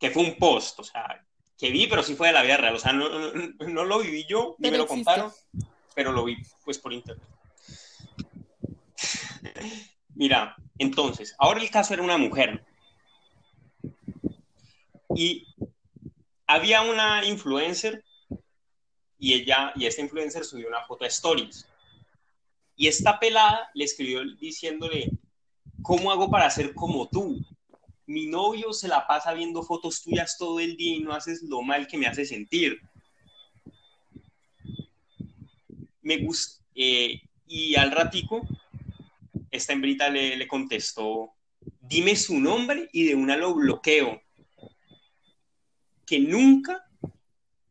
Que 0.00 0.10
fue 0.10 0.24
un 0.24 0.36
post, 0.36 0.80
o 0.80 0.82
sea, 0.84 1.24
que 1.56 1.70
vi, 1.70 1.86
pero 1.86 2.02
sí 2.02 2.16
fue 2.16 2.26
de 2.26 2.32
la 2.32 2.42
vida 2.42 2.56
real. 2.56 2.74
O 2.74 2.80
sea, 2.80 2.92
no, 2.92 3.08
no, 3.08 3.68
no 3.68 3.84
lo 3.84 4.00
viví 4.00 4.26
yo, 4.28 4.56
ni 4.58 4.70
Pero 4.70 4.72
me 4.72 4.78
lo 4.78 4.84
existe. 4.84 5.04
contaron, 5.04 5.32
pero 5.94 6.10
lo 6.10 6.24
vi 6.24 6.36
pues 6.64 6.78
por 6.78 6.92
internet. 6.92 7.28
Mira, 10.16 10.56
entonces, 10.78 11.34
ahora 11.38 11.60
el 11.60 11.70
caso 11.70 11.94
era 11.94 12.02
una 12.02 12.18
mujer. 12.18 12.64
Y 15.14 15.46
había 16.46 16.82
una 16.82 17.24
influencer 17.24 18.04
y 19.18 19.34
ella 19.34 19.72
y 19.76 19.86
esta 19.86 20.02
influencer 20.02 20.44
subió 20.44 20.68
una 20.68 20.84
foto 20.84 21.04
a 21.04 21.08
stories. 21.08 21.66
Y 22.74 22.88
esta 22.88 23.20
pelada 23.20 23.70
le 23.74 23.84
escribió 23.84 24.22
diciéndole, 24.36 25.10
¿cómo 25.82 26.10
hago 26.10 26.30
para 26.30 26.50
ser 26.50 26.74
como 26.74 27.08
tú? 27.08 27.38
Mi 28.06 28.26
novio 28.26 28.72
se 28.72 28.88
la 28.88 29.06
pasa 29.06 29.32
viendo 29.32 29.62
fotos 29.62 30.02
tuyas 30.02 30.36
todo 30.36 30.58
el 30.58 30.76
día 30.76 30.96
y 30.96 31.00
no 31.00 31.12
haces 31.12 31.42
lo 31.42 31.62
mal 31.62 31.86
que 31.86 31.96
me 31.96 32.06
hace 32.06 32.24
sentir. 32.24 32.80
Me 36.00 36.18
gusta. 36.18 36.64
y 36.74 37.76
al 37.76 37.92
ratico, 37.92 38.42
esta 39.50 39.72
hembrita 39.72 40.08
le, 40.08 40.36
le 40.36 40.48
contestó, 40.48 41.30
dime 41.80 42.16
su 42.16 42.40
nombre 42.40 42.88
y 42.92 43.04
de 43.04 43.14
una 43.14 43.36
lo 43.36 43.54
bloqueo. 43.54 44.20
Que 46.12 46.20
nunca 46.20 46.86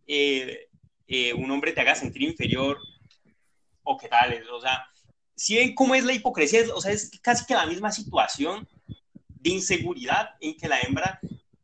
eh, 0.08 0.68
eh, 1.06 1.32
un 1.32 1.52
hombre 1.52 1.74
te 1.74 1.82
haga 1.82 1.94
sentir 1.94 2.24
inferior 2.24 2.80
o 3.84 4.00
qué 4.00 4.08
tal. 4.08 4.44
O 4.50 4.60
sea, 4.60 4.84
si 5.36 5.58
ven 5.58 5.76
cómo 5.76 5.94
es 5.94 6.04
la 6.04 6.14
hipocresía, 6.14 6.64
o 6.74 6.82
sea, 6.82 6.92
es 6.92 7.12
casi 7.22 7.46
que 7.46 7.54
la 7.54 7.68
misma 7.68 7.92
situación 7.92 8.68
de 9.28 9.50
inseguridad 9.52 10.32
en 10.40 10.58
que 10.58 10.68
la 10.68 10.80
hembra 10.80 11.20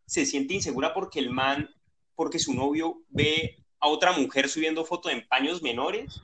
se 0.06 0.24
siente 0.28 0.54
insegura 0.54 0.94
porque 0.94 1.18
el 1.18 1.32
man, 1.32 1.68
porque 2.14 2.38
su 2.38 2.54
novio 2.54 3.02
ve 3.10 3.58
a 3.80 3.88
otra 3.88 4.12
mujer 4.12 4.48
subiendo 4.48 4.86
foto 4.86 5.10
en 5.10 5.28
paños 5.28 5.64
menores 5.64 6.22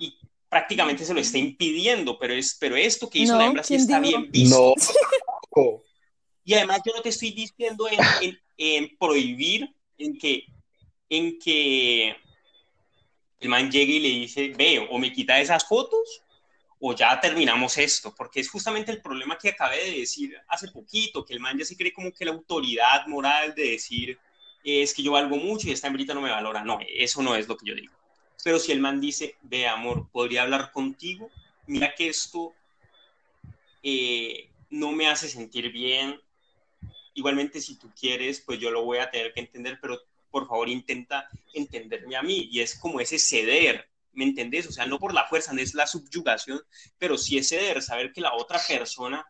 y 0.00 0.18
prácticamente 0.48 1.04
se 1.04 1.14
lo 1.14 1.20
está 1.20 1.38
impidiendo, 1.38 2.18
pero, 2.18 2.34
es, 2.34 2.56
pero 2.58 2.74
esto 2.74 3.08
que 3.08 3.20
hizo 3.20 3.34
No, 3.34 3.38
la 3.38 3.46
hembra 3.46 3.62
sí 3.62 3.74
¿quién 3.76 3.80
está 3.82 4.00
dijo? 4.00 4.18
bien 4.18 4.32
visto. 4.32 4.74
No. 5.54 5.82
Y 6.44 6.54
además 6.54 6.80
yo 6.84 6.92
no 6.94 7.02
te 7.02 7.10
estoy 7.10 7.30
diciendo 7.32 7.88
en, 7.88 7.98
en- 8.20 8.38
en 8.56 8.96
prohibir, 8.98 9.68
en 9.98 10.18
que, 10.18 10.44
en 11.08 11.38
que 11.38 12.16
el 13.40 13.48
man 13.48 13.70
llegue 13.70 13.94
y 13.94 14.00
le 14.00 14.08
dice, 14.08 14.54
ve, 14.56 14.86
o 14.90 14.98
me 14.98 15.12
quita 15.12 15.40
esas 15.40 15.66
fotos, 15.66 16.22
o 16.78 16.94
ya 16.94 17.20
terminamos 17.20 17.78
esto, 17.78 18.14
porque 18.16 18.40
es 18.40 18.50
justamente 18.50 18.90
el 18.92 19.02
problema 19.02 19.38
que 19.38 19.50
acabé 19.50 19.84
de 19.84 19.98
decir 20.00 20.36
hace 20.48 20.68
poquito, 20.68 21.24
que 21.24 21.34
el 21.34 21.40
man 21.40 21.58
ya 21.58 21.64
se 21.64 21.76
cree 21.76 21.92
como 21.92 22.12
que 22.12 22.24
la 22.24 22.32
autoridad 22.32 23.06
moral 23.06 23.54
de 23.54 23.70
decir, 23.70 24.18
es 24.64 24.94
que 24.94 25.02
yo 25.02 25.12
valgo 25.12 25.36
mucho 25.36 25.68
y 25.68 25.72
esta 25.72 25.88
hembrita 25.88 26.14
no 26.14 26.20
me 26.20 26.30
valora. 26.30 26.64
No, 26.64 26.78
eso 26.88 27.22
no 27.22 27.34
es 27.36 27.48
lo 27.48 27.56
que 27.56 27.66
yo 27.66 27.74
digo. 27.74 27.94
Pero 28.44 28.58
si 28.58 28.72
el 28.72 28.80
man 28.80 29.00
dice, 29.00 29.36
ve, 29.42 29.66
amor, 29.66 30.08
podría 30.10 30.42
hablar 30.42 30.70
contigo, 30.72 31.30
mira 31.66 31.94
que 31.96 32.08
esto 32.08 32.52
eh, 33.82 34.48
no 34.70 34.92
me 34.92 35.08
hace 35.08 35.28
sentir 35.28 35.70
bien. 35.72 36.20
Igualmente, 37.14 37.60
si 37.60 37.76
tú 37.76 37.90
quieres, 37.98 38.40
pues 38.40 38.58
yo 38.58 38.70
lo 38.70 38.84
voy 38.84 38.98
a 38.98 39.10
tener 39.10 39.32
que 39.32 39.40
entender, 39.40 39.78
pero 39.80 40.00
por 40.30 40.48
favor 40.48 40.68
intenta 40.68 41.28
entenderme 41.52 42.16
a 42.16 42.22
mí. 42.22 42.48
Y 42.50 42.60
es 42.60 42.78
como 42.78 43.00
ese 43.00 43.18
ceder, 43.18 43.88
¿me 44.12 44.24
entendés? 44.24 44.66
O 44.66 44.72
sea, 44.72 44.86
no 44.86 44.98
por 44.98 45.14
la 45.14 45.26
fuerza, 45.28 45.52
no 45.52 45.60
es 45.60 45.74
la 45.74 45.86
subyugación, 45.86 46.60
pero 46.98 47.18
sí 47.18 47.38
es 47.38 47.48
ceder, 47.48 47.82
saber 47.82 48.12
que 48.12 48.20
la 48.20 48.34
otra 48.34 48.60
persona 48.66 49.24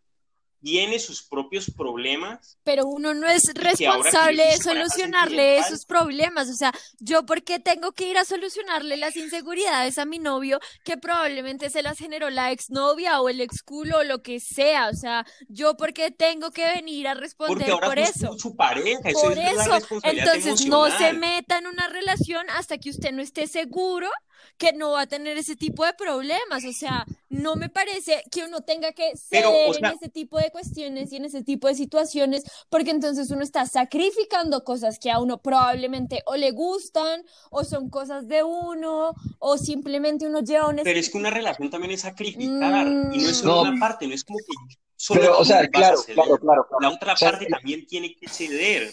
tiene 0.62 0.98
sus 0.98 1.22
propios 1.22 1.70
problemas. 1.76 2.56
Pero 2.62 2.86
uno 2.86 3.14
no 3.14 3.28
es 3.28 3.42
responsable 3.54 4.44
de 4.44 4.56
solucionarle 4.58 5.58
esos 5.58 5.84
problemas. 5.84 6.48
O 6.48 6.54
sea, 6.54 6.72
yo 7.00 7.26
por 7.26 7.42
qué 7.42 7.58
tengo 7.58 7.92
que 7.92 8.08
ir 8.08 8.16
a 8.16 8.24
solucionarle 8.24 8.96
las 8.96 9.16
inseguridades 9.16 9.98
a 9.98 10.04
mi 10.04 10.18
novio 10.18 10.60
que 10.84 10.96
probablemente 10.96 11.68
se 11.68 11.82
las 11.82 11.98
generó 11.98 12.30
la 12.30 12.52
exnovia 12.52 13.20
o 13.20 13.28
el 13.28 13.40
exculo 13.40 13.98
o 13.98 14.04
lo 14.04 14.22
que 14.22 14.38
sea. 14.38 14.88
O 14.88 14.94
sea, 14.94 15.26
yo 15.48 15.76
por 15.76 15.92
qué 15.92 16.10
tengo 16.12 16.52
que 16.52 16.64
venir 16.64 17.08
a 17.08 17.12
Porque 17.14 17.24
responder 17.24 17.70
ahora 17.70 17.88
por 17.88 17.98
eso. 17.98 18.30
tú 18.30 18.38
su 18.38 18.56
pareja, 18.56 19.10
eso 19.10 19.20
Por 19.20 19.38
es 19.38 19.60
eso, 19.60 19.78
entonces 20.04 20.66
no 20.66 20.90
se 20.96 21.12
meta 21.12 21.58
en 21.58 21.66
una 21.66 21.88
relación 21.88 22.48
hasta 22.50 22.78
que 22.78 22.90
usted 22.90 23.12
no 23.12 23.20
esté 23.20 23.48
seguro 23.48 24.08
que 24.58 24.72
no 24.72 24.92
va 24.92 25.02
a 25.02 25.06
tener 25.06 25.36
ese 25.38 25.56
tipo 25.56 25.84
de 25.84 25.94
problemas. 25.94 26.64
O 26.64 26.72
sea, 26.72 27.04
no 27.32 27.56
me 27.56 27.68
parece 27.70 28.22
que 28.30 28.44
uno 28.44 28.60
tenga 28.60 28.92
que 28.92 29.16
ceder 29.16 29.42
Pero, 29.44 29.70
o 29.70 29.74
sea- 29.74 29.88
en 29.90 29.96
ese 29.96 30.08
tipo 30.08 30.38
de 30.38 30.50
cuestiones 30.50 31.12
y 31.12 31.16
en 31.16 31.24
ese 31.24 31.42
tipo 31.42 31.66
de 31.66 31.74
situaciones, 31.74 32.44
porque 32.68 32.90
entonces 32.90 33.30
uno 33.30 33.42
está 33.42 33.64
sacrificando 33.66 34.64
cosas 34.64 34.98
que 34.98 35.10
a 35.10 35.18
uno 35.18 35.38
probablemente 35.40 36.22
o 36.26 36.36
le 36.36 36.50
gustan, 36.50 37.24
o 37.50 37.64
son 37.64 37.88
cosas 37.88 38.28
de 38.28 38.42
uno, 38.42 39.14
o 39.38 39.58
simplemente 39.58 40.26
uno 40.26 40.40
lleva 40.40 40.68
un 40.68 40.76
Pero 40.84 40.98
es 41.00 41.08
que 41.10 41.18
una 41.18 41.30
relación 41.30 41.70
también 41.70 41.92
es 41.92 42.02
sacrificar 42.02 42.86
Mm. 42.86 43.14
y 43.14 43.18
no 43.18 43.28
es 43.30 43.36
solo 43.38 43.54
No. 43.64 43.70
una 43.70 43.80
parte, 43.80 44.06
no 44.06 44.14
es 44.14 44.24
como 44.24 44.38
que 44.38 44.76
solo 44.96 45.20
Pero, 45.20 45.38
o 45.38 45.44
sea, 45.44 45.66
claro, 45.68 46.02
claro, 46.04 46.36
claro. 46.38 46.38
claro. 46.38 46.66
La 46.80 46.90
otra 46.90 47.14
O 47.14 47.16
sea, 47.16 47.30
parte 47.30 47.46
también 47.46 47.86
tiene 47.86 48.14
que 48.14 48.28
ceder 48.28 48.92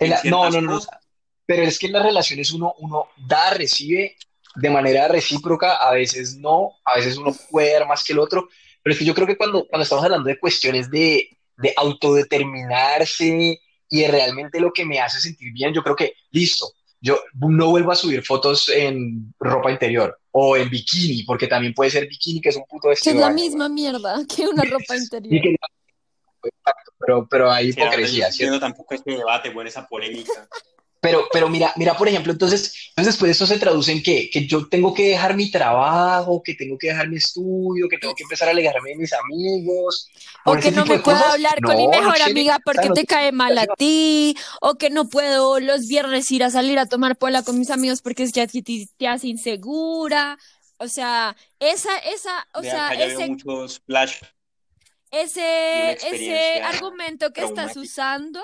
el- 0.00 0.12
en 0.12 0.30
no, 0.30 0.50
ciertas 0.50 0.54
no, 0.54 0.60
no. 0.62 0.72
cosas. 0.74 0.98
Pero 1.46 1.62
es 1.62 1.78
que 1.78 1.86
en 1.86 1.92
las 1.92 2.02
relaciones 2.04 2.50
uno, 2.52 2.74
uno 2.78 3.08
da, 3.28 3.50
recibe 3.54 4.16
de 4.56 4.70
manera 4.70 5.08
recíproca, 5.08 5.76
a 5.76 5.92
veces 5.92 6.36
no, 6.36 6.72
a 6.84 6.96
veces 6.96 7.16
uno 7.16 7.34
puede 7.50 7.72
dar 7.74 7.86
más 7.86 8.02
que 8.04 8.12
el 8.12 8.18
otro, 8.18 8.48
pero 8.82 8.92
es 8.92 8.98
que 8.98 9.04
yo 9.04 9.14
creo 9.14 9.26
que 9.26 9.36
cuando, 9.36 9.66
cuando 9.68 9.82
estamos 9.84 10.04
hablando 10.04 10.28
de 10.28 10.38
cuestiones 10.38 10.90
de, 10.90 11.28
de 11.56 11.72
autodeterminarse 11.76 13.60
y 13.88 14.00
de 14.00 14.08
realmente 14.08 14.60
lo 14.60 14.72
que 14.72 14.84
me 14.84 15.00
hace 15.00 15.20
sentir 15.20 15.52
bien, 15.52 15.72
yo 15.74 15.82
creo 15.82 15.96
que, 15.96 16.14
listo, 16.30 16.72
yo 17.00 17.18
no 17.34 17.70
vuelvo 17.70 17.92
a 17.92 17.96
subir 17.96 18.22
fotos 18.24 18.68
en 18.68 19.34
ropa 19.38 19.70
interior 19.70 20.18
o 20.32 20.56
en 20.56 20.68
bikini, 20.68 21.22
porque 21.24 21.46
también 21.46 21.72
puede 21.74 21.90
ser 21.90 22.06
bikini, 22.06 22.40
que 22.40 22.50
es 22.50 22.56
un 22.56 22.64
puto 22.68 22.82
Que 22.84 22.90
vestido 22.90 23.14
es 23.16 23.20
la 23.20 23.30
misma 23.30 23.68
mierda 23.68 24.20
que 24.36 24.46
una 24.46 24.64
ropa 24.64 24.96
Y 24.96 24.98
interior. 24.98 25.42
que- 25.42 25.56
Exacto, 26.42 26.92
pero, 26.98 27.28
pero 27.28 27.50
hay 27.50 27.70
Sí, 27.72 27.78
hipocresía, 27.80 28.26
no 28.26 28.32
¿cierto? 28.32 28.54
entiendo 28.54 28.60
tampoco 28.60 28.94
este 28.94 29.10
debate, 29.12 29.50
bueno, 29.50 29.68
esa 29.68 29.86
polémica. 29.86 30.48
Pero, 31.00 31.28
pero 31.32 31.48
mira, 31.48 31.72
mira, 31.76 31.96
por 31.96 32.08
ejemplo, 32.08 32.32
entonces, 32.32 32.74
entonces 32.90 33.14
después 33.14 33.30
eso 33.30 33.46
se 33.46 33.58
traduce 33.58 33.92
en 33.92 34.02
qué? 34.02 34.28
Que 34.30 34.46
yo 34.46 34.68
tengo 34.68 34.92
que 34.92 35.08
dejar 35.08 35.34
mi 35.34 35.50
trabajo, 35.50 36.42
que 36.42 36.54
tengo 36.54 36.76
que 36.78 36.88
dejar 36.88 37.08
mi 37.08 37.16
estudio, 37.16 37.88
que 37.88 37.98
tengo 37.98 38.14
que 38.14 38.22
empezar 38.24 38.48
a 38.48 38.50
alejarme 38.52 38.90
de 38.90 38.96
mis 38.96 39.12
amigos, 39.14 40.10
O 40.44 40.58
que 40.58 40.70
no 40.72 40.84
me 40.86 40.98
puedo 40.98 41.24
cosas. 41.24 41.26
hablar 41.26 41.62
con 41.62 41.76
mi 41.76 41.88
mejor 41.88 42.20
chévere, 42.22 42.22
amiga 42.22 42.58
porque 42.64 42.90
no 42.90 42.94
te 42.94 43.06
cae 43.06 43.32
mal 43.32 43.56
a 43.58 43.66
ti, 43.66 44.36
o 44.60 44.76
que 44.76 44.90
no 44.90 45.08
puedo 45.08 45.60
los 45.60 45.86
viernes 45.86 46.30
ir 46.30 46.44
a 46.44 46.50
salir 46.50 46.78
a 46.78 46.86
tomar 46.86 47.16
pola 47.16 47.42
con 47.42 47.58
mis 47.58 47.70
amigos 47.70 48.02
porque 48.02 48.22
es 48.24 48.32
que 48.32 48.46
te, 48.46 48.62
te 48.96 49.08
hace 49.08 49.28
insegura. 49.28 50.38
O 50.78 50.88
sea, 50.88 51.36
esa, 51.58 51.96
esa, 51.98 52.46
o 52.54 52.62
De 52.62 52.70
sea, 52.70 52.90
ese, 52.94 53.28
muchos 53.28 53.80
flash. 53.86 54.20
ese, 55.10 55.98
ese 56.08 56.60
argumento 56.62 57.32
que 57.32 57.42
estás 57.42 57.76
usando, 57.76 58.40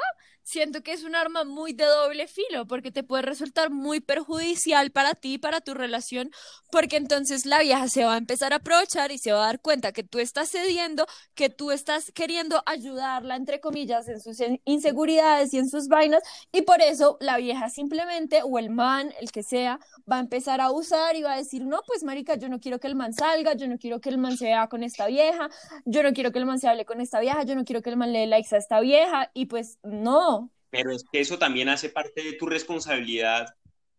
siento 0.46 0.82
que 0.82 0.92
es 0.92 1.02
un 1.02 1.16
arma 1.16 1.42
muy 1.44 1.72
de 1.72 1.84
doble 1.86 2.28
filo, 2.28 2.66
porque 2.66 2.92
te 2.92 3.02
puede 3.02 3.22
resultar 3.22 3.70
muy 3.70 4.00
perjudicial 4.00 4.92
para 4.92 5.14
ti, 5.14 5.38
para 5.38 5.60
tu 5.60 5.74
relación, 5.74 6.30
porque 6.70 6.96
entonces 6.96 7.46
la 7.46 7.60
vieja 7.60 7.88
se 7.88 8.04
va 8.04 8.14
a 8.14 8.16
empezar 8.18 8.52
a 8.52 8.56
aprovechar 8.56 9.10
y 9.10 9.18
se 9.18 9.32
va 9.32 9.42
a 9.42 9.46
dar 9.46 9.60
cuenta 9.60 9.90
que 9.92 10.04
tú 10.04 10.20
estás 10.20 10.48
cediendo, 10.50 11.04
que 11.34 11.50
tú 11.50 11.72
estás 11.72 12.12
queriendo 12.12 12.62
ayudarla, 12.64 13.34
entre 13.34 13.60
comillas, 13.60 14.08
en 14.08 14.20
sus 14.20 14.38
in- 14.40 14.60
inseguridades 14.64 15.52
y 15.52 15.58
en 15.58 15.68
sus 15.68 15.88
vainas, 15.88 16.22
y 16.52 16.62
por 16.62 16.80
eso 16.80 17.16
la 17.20 17.38
vieja 17.38 17.68
simplemente, 17.68 18.40
o 18.44 18.58
el 18.58 18.70
man, 18.70 19.12
el 19.20 19.32
que 19.32 19.42
sea, 19.42 19.80
va 20.10 20.16
a 20.16 20.20
empezar 20.20 20.60
a 20.60 20.70
usar 20.70 21.16
y 21.16 21.22
va 21.22 21.32
a 21.34 21.36
decir, 21.38 21.64
no, 21.66 21.80
pues 21.88 22.04
marica, 22.04 22.36
yo 22.36 22.48
no 22.48 22.60
quiero 22.60 22.78
que 22.78 22.86
el 22.86 22.94
man 22.94 23.12
salga, 23.12 23.54
yo 23.54 23.66
no 23.66 23.78
quiero 23.78 24.00
que 24.00 24.10
el 24.10 24.18
man 24.18 24.36
se 24.36 24.44
vea 24.46 24.68
con 24.68 24.84
esta 24.84 25.06
vieja, 25.06 25.48
yo 25.84 26.02
no 26.04 26.12
quiero 26.12 26.30
que 26.32 26.38
el 26.38 26.46
man 26.46 26.60
se 26.60 26.68
hable 26.68 26.84
con 26.84 27.00
esta 27.00 27.18
vieja, 27.20 27.42
yo 27.42 27.56
no 27.56 27.64
quiero 27.64 27.82
que 27.82 27.90
el 27.90 27.96
man 27.96 28.12
le 28.12 28.20
dé 28.20 28.26
likes 28.28 28.54
a 28.54 28.58
esta 28.58 28.80
vieja, 28.80 29.30
y 29.34 29.46
pues 29.46 29.78
no. 29.82 30.35
Pero 30.76 30.92
es 30.92 31.04
que 31.10 31.20
eso 31.20 31.38
también 31.38 31.68
hace 31.68 31.90
parte 31.90 32.22
de 32.22 32.32
tu 32.34 32.46
responsabilidad 32.46 33.46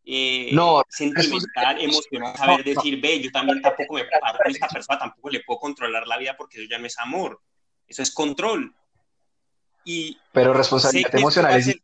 eh, 0.09 0.51
No, 0.53 0.83
sentimental, 0.87 1.81
emocional, 1.81 2.37
saber 2.37 2.63
decir, 2.63 3.01
ve, 3.01 3.19
yo 3.19 3.29
también 3.29 3.61
tampoco 3.61 3.95
me 3.95 4.05
paro 4.05 4.39
con 4.41 4.51
esta 4.51 4.69
persona, 4.69 4.99
tampoco 4.99 5.29
le 5.29 5.41
puedo 5.41 5.59
controlar 5.59 6.07
la 6.07 6.17
vida 6.17 6.37
porque 6.37 6.59
eso 6.59 6.69
ya 6.69 6.77
no 6.79 6.87
es 6.87 6.97
amor, 6.97 7.41
eso 7.85 8.01
es 8.01 8.13
control. 8.13 8.73
Y 9.83 10.17
Pero 10.31 10.53
responsabilidad 10.53 11.13
emocional 11.13 11.59
es 11.59 11.77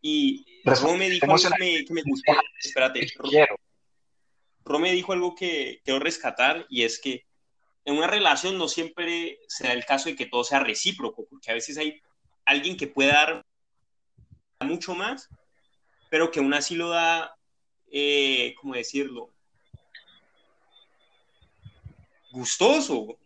Y 0.00 0.44
Rome 0.64 1.10
dijo 1.10 1.26
algo 1.26 1.84
que 1.86 1.92
me, 1.92 2.02
gustó, 2.02 2.32
espérate. 2.62 3.08
Rome 4.64 4.92
dijo 4.92 5.12
algo 5.12 5.34
que 5.34 5.80
quiero 5.84 5.98
rescatar 5.98 6.66
y 6.68 6.84
es 6.84 7.00
que 7.00 7.26
en 7.84 7.96
una 7.96 8.06
relación 8.06 8.58
no 8.58 8.68
siempre 8.68 9.40
se 9.48 9.66
da 9.66 9.72
el 9.72 9.84
caso 9.84 10.08
de 10.08 10.14
que 10.14 10.26
todo 10.26 10.44
sea 10.44 10.60
recíproco, 10.60 11.26
porque 11.28 11.50
a 11.50 11.54
veces 11.54 11.78
hay 11.78 12.00
alguien 12.52 12.76
que 12.76 12.86
puede 12.86 13.10
dar 13.10 13.44
mucho 14.60 14.94
más, 14.94 15.28
pero 16.10 16.30
que 16.30 16.38
aún 16.38 16.54
así 16.54 16.76
lo 16.76 16.90
da, 16.90 17.34
eh, 17.90 18.54
¿cómo 18.60 18.74
decirlo? 18.74 19.30
Gustoso. 22.30 23.18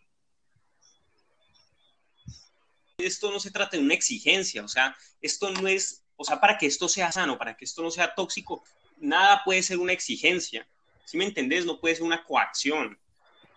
Esto 2.98 3.30
no 3.30 3.38
se 3.38 3.50
trata 3.50 3.76
de 3.76 3.82
una 3.82 3.94
exigencia, 3.94 4.64
o 4.64 4.68
sea, 4.68 4.96
esto 5.20 5.50
no 5.50 5.68
es, 5.68 6.02
o 6.16 6.24
sea, 6.24 6.40
para 6.40 6.56
que 6.56 6.66
esto 6.66 6.88
sea 6.88 7.12
sano, 7.12 7.36
para 7.36 7.56
que 7.56 7.66
esto 7.66 7.82
no 7.82 7.90
sea 7.90 8.14
tóxico, 8.14 8.64
nada 8.96 9.42
puede 9.44 9.62
ser 9.62 9.78
una 9.78 9.92
exigencia. 9.92 10.66
¿Sí 11.04 11.16
me 11.18 11.24
entendés? 11.24 11.66
No 11.66 11.78
puede 11.78 11.94
ser 11.94 12.04
una 12.04 12.24
coacción. 12.24 12.98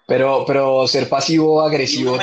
Pero, 0.06 0.44
pero 0.46 0.88
ser 0.88 1.08
pasivo, 1.08 1.62
agresivo. 1.62 2.18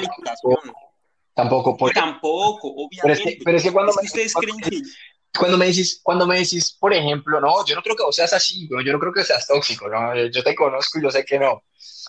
Tampoco. 1.37 1.77
Por, 1.77 1.91
Y 1.91 1.95
tampoco, 1.95 2.75
pero, 3.01 3.13
es 3.15 3.21
obviamente. 3.21 3.39
que, 3.39 3.45
pero 3.45 3.59
es 3.59 3.63
que 3.63 3.73
cuando 3.73 3.93
Es 3.93 3.97
que 3.99 4.03
me, 4.03 4.07
ustedes 4.07 4.33
cuando, 4.33 4.57
creen 4.57 4.83
que 4.83 5.39
cuando 5.39 5.59
me 5.59 5.67
decís, 5.67 6.01
cuando 6.03 6.27
me 6.27 6.39
decís, 6.39 6.77
por 6.81 6.93
ejemplo, 6.95 7.41
no, 7.41 7.65
yo 7.67 7.77
no 7.77 7.83
creo 7.83 7.95
que 7.95 8.03
vos 8.03 8.17
seas 8.17 8.33
así, 8.33 8.69
yo 8.69 8.93
no 8.93 8.99
creo 8.99 9.13
que 9.13 9.23
seas 9.25 9.47
tóxico, 9.47 9.89
¿no? 9.89 10.15
Yo 10.29 10.43
te 10.43 10.55
conozco 10.55 10.99
y 10.99 11.03
yo 11.03 11.11
sé 11.11 11.25
que 11.25 11.39
no. 11.39 11.63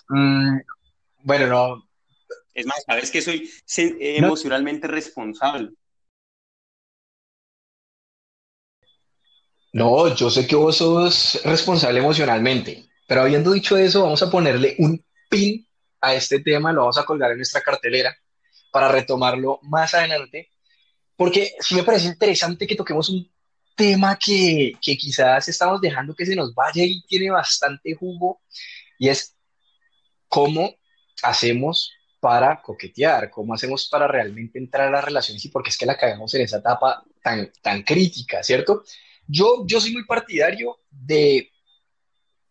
Mm, 0.08 0.58
bueno, 1.24 1.46
no, 1.46 1.88
Es 2.54 2.66
más, 2.66 2.82
sabes 2.86 3.10
que 3.10 3.20
soy 3.22 3.48
eh, 3.76 4.20
No. 4.20 4.28
emocionalmente 4.28 4.88
responsable. 4.88 5.70
No, 9.72 10.14
yo 10.14 10.30
sé 10.30 10.46
que 10.46 10.56
vos 10.56 10.76
sos 10.78 11.40
responsable 11.44 12.00
emocionalmente, 12.00 12.88
pero 13.06 13.20
habiendo 13.22 13.52
dicho 13.52 13.76
eso, 13.76 14.02
vamos 14.02 14.22
a 14.22 14.30
ponerle 14.30 14.74
un 14.78 15.04
pin 15.28 15.66
a 16.00 16.14
este 16.14 16.40
tema, 16.40 16.72
lo 16.72 16.80
vamos 16.82 16.98
a 16.98 17.04
colgar 17.04 17.30
en 17.32 17.36
nuestra 17.38 17.60
cartelera 17.60 18.16
para 18.70 18.88
retomarlo 18.88 19.60
más 19.62 19.94
adelante, 19.94 20.50
porque 21.16 21.52
sí 21.60 21.74
me 21.74 21.82
parece 21.82 22.06
interesante 22.06 22.66
que 22.66 22.76
toquemos 22.76 23.08
un 23.08 23.30
tema 23.74 24.18
que, 24.18 24.72
que 24.80 24.96
quizás 24.96 25.48
estamos 25.48 25.80
dejando 25.80 26.14
que 26.14 26.26
se 26.26 26.34
nos 26.34 26.54
vaya 26.54 26.84
y 26.84 27.02
tiene 27.06 27.30
bastante 27.30 27.94
jugo, 27.94 28.40
y 28.98 29.08
es 29.08 29.36
cómo 30.28 30.74
hacemos 31.22 31.92
para 32.20 32.60
coquetear, 32.60 33.30
cómo 33.30 33.54
hacemos 33.54 33.88
para 33.88 34.08
realmente 34.08 34.58
entrar 34.58 34.88
a 34.88 34.90
las 34.90 35.04
relaciones 35.04 35.44
y 35.44 35.48
por 35.48 35.62
qué 35.62 35.70
es 35.70 35.78
que 35.78 35.86
la 35.86 35.96
cagamos 35.96 36.34
en 36.34 36.42
esa 36.42 36.58
etapa 36.58 37.04
tan, 37.22 37.50
tan 37.62 37.82
crítica, 37.82 38.42
¿cierto? 38.42 38.82
Yo, 39.26 39.64
yo 39.66 39.80
soy 39.80 39.92
muy 39.92 40.04
partidario 40.04 40.80
de, 40.90 41.52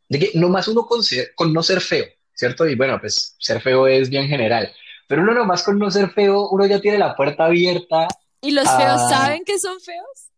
de 0.07 0.19
que 0.19 0.31
nomás 0.35 0.67
uno 0.67 0.85
con, 0.85 1.01
con 1.35 1.51
no 1.51 1.63
ser 1.63 1.81
feo, 1.81 2.05
¿cierto? 2.33 2.67
Y 2.67 2.75
bueno, 2.75 2.99
pues 2.99 3.35
ser 3.39 3.61
feo 3.61 3.87
es 3.87 4.09
bien 4.09 4.27
general, 4.27 4.73
pero 5.07 5.21
uno 5.23 5.33
nomás 5.33 5.63
con 5.63 5.79
no 5.79 5.89
ser 5.89 6.09
feo, 6.11 6.49
uno 6.49 6.65
ya 6.65 6.79
tiene 6.79 6.97
la 6.97 7.15
puerta 7.15 7.45
abierta. 7.45 8.07
¿Y 8.41 8.51
los 8.51 8.69
feos 8.69 9.09
saben 9.09 9.43
que 9.45 9.57
son 9.57 9.79
feos? 9.79 10.29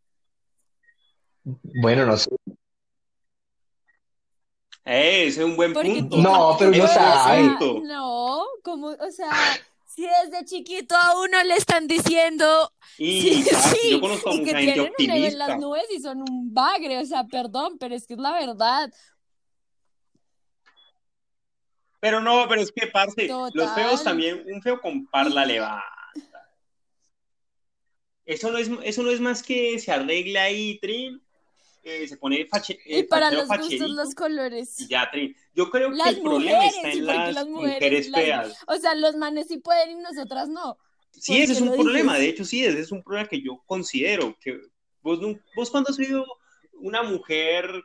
Bueno, 1.82 2.06
no 2.06 2.16
sé. 2.18 2.30
Eh, 4.86 5.28
ese 5.28 5.42
es 5.42 5.46
un 5.46 5.56
buen 5.56 5.74
Porque 5.74 5.90
punto. 5.90 6.18
No, 6.18 6.56
pero 6.58 6.72
uno 6.72 6.88
sabe. 6.88 7.50
Punto. 7.60 7.82
No, 7.86 8.44
como, 8.64 8.88
o 8.88 9.12
sea, 9.12 9.32
si 9.86 10.04
desde 10.04 10.46
chiquito 10.46 10.96
a 10.96 11.20
uno 11.20 11.44
le 11.44 11.56
están 11.56 11.88
diciendo 11.88 12.72
Y 12.98 13.22
sí, 13.44 13.44
sí, 13.44 13.92
yo 13.92 14.02
conozco 14.02 14.30
a 14.30 14.34
y 14.34 14.44
que 14.44 14.46
gente 14.46 14.62
tienen 14.62 14.80
un 14.80 14.86
ego 14.86 14.88
en 14.88 14.92
optimista. 14.92 15.48
las 15.48 15.60
nubes 15.60 15.86
y 15.92 16.00
son 16.00 16.22
un 16.22 16.54
bagre, 16.54 16.98
o 17.00 17.06
sea, 17.06 17.26
perdón, 17.26 17.78
pero 17.80 17.96
es 17.96 18.08
que 18.08 18.14
es 18.14 18.20
la 18.20 18.32
verdad. 18.34 18.92
Pero 22.00 22.22
no, 22.22 22.46
pero 22.48 22.62
es 22.62 22.72
que, 22.72 22.88
parce, 22.88 23.28
Total. 23.28 23.52
los 23.54 23.72
feos 23.76 24.04
también, 24.04 24.44
un 24.48 24.62
feo 24.62 24.80
con 24.80 25.06
par 25.08 25.30
la 25.32 25.46
levanta. 25.46 25.84
Eso 28.26 28.52
no 28.52 28.58
es, 28.58 28.70
eso 28.84 29.04
no 29.04 29.10
es 29.10 29.20
más 29.20 29.42
que 29.42 29.80
se 29.80 29.92
arregla 29.92 30.44
ahí, 30.44 30.78
Trin, 30.80 31.22
eh, 31.84 32.08
se 32.08 32.16
pone 32.18 32.46
fache, 32.46 32.78
Y 32.86 33.00
eh, 33.00 33.04
para 33.06 33.32
fachero, 33.32 33.48
los 33.48 33.58
gustos, 33.70 33.90
los 33.92 34.16
colores. 34.16 34.80
y 34.80 34.88
ya, 34.88 35.10
Trin. 35.10 35.36
Yo 35.56 35.70
creo 35.72 35.92
que 35.92 36.10
el 36.10 36.22
problema 36.22 36.66
está 36.68 36.92
en 36.92 37.06
las, 37.06 37.34
las 37.34 37.48
mujeres, 37.48 37.74
mujeres 37.80 38.10
las- 38.10 38.22
feas. 38.22 38.58
O 38.68 38.76
sea, 38.78 38.94
los 38.96 39.16
manes 39.16 39.48
sí 39.48 39.58
pueden 39.58 39.92
y 39.92 39.96
nosotras 39.96 40.48
no. 40.48 40.78
Sí, 41.12 41.34
¿Por 41.34 41.42
ese 41.42 41.54
es 41.54 41.62
un 41.62 41.74
problema, 41.74 42.14
dices? 42.14 42.20
de 42.28 42.30
hecho 42.30 42.46
sí, 42.46 42.64
ese 42.64 42.80
es 42.80 42.92
un 42.92 43.04
problema 43.04 43.28
que 43.28 43.42
yo 43.42 43.64
considero, 43.66 44.38
que 44.40 44.62
vos, 45.02 45.20
vos 45.56 45.72
cuando 45.72 45.90
has 45.90 45.96
sido 45.96 46.24
una 46.74 47.02
mujer 47.02 47.84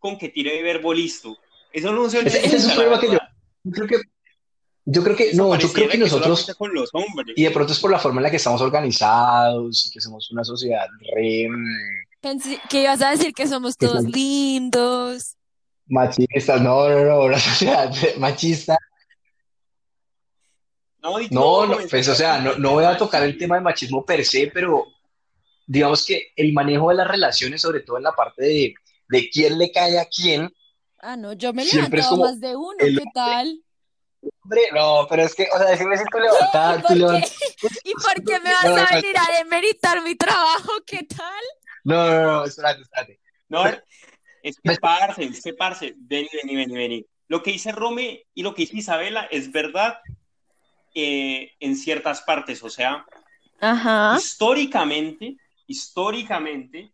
con 0.00 0.18
que 0.18 0.28
tire 0.28 0.54
de 0.56 0.62
verbo 0.62 0.92
listo, 0.92 1.38
eso 1.72 1.92
no 1.92 2.10
se 2.10 2.18
Ese, 2.26 2.44
ese 2.44 2.56
es 2.56 2.64
un 2.66 2.74
problema 2.74 3.00
que 3.00 3.12
yo. 3.12 3.18
Yo 3.64 3.72
creo 3.72 3.88
que, 3.88 3.96
yo 4.84 5.02
creo 5.02 5.16
que, 5.16 5.32
no, 5.34 5.58
yo 5.58 5.72
creo 5.72 5.88
que 5.88 5.98
nosotros, 5.98 6.40
solamente 6.40 6.58
con 6.58 6.74
los 6.74 6.90
hombres. 6.92 7.34
y 7.36 7.44
de 7.44 7.50
pronto 7.50 7.72
es 7.72 7.80
por 7.80 7.90
la 7.90 7.98
forma 7.98 8.20
en 8.20 8.24
la 8.24 8.30
que 8.30 8.36
estamos 8.36 8.60
organizados 8.60 9.86
y 9.86 9.90
que 9.90 10.00
somos 10.00 10.30
una 10.30 10.44
sociedad 10.44 10.86
re 11.14 11.48
mm, 11.48 12.04
Pensé 12.20 12.58
que 12.70 12.82
ibas 12.82 13.02
a 13.02 13.10
decir 13.10 13.34
que 13.34 13.46
somos 13.46 13.76
todos 13.76 14.04
lindos. 14.04 15.36
machistas, 15.86 16.60
no, 16.60 16.88
no, 16.88 17.04
no, 17.04 17.24
una 17.24 17.38
sociedad 17.38 17.92
machista. 18.18 18.78
No, 21.02 21.18
No, 21.30 21.66
no, 21.66 21.76
pues, 21.90 22.08
o 22.08 22.14
sea, 22.14 22.40
no, 22.40 22.56
no 22.56 22.72
voy 22.72 22.84
a 22.84 22.96
tocar 22.96 23.22
el 23.22 23.36
tema 23.36 23.56
de 23.56 23.60
machismo 23.60 24.04
per 24.06 24.24
se, 24.24 24.50
pero 24.52 24.86
digamos 25.66 26.04
que 26.04 26.32
el 26.36 26.52
manejo 26.52 26.88
de 26.90 26.96
las 26.96 27.08
relaciones, 27.08 27.60
sobre 27.60 27.80
todo 27.80 27.98
en 27.98 28.04
la 28.04 28.12
parte 28.12 28.42
de, 28.42 28.74
de 29.08 29.30
quién 29.30 29.58
le 29.58 29.70
cae 29.70 29.98
a 29.98 30.06
quién, 30.06 30.50
Ah, 31.06 31.16
no, 31.16 31.34
yo 31.34 31.52
me 31.52 31.62
he 31.62 31.66
Siempre 31.66 32.00
es 32.00 32.06
levantado 32.06 32.10
como 32.16 32.24
más 32.24 32.40
de 32.40 32.56
uno, 32.56 32.76
el 32.78 32.96
¿qué 32.98 33.04
tal? 33.12 33.62
hombre, 34.42 34.62
no, 34.72 35.06
pero 35.10 35.22
es 35.22 35.34
que, 35.34 35.46
o 35.54 35.58
sea, 35.58 35.66
decirme 35.68 35.98
si 35.98 36.04
tú 36.04 36.18
levantas, 36.18 36.78
¿Y 36.78 36.82
tú 36.82 36.88
por 36.88 36.96
levantas, 36.96 37.30
qué? 37.38 37.66
¿Y 37.84 37.92
por 37.92 38.24
qué 38.24 38.40
me 38.40 38.50
vas 38.50 38.64
No, 38.64 38.76
a 38.76 38.96
venir 38.96 39.16
a 39.18 39.36
demeritar 39.38 40.02
mi 40.02 40.14
trabajo? 40.14 40.72
¿Qué 40.86 41.02
tal? 41.02 41.44
no, 41.84 42.06
no, 42.10 42.22
no, 42.22 42.44
espérate, 42.44 42.80
espérate. 42.80 43.20
No, 43.50 43.66
es 44.42 44.56
que 44.62 44.76
parce, 44.80 45.24
es 45.24 45.42
que 45.42 45.52
parce, 45.52 45.94
vení, 45.98 46.28
vení, 46.42 46.56
vení, 46.56 46.74
vení. 46.74 47.06
Lo 47.28 47.42
que 47.42 47.52
dice 47.52 47.70
Rome 47.70 48.24
y 48.32 48.42
lo 48.42 48.54
que 48.54 48.62
dice 48.62 48.78
Isabela 48.78 49.28
es 49.30 49.52
verdad 49.52 49.98
eh, 50.94 51.52
en 51.60 51.76
ciertas 51.76 52.22
partes, 52.22 52.62
o 52.62 52.70
sea, 52.70 53.04
Ajá. 53.60 54.16
históricamente, 54.16 55.36
históricamente, 55.66 56.93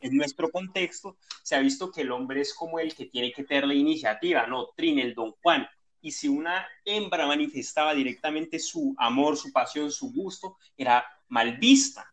en 0.00 0.16
nuestro 0.16 0.50
contexto 0.50 1.16
se 1.42 1.56
ha 1.56 1.60
visto 1.60 1.90
que 1.90 2.02
el 2.02 2.12
hombre 2.12 2.40
es 2.40 2.54
como 2.54 2.78
el 2.78 2.94
que 2.94 3.06
tiene 3.06 3.32
que 3.32 3.44
tener 3.44 3.66
la 3.66 3.74
iniciativa, 3.74 4.46
¿no? 4.46 4.68
Trin, 4.76 4.98
el 4.98 5.14
don 5.14 5.32
Juan. 5.42 5.66
Y 6.00 6.12
si 6.12 6.28
una 6.28 6.66
hembra 6.84 7.26
manifestaba 7.26 7.94
directamente 7.94 8.58
su 8.58 8.94
amor, 8.98 9.36
su 9.36 9.52
pasión, 9.52 9.90
su 9.90 10.12
gusto, 10.12 10.58
era 10.76 11.04
mal 11.28 11.56
vista. 11.56 12.12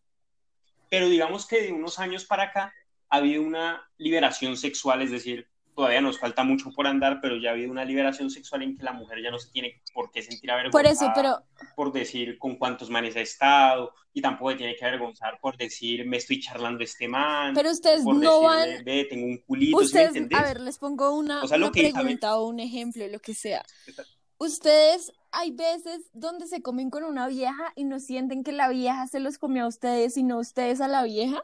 Pero 0.89 1.09
digamos 1.09 1.45
que 1.45 1.61
de 1.61 1.71
unos 1.71 1.99
años 1.99 2.25
para 2.25 2.43
acá 2.43 2.73
ha 3.09 3.17
habido 3.17 3.43
una 3.43 3.89
liberación 3.97 4.57
sexual, 4.57 5.01
es 5.01 5.11
decir, 5.11 5.47
todavía 5.75 6.01
nos 6.01 6.19
falta 6.19 6.43
mucho 6.43 6.71
por 6.71 6.87
andar, 6.87 7.19
pero 7.21 7.37
ya 7.37 7.49
ha 7.49 7.53
habido 7.53 7.71
una 7.71 7.85
liberación 7.85 8.29
sexual 8.29 8.63
en 8.63 8.77
que 8.77 8.83
la 8.83 8.93
mujer 8.93 9.21
ya 9.23 9.31
no 9.31 9.39
se 9.39 9.51
tiene 9.51 9.81
por 9.93 10.11
qué 10.11 10.21
sentir 10.21 10.51
avergonzada 10.51 10.83
Por 10.83 10.91
eso, 10.91 11.11
pero 11.15 11.43
por 11.75 11.91
decir 11.91 12.37
con 12.37 12.55
cuántos 12.57 12.89
manes 12.89 13.15
ha 13.15 13.21
estado 13.21 13.93
y 14.13 14.21
tampoco 14.21 14.55
tiene 14.55 14.75
que 14.75 14.85
avergonzar 14.85 15.39
por 15.41 15.57
decir 15.57 16.05
me 16.05 16.17
estoy 16.17 16.39
charlando 16.39 16.83
este 16.83 17.07
man. 17.07 17.53
Pero 17.53 17.71
ustedes 17.71 18.03
por 18.03 18.15
no 18.15 18.41
decirle, 18.41 18.75
van- 18.75 18.85
ve, 18.85 19.07
tengo 19.09 19.25
un 19.25 19.37
culito, 19.39 19.79
¿sí 19.79 19.95
me 19.95 20.07
ustedes, 20.09 20.27
a 20.33 20.43
ver, 20.43 20.61
les 20.61 20.77
pongo 20.77 21.15
una, 21.15 21.43
O 21.43 21.47
sea, 21.47 21.57
lo 21.57 21.67
una 21.67 21.73
que 21.73 21.91
pregunta 21.91 22.37
o 22.37 22.47
un 22.47 22.59
ejemplo, 22.59 23.07
lo 23.07 23.19
que 23.19 23.33
sea. 23.33 23.63
Ustedes, 24.37 25.13
hay 25.31 25.51
veces 25.51 26.09
donde 26.13 26.47
se 26.47 26.61
comen 26.61 26.89
con 26.89 27.03
una 27.03 27.27
vieja 27.27 27.71
y 27.75 27.85
no 27.85 27.99
sienten 27.99 28.43
que 28.43 28.51
la 28.51 28.67
vieja 28.69 29.07
se 29.07 29.19
los 29.19 29.37
comió 29.37 29.63
a 29.63 29.67
ustedes 29.67 30.17
y 30.17 30.23
no 30.23 30.37
ustedes 30.37 30.81
a 30.81 30.87
la 30.87 31.03
vieja. 31.03 31.43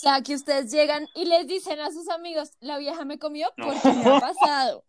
O 0.00 0.02
sea, 0.02 0.22
que 0.22 0.34
ustedes 0.34 0.70
llegan 0.72 1.06
y 1.14 1.26
les 1.26 1.46
dicen 1.46 1.78
a 1.78 1.90
sus 1.90 2.08
amigos, 2.08 2.52
la 2.60 2.78
vieja 2.78 3.04
me 3.04 3.18
comió 3.18 3.48
No. 3.58 3.66
porque 3.66 3.88
me 3.92 4.10
ha 4.16 4.18
pasado. 4.20 4.82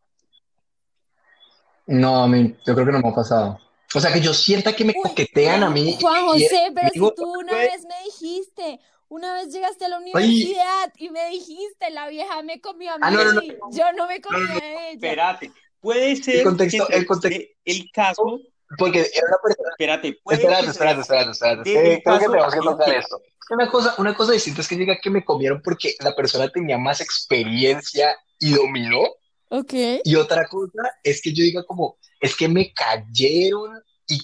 No, 1.88 2.24
a 2.24 2.28
mí, 2.30 2.55
yo 2.66 2.74
creo 2.74 2.86
que 2.86 2.91
no 2.93 2.99
me 3.01 3.09
ha 3.09 3.14
pasado. 3.16 3.59
O 3.93 3.99
sea, 3.99 4.14
que 4.14 4.22
yo 4.22 4.34
sienta 4.34 4.74
que 4.74 4.86
me 4.86 4.93
Uy, 4.95 5.01
coquetean 5.09 5.64
a 5.64 5.70
mí. 5.70 5.97
Juan 5.99 6.24
y- 6.24 6.28
José, 6.45 6.72
pero 6.74 6.88
digo, 6.93 7.09
si 7.09 7.16
tú 7.22 7.30
una 7.39 7.53
vez 7.57 7.84
me 7.84 8.05
dijiste, 8.05 8.80
una 9.09 9.34
vez 9.34 9.51
llegaste 9.51 9.84
a 9.84 9.89
la 9.89 9.97
universidad 9.97 10.93
y 10.97 11.09
me 11.09 11.28
dijiste, 11.30 11.89
la 11.91 12.07
vieja 12.07 12.41
me 12.43 12.62
comió 12.62 12.91
a 12.93 12.95
mí, 12.95 13.01
Ah, 13.03 13.12
no, 13.12 13.22
no, 13.26 13.34
no. 13.34 13.41
yo 13.72 13.91
no 13.97 14.07
me 14.07 14.22
comí 14.22 14.39
No, 14.39 14.47
no, 14.47 14.53
no. 14.53 14.59
a 14.62 14.88
ella. 14.88 14.93
Espérate, 14.93 15.51
puede 15.82 16.16
ser 16.16 16.43
contexto- 16.45 16.88
que 16.88 16.95
el 16.95 17.05
contexto- 17.05 17.43
el 17.66 17.91
caso, 17.91 18.39
Porque 18.78 18.99
era 18.99 19.28
una 19.28 19.38
persona. 19.43 19.70
espérate, 19.72 20.07
Espérate, 20.26 20.68
espérate, 20.70 21.01
espérate, 21.01 21.32
espérate. 21.32 21.70
Deme 21.70 21.93
Eh, 21.95 22.01
creo 22.01 22.20
que 22.20 22.26
tenemos 22.28 22.53
que 22.53 22.59
tocar 22.62 22.89
esto. 22.93 23.22
Una 23.52 23.70
cosa, 23.70 23.95
una 23.97 24.16
cosa 24.16 24.32
distinta 24.32 24.62
es 24.62 24.68
que 24.70 24.78
diga 24.78 24.97
que 25.02 25.10
me 25.10 25.26
comieron 25.26 25.62
porque 25.62 25.93
la 25.99 26.16
persona 26.16 26.47
tenía 26.47 26.78
más 26.78 27.02
experiencia 27.02 28.16
y 28.39 28.54
dominó. 28.54 29.02
Ok. 29.49 29.74
Y 30.06 30.16
otra 30.16 30.47
cosa 30.47 30.89
es 31.04 31.22
que 31.22 31.34
yo 31.34 31.43
diga 31.43 31.66
como, 31.66 31.97
es 32.22 32.34
que 32.34 32.47
me 32.47 32.72
cayeron 32.74 33.84
y 34.08 34.20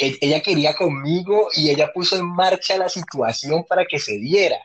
e- 0.00 0.18
ella 0.20 0.42
quería 0.42 0.74
conmigo 0.74 1.48
y 1.54 1.70
ella 1.70 1.92
puso 1.92 2.16
en 2.16 2.26
marcha 2.26 2.76
la 2.76 2.88
situación 2.88 3.64
para 3.68 3.84
que 3.84 4.00
se 4.00 4.18
diera. 4.18 4.58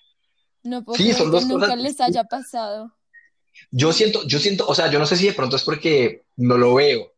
No 0.63 0.84
puedo 0.84 0.97
Sí, 0.97 1.13
son 1.13 1.28
que 1.28 1.32
dos 1.34 1.45
nunca 1.45 1.68
cosas 1.68 1.82
les 1.84 2.01
haya 2.01 2.24
pasado. 2.24 2.91
Yo 3.70 3.93
siento, 3.93 4.26
yo 4.26 4.39
siento, 4.39 4.65
o 4.68 4.74
sea, 4.74 4.89
yo 4.89 4.97
no 4.97 5.05
sé 5.05 5.15
si 5.15 5.28
de 5.28 5.34
pronto 5.34 5.57
es 5.57 5.63
porque 5.63 6.24
no 6.38 6.57
lo 6.57 6.74
veo, 6.74 7.13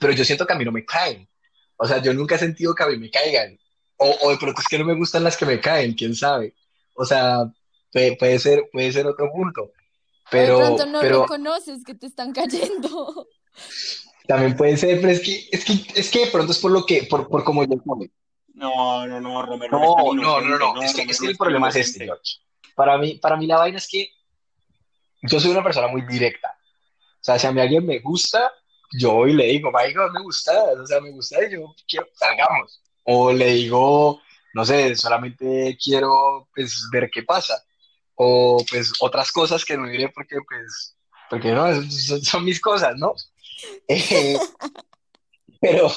pero 0.00 0.12
yo 0.12 0.24
siento 0.24 0.44
que 0.44 0.52
a 0.52 0.56
mí 0.56 0.64
no 0.64 0.72
me 0.72 0.84
caen. 0.84 1.28
O 1.76 1.86
sea, 1.86 2.02
yo 2.02 2.12
nunca 2.12 2.34
he 2.34 2.38
sentido 2.38 2.74
que 2.74 2.82
a 2.82 2.88
mí 2.88 2.98
me 2.98 3.08
caigan. 3.08 3.56
O, 3.98 4.16
o 4.22 4.30
de 4.30 4.38
pronto 4.38 4.60
es 4.60 4.66
que 4.68 4.78
no 4.78 4.84
me 4.84 4.94
gustan 4.94 5.24
las 5.24 5.36
que 5.36 5.46
me 5.46 5.60
caen, 5.60 5.94
quién 5.94 6.14
sabe. 6.14 6.54
O 6.94 7.04
sea, 7.04 7.44
puede, 7.92 8.16
puede 8.16 8.38
ser, 8.38 8.68
puede 8.72 8.92
ser 8.92 9.06
otro 9.06 9.30
punto. 9.30 9.72
Pero, 10.30 10.58
de 10.58 10.64
pronto 10.64 10.86
no 10.86 11.00
pero 11.00 11.22
reconoces 11.22 11.84
que 11.84 11.94
te 11.94 12.06
están 12.06 12.32
cayendo. 12.32 13.28
también 14.26 14.56
puede 14.56 14.76
ser, 14.76 15.00
pero 15.00 15.12
es 15.12 15.20
que, 15.20 15.48
es 15.50 15.64
que, 15.64 16.00
es 16.00 16.10
que 16.10 16.18
de 16.20 16.26
pronto 16.26 16.52
es 16.52 16.58
por 16.58 16.70
lo 16.70 16.84
que, 16.84 17.04
por, 17.04 17.28
por 17.28 17.44
cómo 17.44 17.64
yo 17.64 17.82
come. 17.84 18.10
No, 18.54 19.06
no, 19.06 19.20
no, 19.20 19.42
Romero. 19.46 19.78
No, 19.78 20.14
no, 20.14 20.40
no, 20.40 20.58
no. 20.58 20.82
Es 20.82 20.94
que, 20.94 21.02
es 21.02 21.20
que 21.20 21.28
el 21.28 21.36
problema 21.36 21.68
es 21.68 21.76
este. 21.76 22.04
George. 22.04 22.38
Para 22.74 22.98
mí, 22.98 23.14
para 23.14 23.36
mí 23.36 23.46
la 23.46 23.58
vaina 23.58 23.78
es 23.78 23.88
que 23.88 24.10
yo 25.22 25.40
soy 25.40 25.50
una 25.50 25.62
persona 25.62 25.88
muy 25.88 26.02
directa. 26.02 26.56
O 27.20 27.24
sea, 27.24 27.38
si 27.38 27.46
a 27.46 27.52
mí 27.52 27.60
alguien 27.60 27.86
me 27.86 28.00
gusta, 28.00 28.52
yo 28.92 29.12
voy 29.12 29.30
y 29.30 29.34
le 29.34 29.46
digo, 29.46 29.70
marico, 29.70 30.08
me 30.10 30.22
gusta, 30.22 30.52
o 30.80 30.86
sea, 30.86 31.00
me 31.00 31.10
gusta 31.10 31.44
y 31.44 31.52
yo 31.52 31.74
quiero, 31.88 32.06
salgamos. 32.14 32.82
O 33.10 33.32
le 33.32 33.52
digo, 33.52 34.20
no 34.52 34.64
sé, 34.66 34.94
solamente 34.94 35.78
quiero, 35.82 36.46
pues, 36.54 36.88
ver 36.92 37.08
qué 37.10 37.22
pasa. 37.22 37.64
O, 38.16 38.62
pues, 38.68 38.92
otras 39.00 39.32
cosas 39.32 39.64
que 39.64 39.76
no 39.78 39.88
diré 39.88 40.10
porque, 40.10 40.36
pues, 40.46 40.94
porque 41.30 41.52
no, 41.52 41.66
son, 41.90 42.22
son 42.22 42.44
mis 42.44 42.60
cosas, 42.60 42.94
¿no? 42.96 43.14
Eh, 43.88 44.38
pero, 45.60 45.90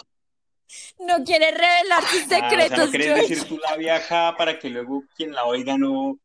No 0.99 1.23
quiere 1.25 1.51
revelar 1.51 2.01
sus 2.07 2.21
Ah, 2.21 2.25
o 2.25 2.29
sea, 2.29 2.49
secretos, 2.49 2.77
no 2.85 2.91
querés 2.91 3.07
George. 3.07 3.21
decir 3.27 3.47
tú 3.47 3.57
la 3.59 3.75
vieja 3.75 4.35
para 4.37 4.57
que 4.57 4.69
luego 4.69 5.03
quien 5.15 5.33
la 5.33 5.43
oiga 5.45 5.77
no. 5.77 6.17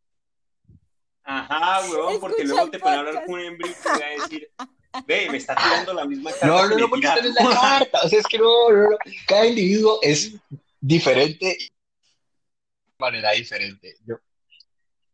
Ajá, 1.25 1.81
huevón, 1.91 2.21
porque 2.21 2.43
Escucha 2.43 2.55
luego 2.55 2.71
te 2.71 2.79
pueden 2.79 2.99
hablar 3.01 3.25
con 3.27 3.35
un 3.35 3.41
hembra 3.41 3.69
y 3.69 3.73
te 3.75 3.89
va 3.89 3.97
a 3.97 4.23
decir, 4.23 4.51
ve, 5.07 5.29
me 5.31 5.39
está 5.39 5.57
tirando 5.57 5.93
la 5.93 6.05
misma 6.05 6.31
carta 6.31 6.47
no, 6.47 6.63
que 6.69 6.75
no, 6.77 6.81
no, 6.83 6.89
porque 6.89 7.01
tira". 7.09 7.17
esta 7.17 7.43
no 7.43 7.51
es 7.51 7.55
la 7.57 7.61
carta. 7.61 8.01
O 8.05 8.09
sea, 8.09 8.19
es 8.21 8.27
que 8.27 8.39
no, 8.39 8.71
no, 8.71 8.91
no. 8.91 8.97
Cada 9.27 9.47
individuo 9.47 9.99
es 10.03 10.33
diferente 10.81 11.57
y 11.59 11.65
de 11.65 12.95
manera 12.99 13.33
diferente. 13.33 13.97
Yo, 14.07 14.17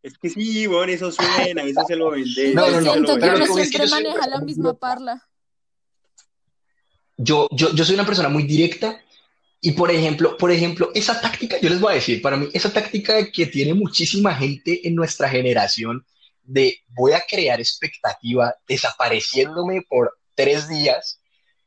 Es 0.02 0.18
que 0.18 0.30
sí, 0.30 0.66
huevón, 0.66 0.90
eso 0.90 1.10
suena, 1.12 1.62
eso 1.62 1.82
se 1.86 1.96
lo 1.96 2.10
vende. 2.10 2.54
No, 2.54 2.70
no, 2.70 2.80
no, 2.80 2.92
siento 2.92 3.14
que 3.14 3.20
pero 3.20 3.36
uno 3.36 3.54
siempre 3.54 3.86
maneja 3.88 4.26
la 4.28 4.40
misma 4.40 4.74
parla. 4.74 5.28
yo, 7.16 7.48
yo, 7.52 7.72
yo 7.74 7.84
soy 7.84 7.94
una 7.94 8.06
persona 8.06 8.28
muy 8.28 8.44
directa 8.44 9.00
y 9.64 9.72
por 9.72 9.92
ejemplo, 9.92 10.36
por 10.36 10.50
ejemplo, 10.50 10.90
esa 10.92 11.20
táctica, 11.20 11.56
yo 11.60 11.68
les 11.68 11.80
voy 11.80 11.92
a 11.92 11.94
decir, 11.94 12.20
para 12.20 12.36
mí, 12.36 12.48
esa 12.52 12.72
táctica 12.72 13.30
que 13.30 13.46
tiene 13.46 13.74
muchísima 13.74 14.34
gente 14.34 14.86
en 14.88 14.96
nuestra 14.96 15.28
generación 15.28 16.04
de 16.42 16.80
voy 16.88 17.12
a 17.12 17.22
crear 17.28 17.60
expectativa 17.60 18.52
desapareciéndome 18.66 19.82
por 19.88 20.18
tres 20.34 20.68
días 20.68 21.20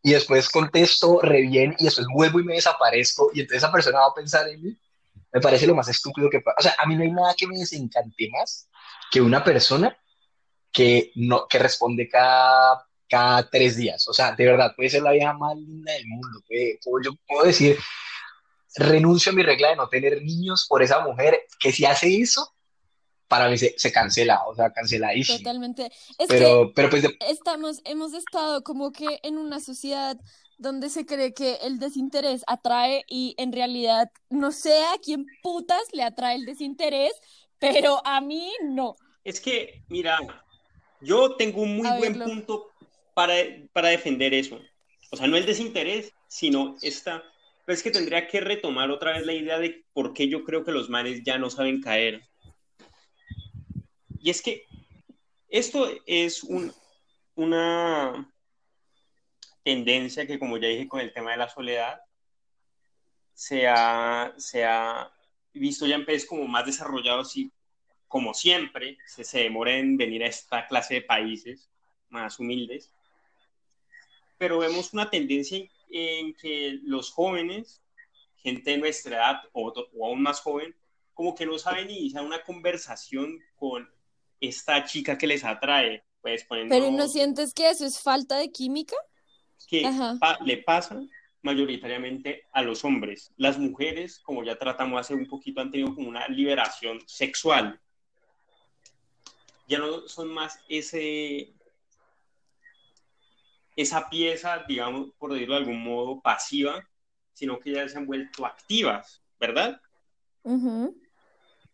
y 0.06 0.14
después 0.14 0.50
contesto 0.50 1.20
re 1.24 1.42
bien 1.42 1.76
y 1.80 1.86
después 1.86 2.06
vuelvo 2.14 2.40
y 2.40 2.44
me 2.44 2.54
desaparezco 2.54 3.32
y 3.34 3.42
entonces 3.42 3.64
esa 3.64 3.72
persona 3.72 4.02
va 4.02 4.08
a 4.10 4.14
pensar 4.14 4.48
en 4.48 4.62
mí, 4.62 4.78
me 5.34 5.42
parece 5.42 5.66
lo 5.66 5.74
más 5.74 5.88
estúpido 5.90 6.30
que 6.30 6.42
pueda. 6.42 6.56
O 6.60 6.62
sea, 6.62 6.76
a 6.78 6.86
mí 6.86 6.96
no 6.96 7.02
hay 7.02 7.12
nada 7.12 7.34
que 7.36 7.48
me 7.48 7.58
desencante 7.58 8.30
más 8.32 8.70
que 9.12 9.20
una 9.20 9.44
persona 9.44 9.98
que, 10.72 11.12
no, 11.16 11.48
que 11.48 11.58
responde 11.58 12.08
cada, 12.08 12.86
cada 13.10 13.50
tres 13.50 13.78
días. 13.78 14.08
O 14.08 14.14
sea, 14.14 14.34
de 14.34 14.46
verdad, 14.46 14.74
puede 14.76 14.90
ser 14.92 15.02
la 15.02 15.12
vieja 15.12 15.34
más 15.34 15.58
linda 15.58 15.94
del 15.94 16.08
mundo. 16.08 16.40
Puede- 16.48 16.80
yo 17.04 17.12
puedo 17.28 17.46
decir, 17.46 17.78
renuncio 18.76 19.32
a 19.32 19.36
mi 19.36 19.44
regla 19.44 19.70
de 19.70 19.76
no 19.78 19.90
tener 19.90 20.22
niños 20.22 20.68
por 20.70 20.84
esa 20.84 21.00
mujer, 21.00 21.42
que 21.60 21.72
si 21.72 21.86
hace 21.86 22.22
eso, 22.22 22.55
para 23.28 23.50
mí 23.50 23.58
se, 23.58 23.74
se 23.78 23.92
cancela, 23.92 24.44
o 24.48 24.56
sea, 24.56 24.72
canceladísimo. 24.72 25.38
Totalmente. 25.40 25.92
Es 26.18 26.28
que 26.28 26.28
Pero, 26.28 26.72
pero 26.76 26.90
pues, 26.90 27.04
de- 27.04 27.18
estamos, 27.30 27.82
hemos 27.86 28.14
estado 28.14 28.64
como 28.64 28.92
que 28.92 29.20
en 29.24 29.38
una 29.38 29.60
sociedad 29.60 30.18
donde 30.58 30.90
se 30.90 31.06
cree 31.06 31.34
que 31.34 31.56
el 31.64 31.80
desinterés 31.80 32.44
atrae 32.48 33.04
y 33.08 33.36
en 33.38 33.52
realidad 33.52 34.10
no 34.30 34.52
sé 34.52 34.84
a 34.86 34.98
quién 35.04 35.26
putas 35.42 35.82
le 35.92 36.04
atrae 36.04 36.36
el 36.36 36.46
desinterés, 36.46 37.14
pero 37.60 38.06
a 38.06 38.22
mí 38.22 38.52
no. 38.64 38.96
Es 39.24 39.42
que, 39.42 39.84
mira, 39.90 40.20
yo 41.02 41.36
tengo 41.36 41.62
un 41.62 41.78
muy 41.78 41.88
A 41.88 41.98
buen 41.98 42.14
verlo. 42.14 42.26
punto 42.26 42.72
para, 43.14 43.34
para 43.74 43.90
defender 43.90 44.34
eso. 44.34 44.60
O 45.12 45.18
sea, 45.18 45.28
no 45.28 45.38
el 45.38 45.46
desinterés, 45.46 46.14
sino 46.28 46.76
esta. 46.82 47.24
Pero 47.66 47.76
es 47.76 47.84
que 47.84 47.92
tendría 47.92 48.28
que 48.28 48.42
retomar 48.42 48.92
otra 48.92 49.14
vez 49.14 49.26
la 49.26 49.34
idea 49.34 49.60
de 49.60 49.84
por 49.94 50.14
qué 50.14 50.28
yo 50.30 50.44
creo 50.44 50.64
que 50.64 50.72
los 50.72 50.90
manes 50.90 51.22
ya 51.24 51.38
no 51.38 51.50
saben 51.50 51.82
caer. 51.82 52.22
Y 54.26 54.32
es 54.32 54.42
que 54.42 54.66
esto 55.50 55.88
es 56.08 56.44
un, 56.44 56.74
una 57.36 58.28
tendencia 59.64 60.26
que, 60.26 60.40
como 60.40 60.58
ya 60.58 60.68
dije 60.68 60.88
con 60.88 61.00
el 61.00 61.14
tema 61.14 61.30
de 61.30 61.38
la 61.38 61.48
soledad, 61.48 62.02
se 63.36 63.68
ha, 63.68 64.34
se 64.36 64.66
ha 64.66 65.14
visto 65.54 65.86
ya 65.86 65.94
en 65.94 66.08
países 66.08 66.28
como 66.28 66.48
más 66.48 66.66
desarrollados 66.66 67.38
y 67.38 67.52
como 68.08 68.34
siempre, 68.34 68.98
se, 69.06 69.24
se 69.24 69.44
demora 69.44 69.78
en 69.78 69.96
venir 69.96 70.24
a 70.24 70.28
esta 70.28 70.66
clase 70.66 70.96
de 70.96 71.02
países 71.04 71.70
más 72.10 72.40
humildes. 72.40 72.92
Pero 74.40 74.58
vemos 74.58 74.92
una 74.92 75.08
tendencia 75.08 75.60
en, 75.60 75.70
en 75.92 76.34
que 76.34 76.80
los 76.82 77.12
jóvenes, 77.12 77.80
gente 78.38 78.72
de 78.72 78.78
nuestra 78.80 79.18
edad 79.18 79.42
o, 79.54 79.72
o, 79.94 80.06
aún 80.08 80.24
más 80.24 80.42
joven, 80.42 80.76
como 81.14 81.36
que 81.36 81.46
no 81.46 81.60
saben 81.60 81.92
iniciar 81.92 82.26
una 82.26 82.42
conversación 82.42 83.40
con 83.56 83.94
esta 84.40 84.84
chica 84.86 85.18
que 85.18 85.28
les 85.28 85.44
atrae. 85.44 86.04
Pues, 86.22 86.44
poniendo, 86.46 86.74
Pero 86.74 86.92
¿no 86.92 87.08
sientes 87.08 87.54
que 87.54 87.70
eso 87.70 87.86
es 87.86 88.00
falta 88.00 88.38
de 88.38 88.52
química? 88.52 88.96
que 89.68 89.90
pa, 90.20 90.38
le 90.44 90.58
pasa 90.58 91.02
mayoritariamente 91.42 92.44
a 92.52 92.62
los 92.62 92.84
hombres. 92.84 93.32
Las 93.38 93.58
mujeres, 93.58 94.20
como 94.20 94.44
ya 94.44 94.58
tratamos 94.58 95.00
hace 95.00 95.14
un 95.14 95.28
poquito, 95.28 95.62
han 95.62 95.72
tenido 95.72 95.94
como 95.94 96.10
una 96.10 96.28
liberación 96.28 97.00
sexual. 97.06 97.80
Ya 99.68 99.80
no 99.80 100.08
son 100.08 100.34
más 100.34 100.60
ese 100.68 101.54
esa 103.76 104.10
pieza, 104.10 104.64
digamos, 104.68 105.12
por 105.18 105.34
decirlo 105.34 105.56
de 105.56 105.62
algún 105.62 105.84
modo, 105.84 106.22
pasiva, 106.22 106.88
sino 107.34 107.60
que 107.60 107.74
ya 107.74 107.88
se 107.90 107.98
han 107.98 108.06
vuelto 108.06 108.46
activas, 108.46 109.22
¿verdad? 109.40 109.82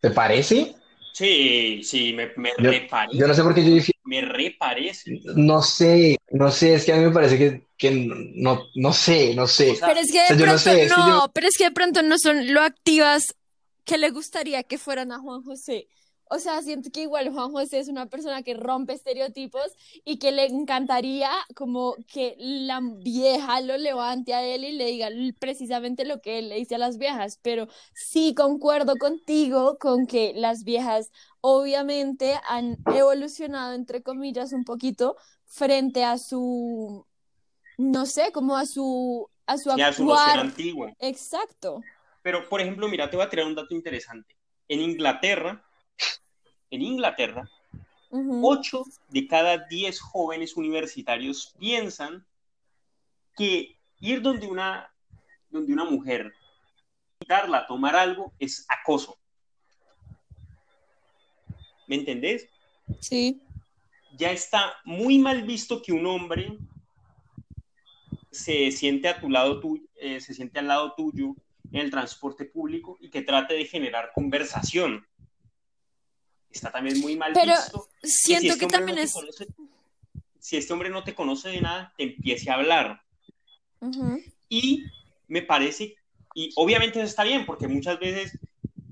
¿te 0.00 0.10
parece? 0.10 0.74
Sí, 1.12 1.82
sí, 1.84 2.12
me, 2.14 2.32
me 2.36 2.52
Yo, 2.58 2.70
reparece. 2.70 3.18
yo 3.18 3.26
no 3.28 3.34
sé 3.34 3.42
por 3.42 3.54
qué 3.54 3.64
yo 3.64 3.74
dije, 3.74 3.92
Me 4.04 4.20
reparece. 4.22 5.20
no 5.36 5.62
sé, 5.62 6.16
no 6.30 6.50
sé, 6.50 6.74
es 6.74 6.84
que 6.84 6.92
a 6.92 6.96
mí 6.96 7.04
me 7.04 7.10
parece 7.10 7.38
que, 7.38 7.66
que 7.76 7.90
no, 8.34 8.62
no 8.74 8.92
sé, 8.92 9.34
no 9.34 9.46
sé. 9.46 9.74
Pero 9.80 10.00
es 10.00 10.10
que 10.10 10.18
O 10.18 10.22
de 10.22 10.26
sea, 10.26 10.36
yo 10.36 10.46
no 10.46 10.58
pronto 10.58 10.58
sé, 10.58 10.82
es 10.84 10.92
que 10.92 11.00
yo- 11.00 11.06
no, 11.18 11.32
pero 11.34 11.46
es 11.48 11.56
que 11.56 11.64
de 11.64 11.70
pronto 11.72 12.02
no 12.02 12.16
son 12.18 12.52
lo 12.52 12.60
activas 12.62 13.34
que 13.84 13.98
le 13.98 14.10
gustaría 14.10 14.62
que 14.62 14.78
fueran 14.78 15.12
a 15.12 15.18
Juan 15.18 15.42
José. 15.42 15.86
O 16.34 16.38
sea, 16.38 16.62
siento 16.62 16.90
que 16.90 17.02
igual 17.02 17.30
Juan 17.30 17.52
José 17.52 17.78
es 17.78 17.88
una 17.88 18.06
persona 18.06 18.42
que 18.42 18.54
rompe 18.54 18.94
estereotipos 18.94 19.76
y 20.02 20.18
que 20.18 20.32
le 20.32 20.46
encantaría 20.46 21.30
como 21.54 21.94
que 22.10 22.36
la 22.38 22.80
vieja 22.82 23.60
lo 23.60 23.76
levante 23.76 24.32
a 24.32 24.42
él 24.42 24.64
y 24.64 24.72
le 24.72 24.86
diga 24.86 25.10
precisamente 25.38 26.06
lo 26.06 26.22
que 26.22 26.38
él 26.38 26.48
le 26.48 26.54
dice 26.54 26.76
a 26.76 26.78
las 26.78 26.96
viejas. 26.96 27.38
Pero 27.42 27.68
sí 27.92 28.34
concuerdo 28.34 28.96
contigo 28.96 29.76
con 29.78 30.06
que 30.06 30.32
las 30.34 30.64
viejas 30.64 31.10
obviamente 31.42 32.40
han 32.48 32.78
evolucionado, 32.94 33.74
entre 33.74 34.02
comillas, 34.02 34.54
un 34.54 34.64
poquito 34.64 35.16
frente 35.44 36.02
a 36.02 36.16
su, 36.16 37.06
no 37.76 38.06
sé, 38.06 38.32
como 38.32 38.56
a 38.56 38.64
su, 38.64 39.28
a 39.44 39.58
su 39.58 39.76
ya 39.76 39.92
su 39.92 40.06
noción 40.06 40.18
actuar. 40.18 40.38
antigua. 40.46 40.92
Exacto. 40.98 41.82
Pero, 42.22 42.48
por 42.48 42.62
ejemplo, 42.62 42.88
mira, 42.88 43.10
te 43.10 43.16
voy 43.18 43.26
a 43.26 43.28
tirar 43.28 43.44
un 43.44 43.54
dato 43.54 43.74
interesante. 43.74 44.34
En 44.68 44.80
Inglaterra, 44.80 45.62
en 46.72 46.82
Inglaterra, 46.82 47.48
Ujú. 48.10 48.40
8 48.48 48.84
de 49.08 49.26
cada 49.28 49.58
10 49.68 50.00
jóvenes 50.00 50.56
universitarios 50.56 51.54
piensan 51.58 52.26
que 53.36 53.76
ir 54.00 54.20
donde 54.22 54.46
una, 54.46 54.90
donde 55.50 55.72
una 55.72 55.84
mujer, 55.84 56.32
invitarla 57.20 57.58
a 57.58 57.66
tomar 57.66 57.94
algo, 57.94 58.32
es 58.38 58.66
acoso. 58.68 59.16
¿Me 61.86 61.96
entendés? 61.96 62.48
Sí. 63.00 63.40
Ya 64.16 64.30
está 64.30 64.74
muy 64.84 65.18
mal 65.18 65.42
visto 65.42 65.80
que 65.82 65.92
un 65.92 66.06
hombre 66.06 66.58
se 68.30 68.70
siente 68.72 69.08
a 69.08 69.20
tu 69.20 69.28
lado 69.28 69.60
tu- 69.60 69.86
eh, 69.96 70.20
se 70.20 70.32
siente 70.34 70.58
al 70.58 70.68
lado 70.68 70.94
tuyo 70.94 71.34
en 71.70 71.80
el 71.80 71.90
transporte 71.90 72.44
público 72.46 72.96
y 73.00 73.10
que 73.10 73.22
trate 73.22 73.54
de 73.54 73.66
generar 73.66 74.10
conversación. 74.14 75.06
Está 76.52 76.70
también 76.70 77.00
muy 77.00 77.16
mal 77.16 77.32
Pero 77.32 77.52
visto. 77.54 77.88
que 78.00 78.08
si 78.08 78.12
siento 78.34 78.52
este 78.52 78.58
que 78.60 78.66
también 78.72 78.96
no 78.96 79.02
es... 79.02 79.12
conoce- 79.14 79.46
si 80.38 80.56
este 80.56 80.72
hombre 80.72 80.90
no 80.90 81.04
te 81.04 81.14
conoce 81.14 81.48
de 81.50 81.60
nada, 81.60 81.92
te 81.96 82.02
empiece 82.04 82.50
a 82.50 82.54
hablar. 82.54 83.00
Ujú. 83.80 84.20
Y 84.48 84.84
me 85.28 85.42
parece, 85.42 85.94
y 86.34 86.50
obviamente 86.56 86.98
eso 86.98 87.08
está 87.08 87.24
bien, 87.24 87.46
porque 87.46 87.68
muchas 87.68 87.98
veces 87.98 88.38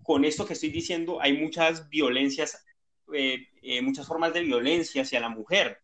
con 0.03 0.25
esto 0.25 0.47
que 0.47 0.55
estoy 0.55 0.71
diciendo 0.71 1.21
hay 1.21 1.33
muchas 1.37 1.89
violencias, 1.89 2.65
eh, 3.13 3.49
eh, 3.63 3.83
muchas 3.83 4.07
formas 4.07 4.33
de 4.33 4.43
violencia 4.43 5.03
hacia 5.03 5.21
la 5.21 5.29
mujer, 5.29 5.81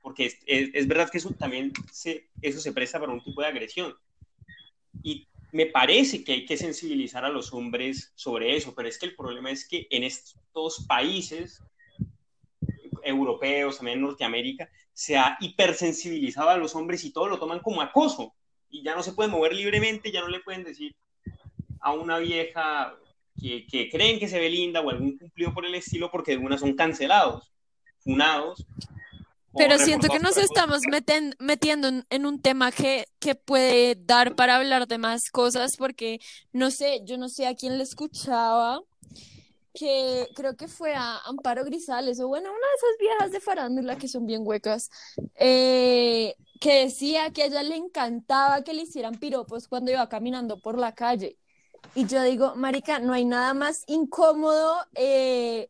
porque 0.00 0.26
es, 0.26 0.38
es- 0.46 0.70
es 0.74 0.88
verdad 0.88 1.08
que 1.10 1.18
eso 1.18 1.30
también 1.30 1.72
se, 1.92 2.28
eso 2.40 2.60
se 2.60 2.72
presta 2.72 2.98
para 2.98 3.12
un 3.12 3.22
tipo 3.22 3.40
de 3.42 3.46
agresión. 3.48 3.94
Y 5.02 5.26
me 5.52 5.66
parece 5.66 6.24
que 6.24 6.32
hay 6.32 6.44
que 6.46 6.56
sensibilizar 6.56 7.24
a 7.24 7.28
los 7.28 7.52
hombres 7.52 8.12
sobre 8.14 8.56
eso, 8.56 8.74
pero 8.74 8.88
es 8.88 8.98
que 8.98 9.06
el 9.06 9.14
problema 9.14 9.50
es 9.50 9.68
que 9.68 9.86
en 9.90 10.02
estos 10.02 10.86
países 10.88 11.62
europeos, 13.04 13.76
también 13.76 13.98
en 13.98 14.04
Norteamérica, 14.04 14.70
se 14.94 15.16
ha 15.16 15.36
hipersensibilizado 15.40 16.48
a 16.48 16.56
los 16.56 16.74
hombres 16.74 17.04
y 17.04 17.12
todo 17.12 17.28
lo 17.28 17.38
toman 17.38 17.60
como 17.60 17.82
acoso 17.82 18.34
y 18.70 18.82
ya 18.82 18.94
no 18.94 19.02
se 19.02 19.12
pueden 19.12 19.32
mover 19.32 19.54
libremente, 19.54 20.10
ya 20.10 20.22
no 20.22 20.28
le 20.28 20.40
pueden 20.40 20.64
decir 20.64 20.94
a 21.80 21.92
una 21.92 22.18
vieja 22.18 22.96
que, 23.38 23.88
creen 23.90 24.18
que 24.18 24.28
se 24.28 24.40
ve 24.40 24.48
linda 24.48 24.80
o 24.80 24.88
algún 24.88 25.18
cumplido 25.18 25.52
por 25.52 25.66
el 25.66 25.74
estilo 25.74 26.10
porque 26.10 26.32
de 26.32 26.38
una 26.38 26.56
son 26.56 26.74
cancelados, 26.74 27.52
funados. 27.98 28.66
Pero 29.56 29.78
siento 29.78 30.08
que 30.08 30.18
nos 30.18 30.36
estamos 30.38 30.82
meten- 30.82 31.34
metiendo 31.38 31.88
en, 31.88 32.06
en 32.10 32.26
un 32.26 32.40
tema 32.40 32.72
que, 32.72 33.06
que 33.18 33.34
puede 33.34 33.96
dar 33.96 34.34
para 34.34 34.56
hablar 34.56 34.88
de 34.88 34.98
más 34.98 35.30
cosas, 35.30 35.76
porque 35.76 36.20
no 36.52 36.70
sé, 36.70 37.02
yo 37.04 37.18
no 37.18 37.28
sé 37.28 37.46
a 37.46 37.54
quién 37.54 37.76
le 37.76 37.84
escuchaba, 37.84 38.80
que 39.74 40.28
creo 40.34 40.56
que 40.56 40.68
fue 40.68 40.94
a 40.94 41.18
Amparo 41.24 41.64
Grisales, 41.64 42.20
o 42.20 42.28
bueno, 42.28 42.50
una 42.50 42.58
de 42.58 42.76
esas 42.76 42.98
viejas 42.98 43.32
de 43.32 43.40
farándula 43.40 43.96
que 43.96 44.08
son 44.08 44.26
bien 44.26 44.42
huecas, 44.44 44.90
eh, 45.34 46.34
que 46.60 46.84
decía 46.84 47.30
que 47.30 47.42
a 47.42 47.46
ella 47.46 47.62
le 47.62 47.76
encantaba 47.76 48.62
que 48.62 48.74
le 48.74 48.82
hicieran 48.82 49.14
piropos 49.18 49.68
cuando 49.68 49.90
iba 49.90 50.08
caminando 50.08 50.60
por 50.60 50.78
la 50.78 50.94
calle. 50.94 51.36
Y 51.94 52.06
yo 52.06 52.22
digo, 52.22 52.54
marica, 52.54 53.00
no 53.00 53.12
hay 53.12 53.24
nada 53.24 53.54
más 53.54 53.84
incómodo, 53.86 54.76
eh, 54.94 55.68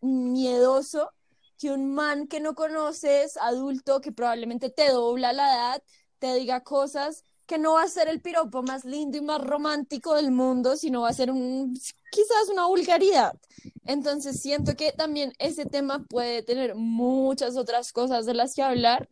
miedoso 0.00 1.12
que 1.58 1.70
un 1.70 1.94
man 1.94 2.26
que 2.28 2.40
no 2.40 2.54
conoces, 2.54 3.36
adulto, 3.38 4.00
que 4.00 4.12
probablemente 4.12 4.70
te 4.70 4.90
dobla 4.90 5.32
la 5.32 5.54
edad, 5.54 5.82
te 6.18 6.34
diga 6.34 6.62
cosas 6.62 7.24
que 7.46 7.58
no 7.58 7.74
va 7.74 7.82
a 7.84 7.88
ser 7.88 8.08
el 8.08 8.20
piropo 8.20 8.62
más 8.62 8.84
lindo 8.84 9.18
y 9.18 9.20
más 9.20 9.40
romántico 9.40 10.14
del 10.14 10.32
mundo, 10.32 10.76
sino 10.76 11.02
va 11.02 11.10
a 11.10 11.12
ser 11.12 11.30
un, 11.30 11.74
quizás 12.10 12.48
una 12.50 12.66
vulgaridad. 12.66 13.38
Entonces 13.84 14.40
siento 14.40 14.74
que 14.76 14.92
también 14.92 15.32
ese 15.38 15.64
tema 15.64 16.04
puede 16.08 16.42
tener 16.42 16.74
muchas 16.74 17.56
otras 17.56 17.92
cosas 17.92 18.26
de 18.26 18.34
las 18.34 18.54
que 18.54 18.62
hablar, 18.62 19.08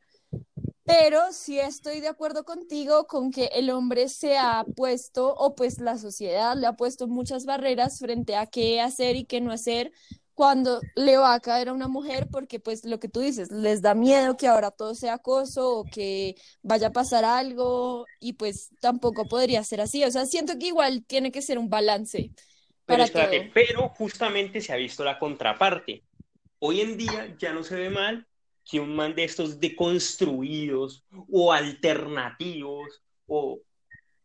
pero 0.84 1.32
sí 1.32 1.58
estoy 1.58 2.00
de 2.00 2.08
acuerdo 2.08 2.44
contigo 2.44 3.06
con 3.06 3.30
que 3.30 3.46
el 3.54 3.70
hombre 3.70 4.08
se 4.08 4.36
ha 4.36 4.64
puesto, 4.76 5.34
o 5.34 5.54
pues 5.54 5.78
la 5.78 5.96
sociedad 5.96 6.56
le 6.56 6.66
ha 6.66 6.76
puesto 6.76 7.06
muchas 7.06 7.46
barreras 7.46 7.98
frente 8.00 8.36
a 8.36 8.46
qué 8.46 8.80
hacer 8.80 9.16
y 9.16 9.24
qué 9.24 9.40
no 9.40 9.52
hacer 9.52 9.92
cuando 10.34 10.80
le 10.96 11.16
va 11.16 11.34
a 11.34 11.40
caer 11.40 11.68
a 11.68 11.72
una 11.72 11.88
mujer, 11.88 12.28
porque 12.30 12.60
pues 12.60 12.84
lo 12.84 12.98
que 13.00 13.08
tú 13.08 13.20
dices, 13.20 13.50
les 13.52 13.82
da 13.82 13.94
miedo 13.94 14.36
que 14.36 14.48
ahora 14.48 14.70
todo 14.72 14.94
sea 14.94 15.14
acoso 15.14 15.70
o 15.78 15.84
que 15.84 16.34
vaya 16.62 16.88
a 16.88 16.92
pasar 16.92 17.24
algo 17.24 18.06
y 18.20 18.34
pues 18.34 18.70
tampoco 18.80 19.26
podría 19.28 19.62
ser 19.64 19.80
así. 19.80 20.04
O 20.04 20.10
sea, 20.10 20.26
siento 20.26 20.58
que 20.58 20.66
igual 20.68 21.04
tiene 21.06 21.30
que 21.32 21.42
ser 21.42 21.58
un 21.58 21.70
balance 21.70 22.32
Pero 22.86 23.02
para 23.02 23.04
espérate, 23.04 23.40
todo. 23.40 23.50
pero 23.54 23.88
justamente 23.90 24.60
se 24.60 24.72
ha 24.72 24.76
visto 24.76 25.04
la 25.04 25.18
contraparte. 25.18 26.04
Hoy 26.58 26.80
en 26.80 26.96
día 26.96 27.34
ya 27.38 27.52
no 27.52 27.62
se 27.64 27.76
ve 27.76 27.90
mal 27.90 28.26
que 28.64 28.80
un 28.80 28.94
man 28.96 29.14
de 29.14 29.24
estos 29.24 29.60
deconstruidos 29.60 31.04
o 31.30 31.52
alternativos 31.52 33.02
o 33.26 33.60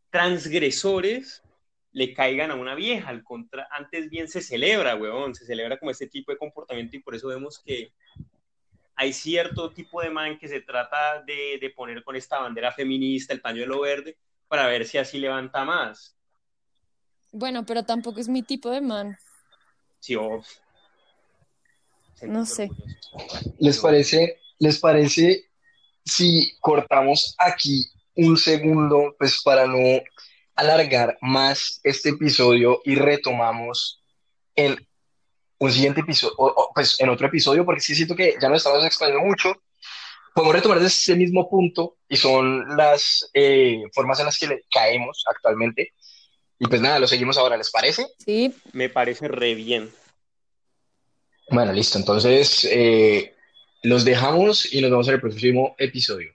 transgresores 0.10 1.44
le 1.92 2.14
caigan 2.14 2.52
a 2.52 2.56
una 2.56 2.76
vieja. 2.76 3.10
Al 3.10 3.24
contra, 3.24 3.68
antes 3.72 4.10
bien 4.10 4.28
se 4.28 4.42
celebra, 4.42 4.96
weón, 4.96 5.36
se 5.36 5.46
celebra 5.46 5.78
como 5.78 5.92
este 5.92 6.08
tipo 6.08 6.32
de 6.32 6.38
comportamiento 6.38 6.96
y 6.96 7.02
por 7.02 7.16
eso 7.16 7.28
vemos 7.28 7.60
que 7.60 7.92
hay 8.96 9.14
cierto 9.14 9.72
tipo 9.72 10.02
de 10.02 10.10
man 10.10 10.38
que 10.38 10.48
se 10.48 10.62
trata 10.62 11.24
de, 11.24 11.58
de 11.60 11.70
poner 11.70 12.04
con 12.04 12.16
esta 12.16 12.40
bandera 12.40 12.72
feminista, 12.72 13.34
el 13.34 13.42
pañuelo 13.42 13.80
verde, 13.82 14.18
para 14.48 14.68
ver 14.68 14.86
si 14.86 14.98
así 14.98 15.20
levanta 15.20 15.64
más. 15.64 16.18
Bueno, 17.32 17.66
pero 17.66 17.84
tampoco 17.84 18.20
es 18.20 18.28
mi 18.28 18.44
tipo 18.44 18.70
de 18.70 18.82
man. 18.82 19.18
Sí, 20.00 20.16
o... 20.16 20.44
No 22.24 22.46
sé. 22.46 22.70
¿Les 23.60 23.80
parece, 23.80 24.42
les 24.58 24.80
parece 24.80 25.50
si 26.04 26.58
cortamos 26.60 27.36
aquí 27.38 27.86
un 28.16 28.36
segundo, 28.36 29.16
pues 29.18 29.42
para 29.44 29.66
no 29.66 30.02
alargar 30.60 31.18
más 31.22 31.80
este 31.84 32.10
episodio 32.10 32.82
y 32.84 32.96
retomamos 32.96 34.04
en 34.56 34.78
un 35.60 35.72
siguiente 35.72 36.02
episodio, 36.02 36.36
o, 36.38 36.48
o, 36.48 36.72
pues 36.74 37.00
en 37.00 37.10
otro 37.10 37.28
episodio, 37.28 37.66
porque 37.66 37.82
sí 37.82 37.96
siento 37.96 38.16
que 38.16 38.36
ya 38.42 38.50
nos 38.50 38.58
estamos 38.60 38.84
expandiendo 38.86 39.26
mucho. 39.26 39.54
Podemos 40.34 40.56
retomar 40.56 40.80
desde 40.80 40.96
ese 40.96 41.16
mismo 41.16 41.50
punto 41.50 41.98
y 42.08 42.16
son 42.16 42.78
las 42.78 43.30
eh, 43.34 43.82
formas 43.94 44.20
en 44.20 44.26
las 44.26 44.38
que 44.38 44.48
le 44.48 44.64
caemos 44.72 45.24
actualmente. 45.30 45.94
Y 46.60 46.68
pues 46.68 46.82
nada, 46.82 47.00
lo 47.00 47.08
seguimos 47.08 47.38
ahora, 47.38 47.58
¿les 47.58 47.72
parece? 47.72 48.06
Sí, 48.24 48.54
Me 48.74 48.90
parece 48.90 49.28
re 49.28 49.56
bien. 49.56 49.90
Bueno, 51.50 51.74
listo. 51.74 51.98
Entonces, 51.98 52.66
eh, 52.70 53.34
los 53.84 54.06
dejamos 54.06 54.72
y 54.72 54.82
nos 54.82 54.92
vemos 54.92 55.08
en 55.08 55.14
el 55.16 55.22
próximo 55.22 55.76
episodio. 55.78 56.32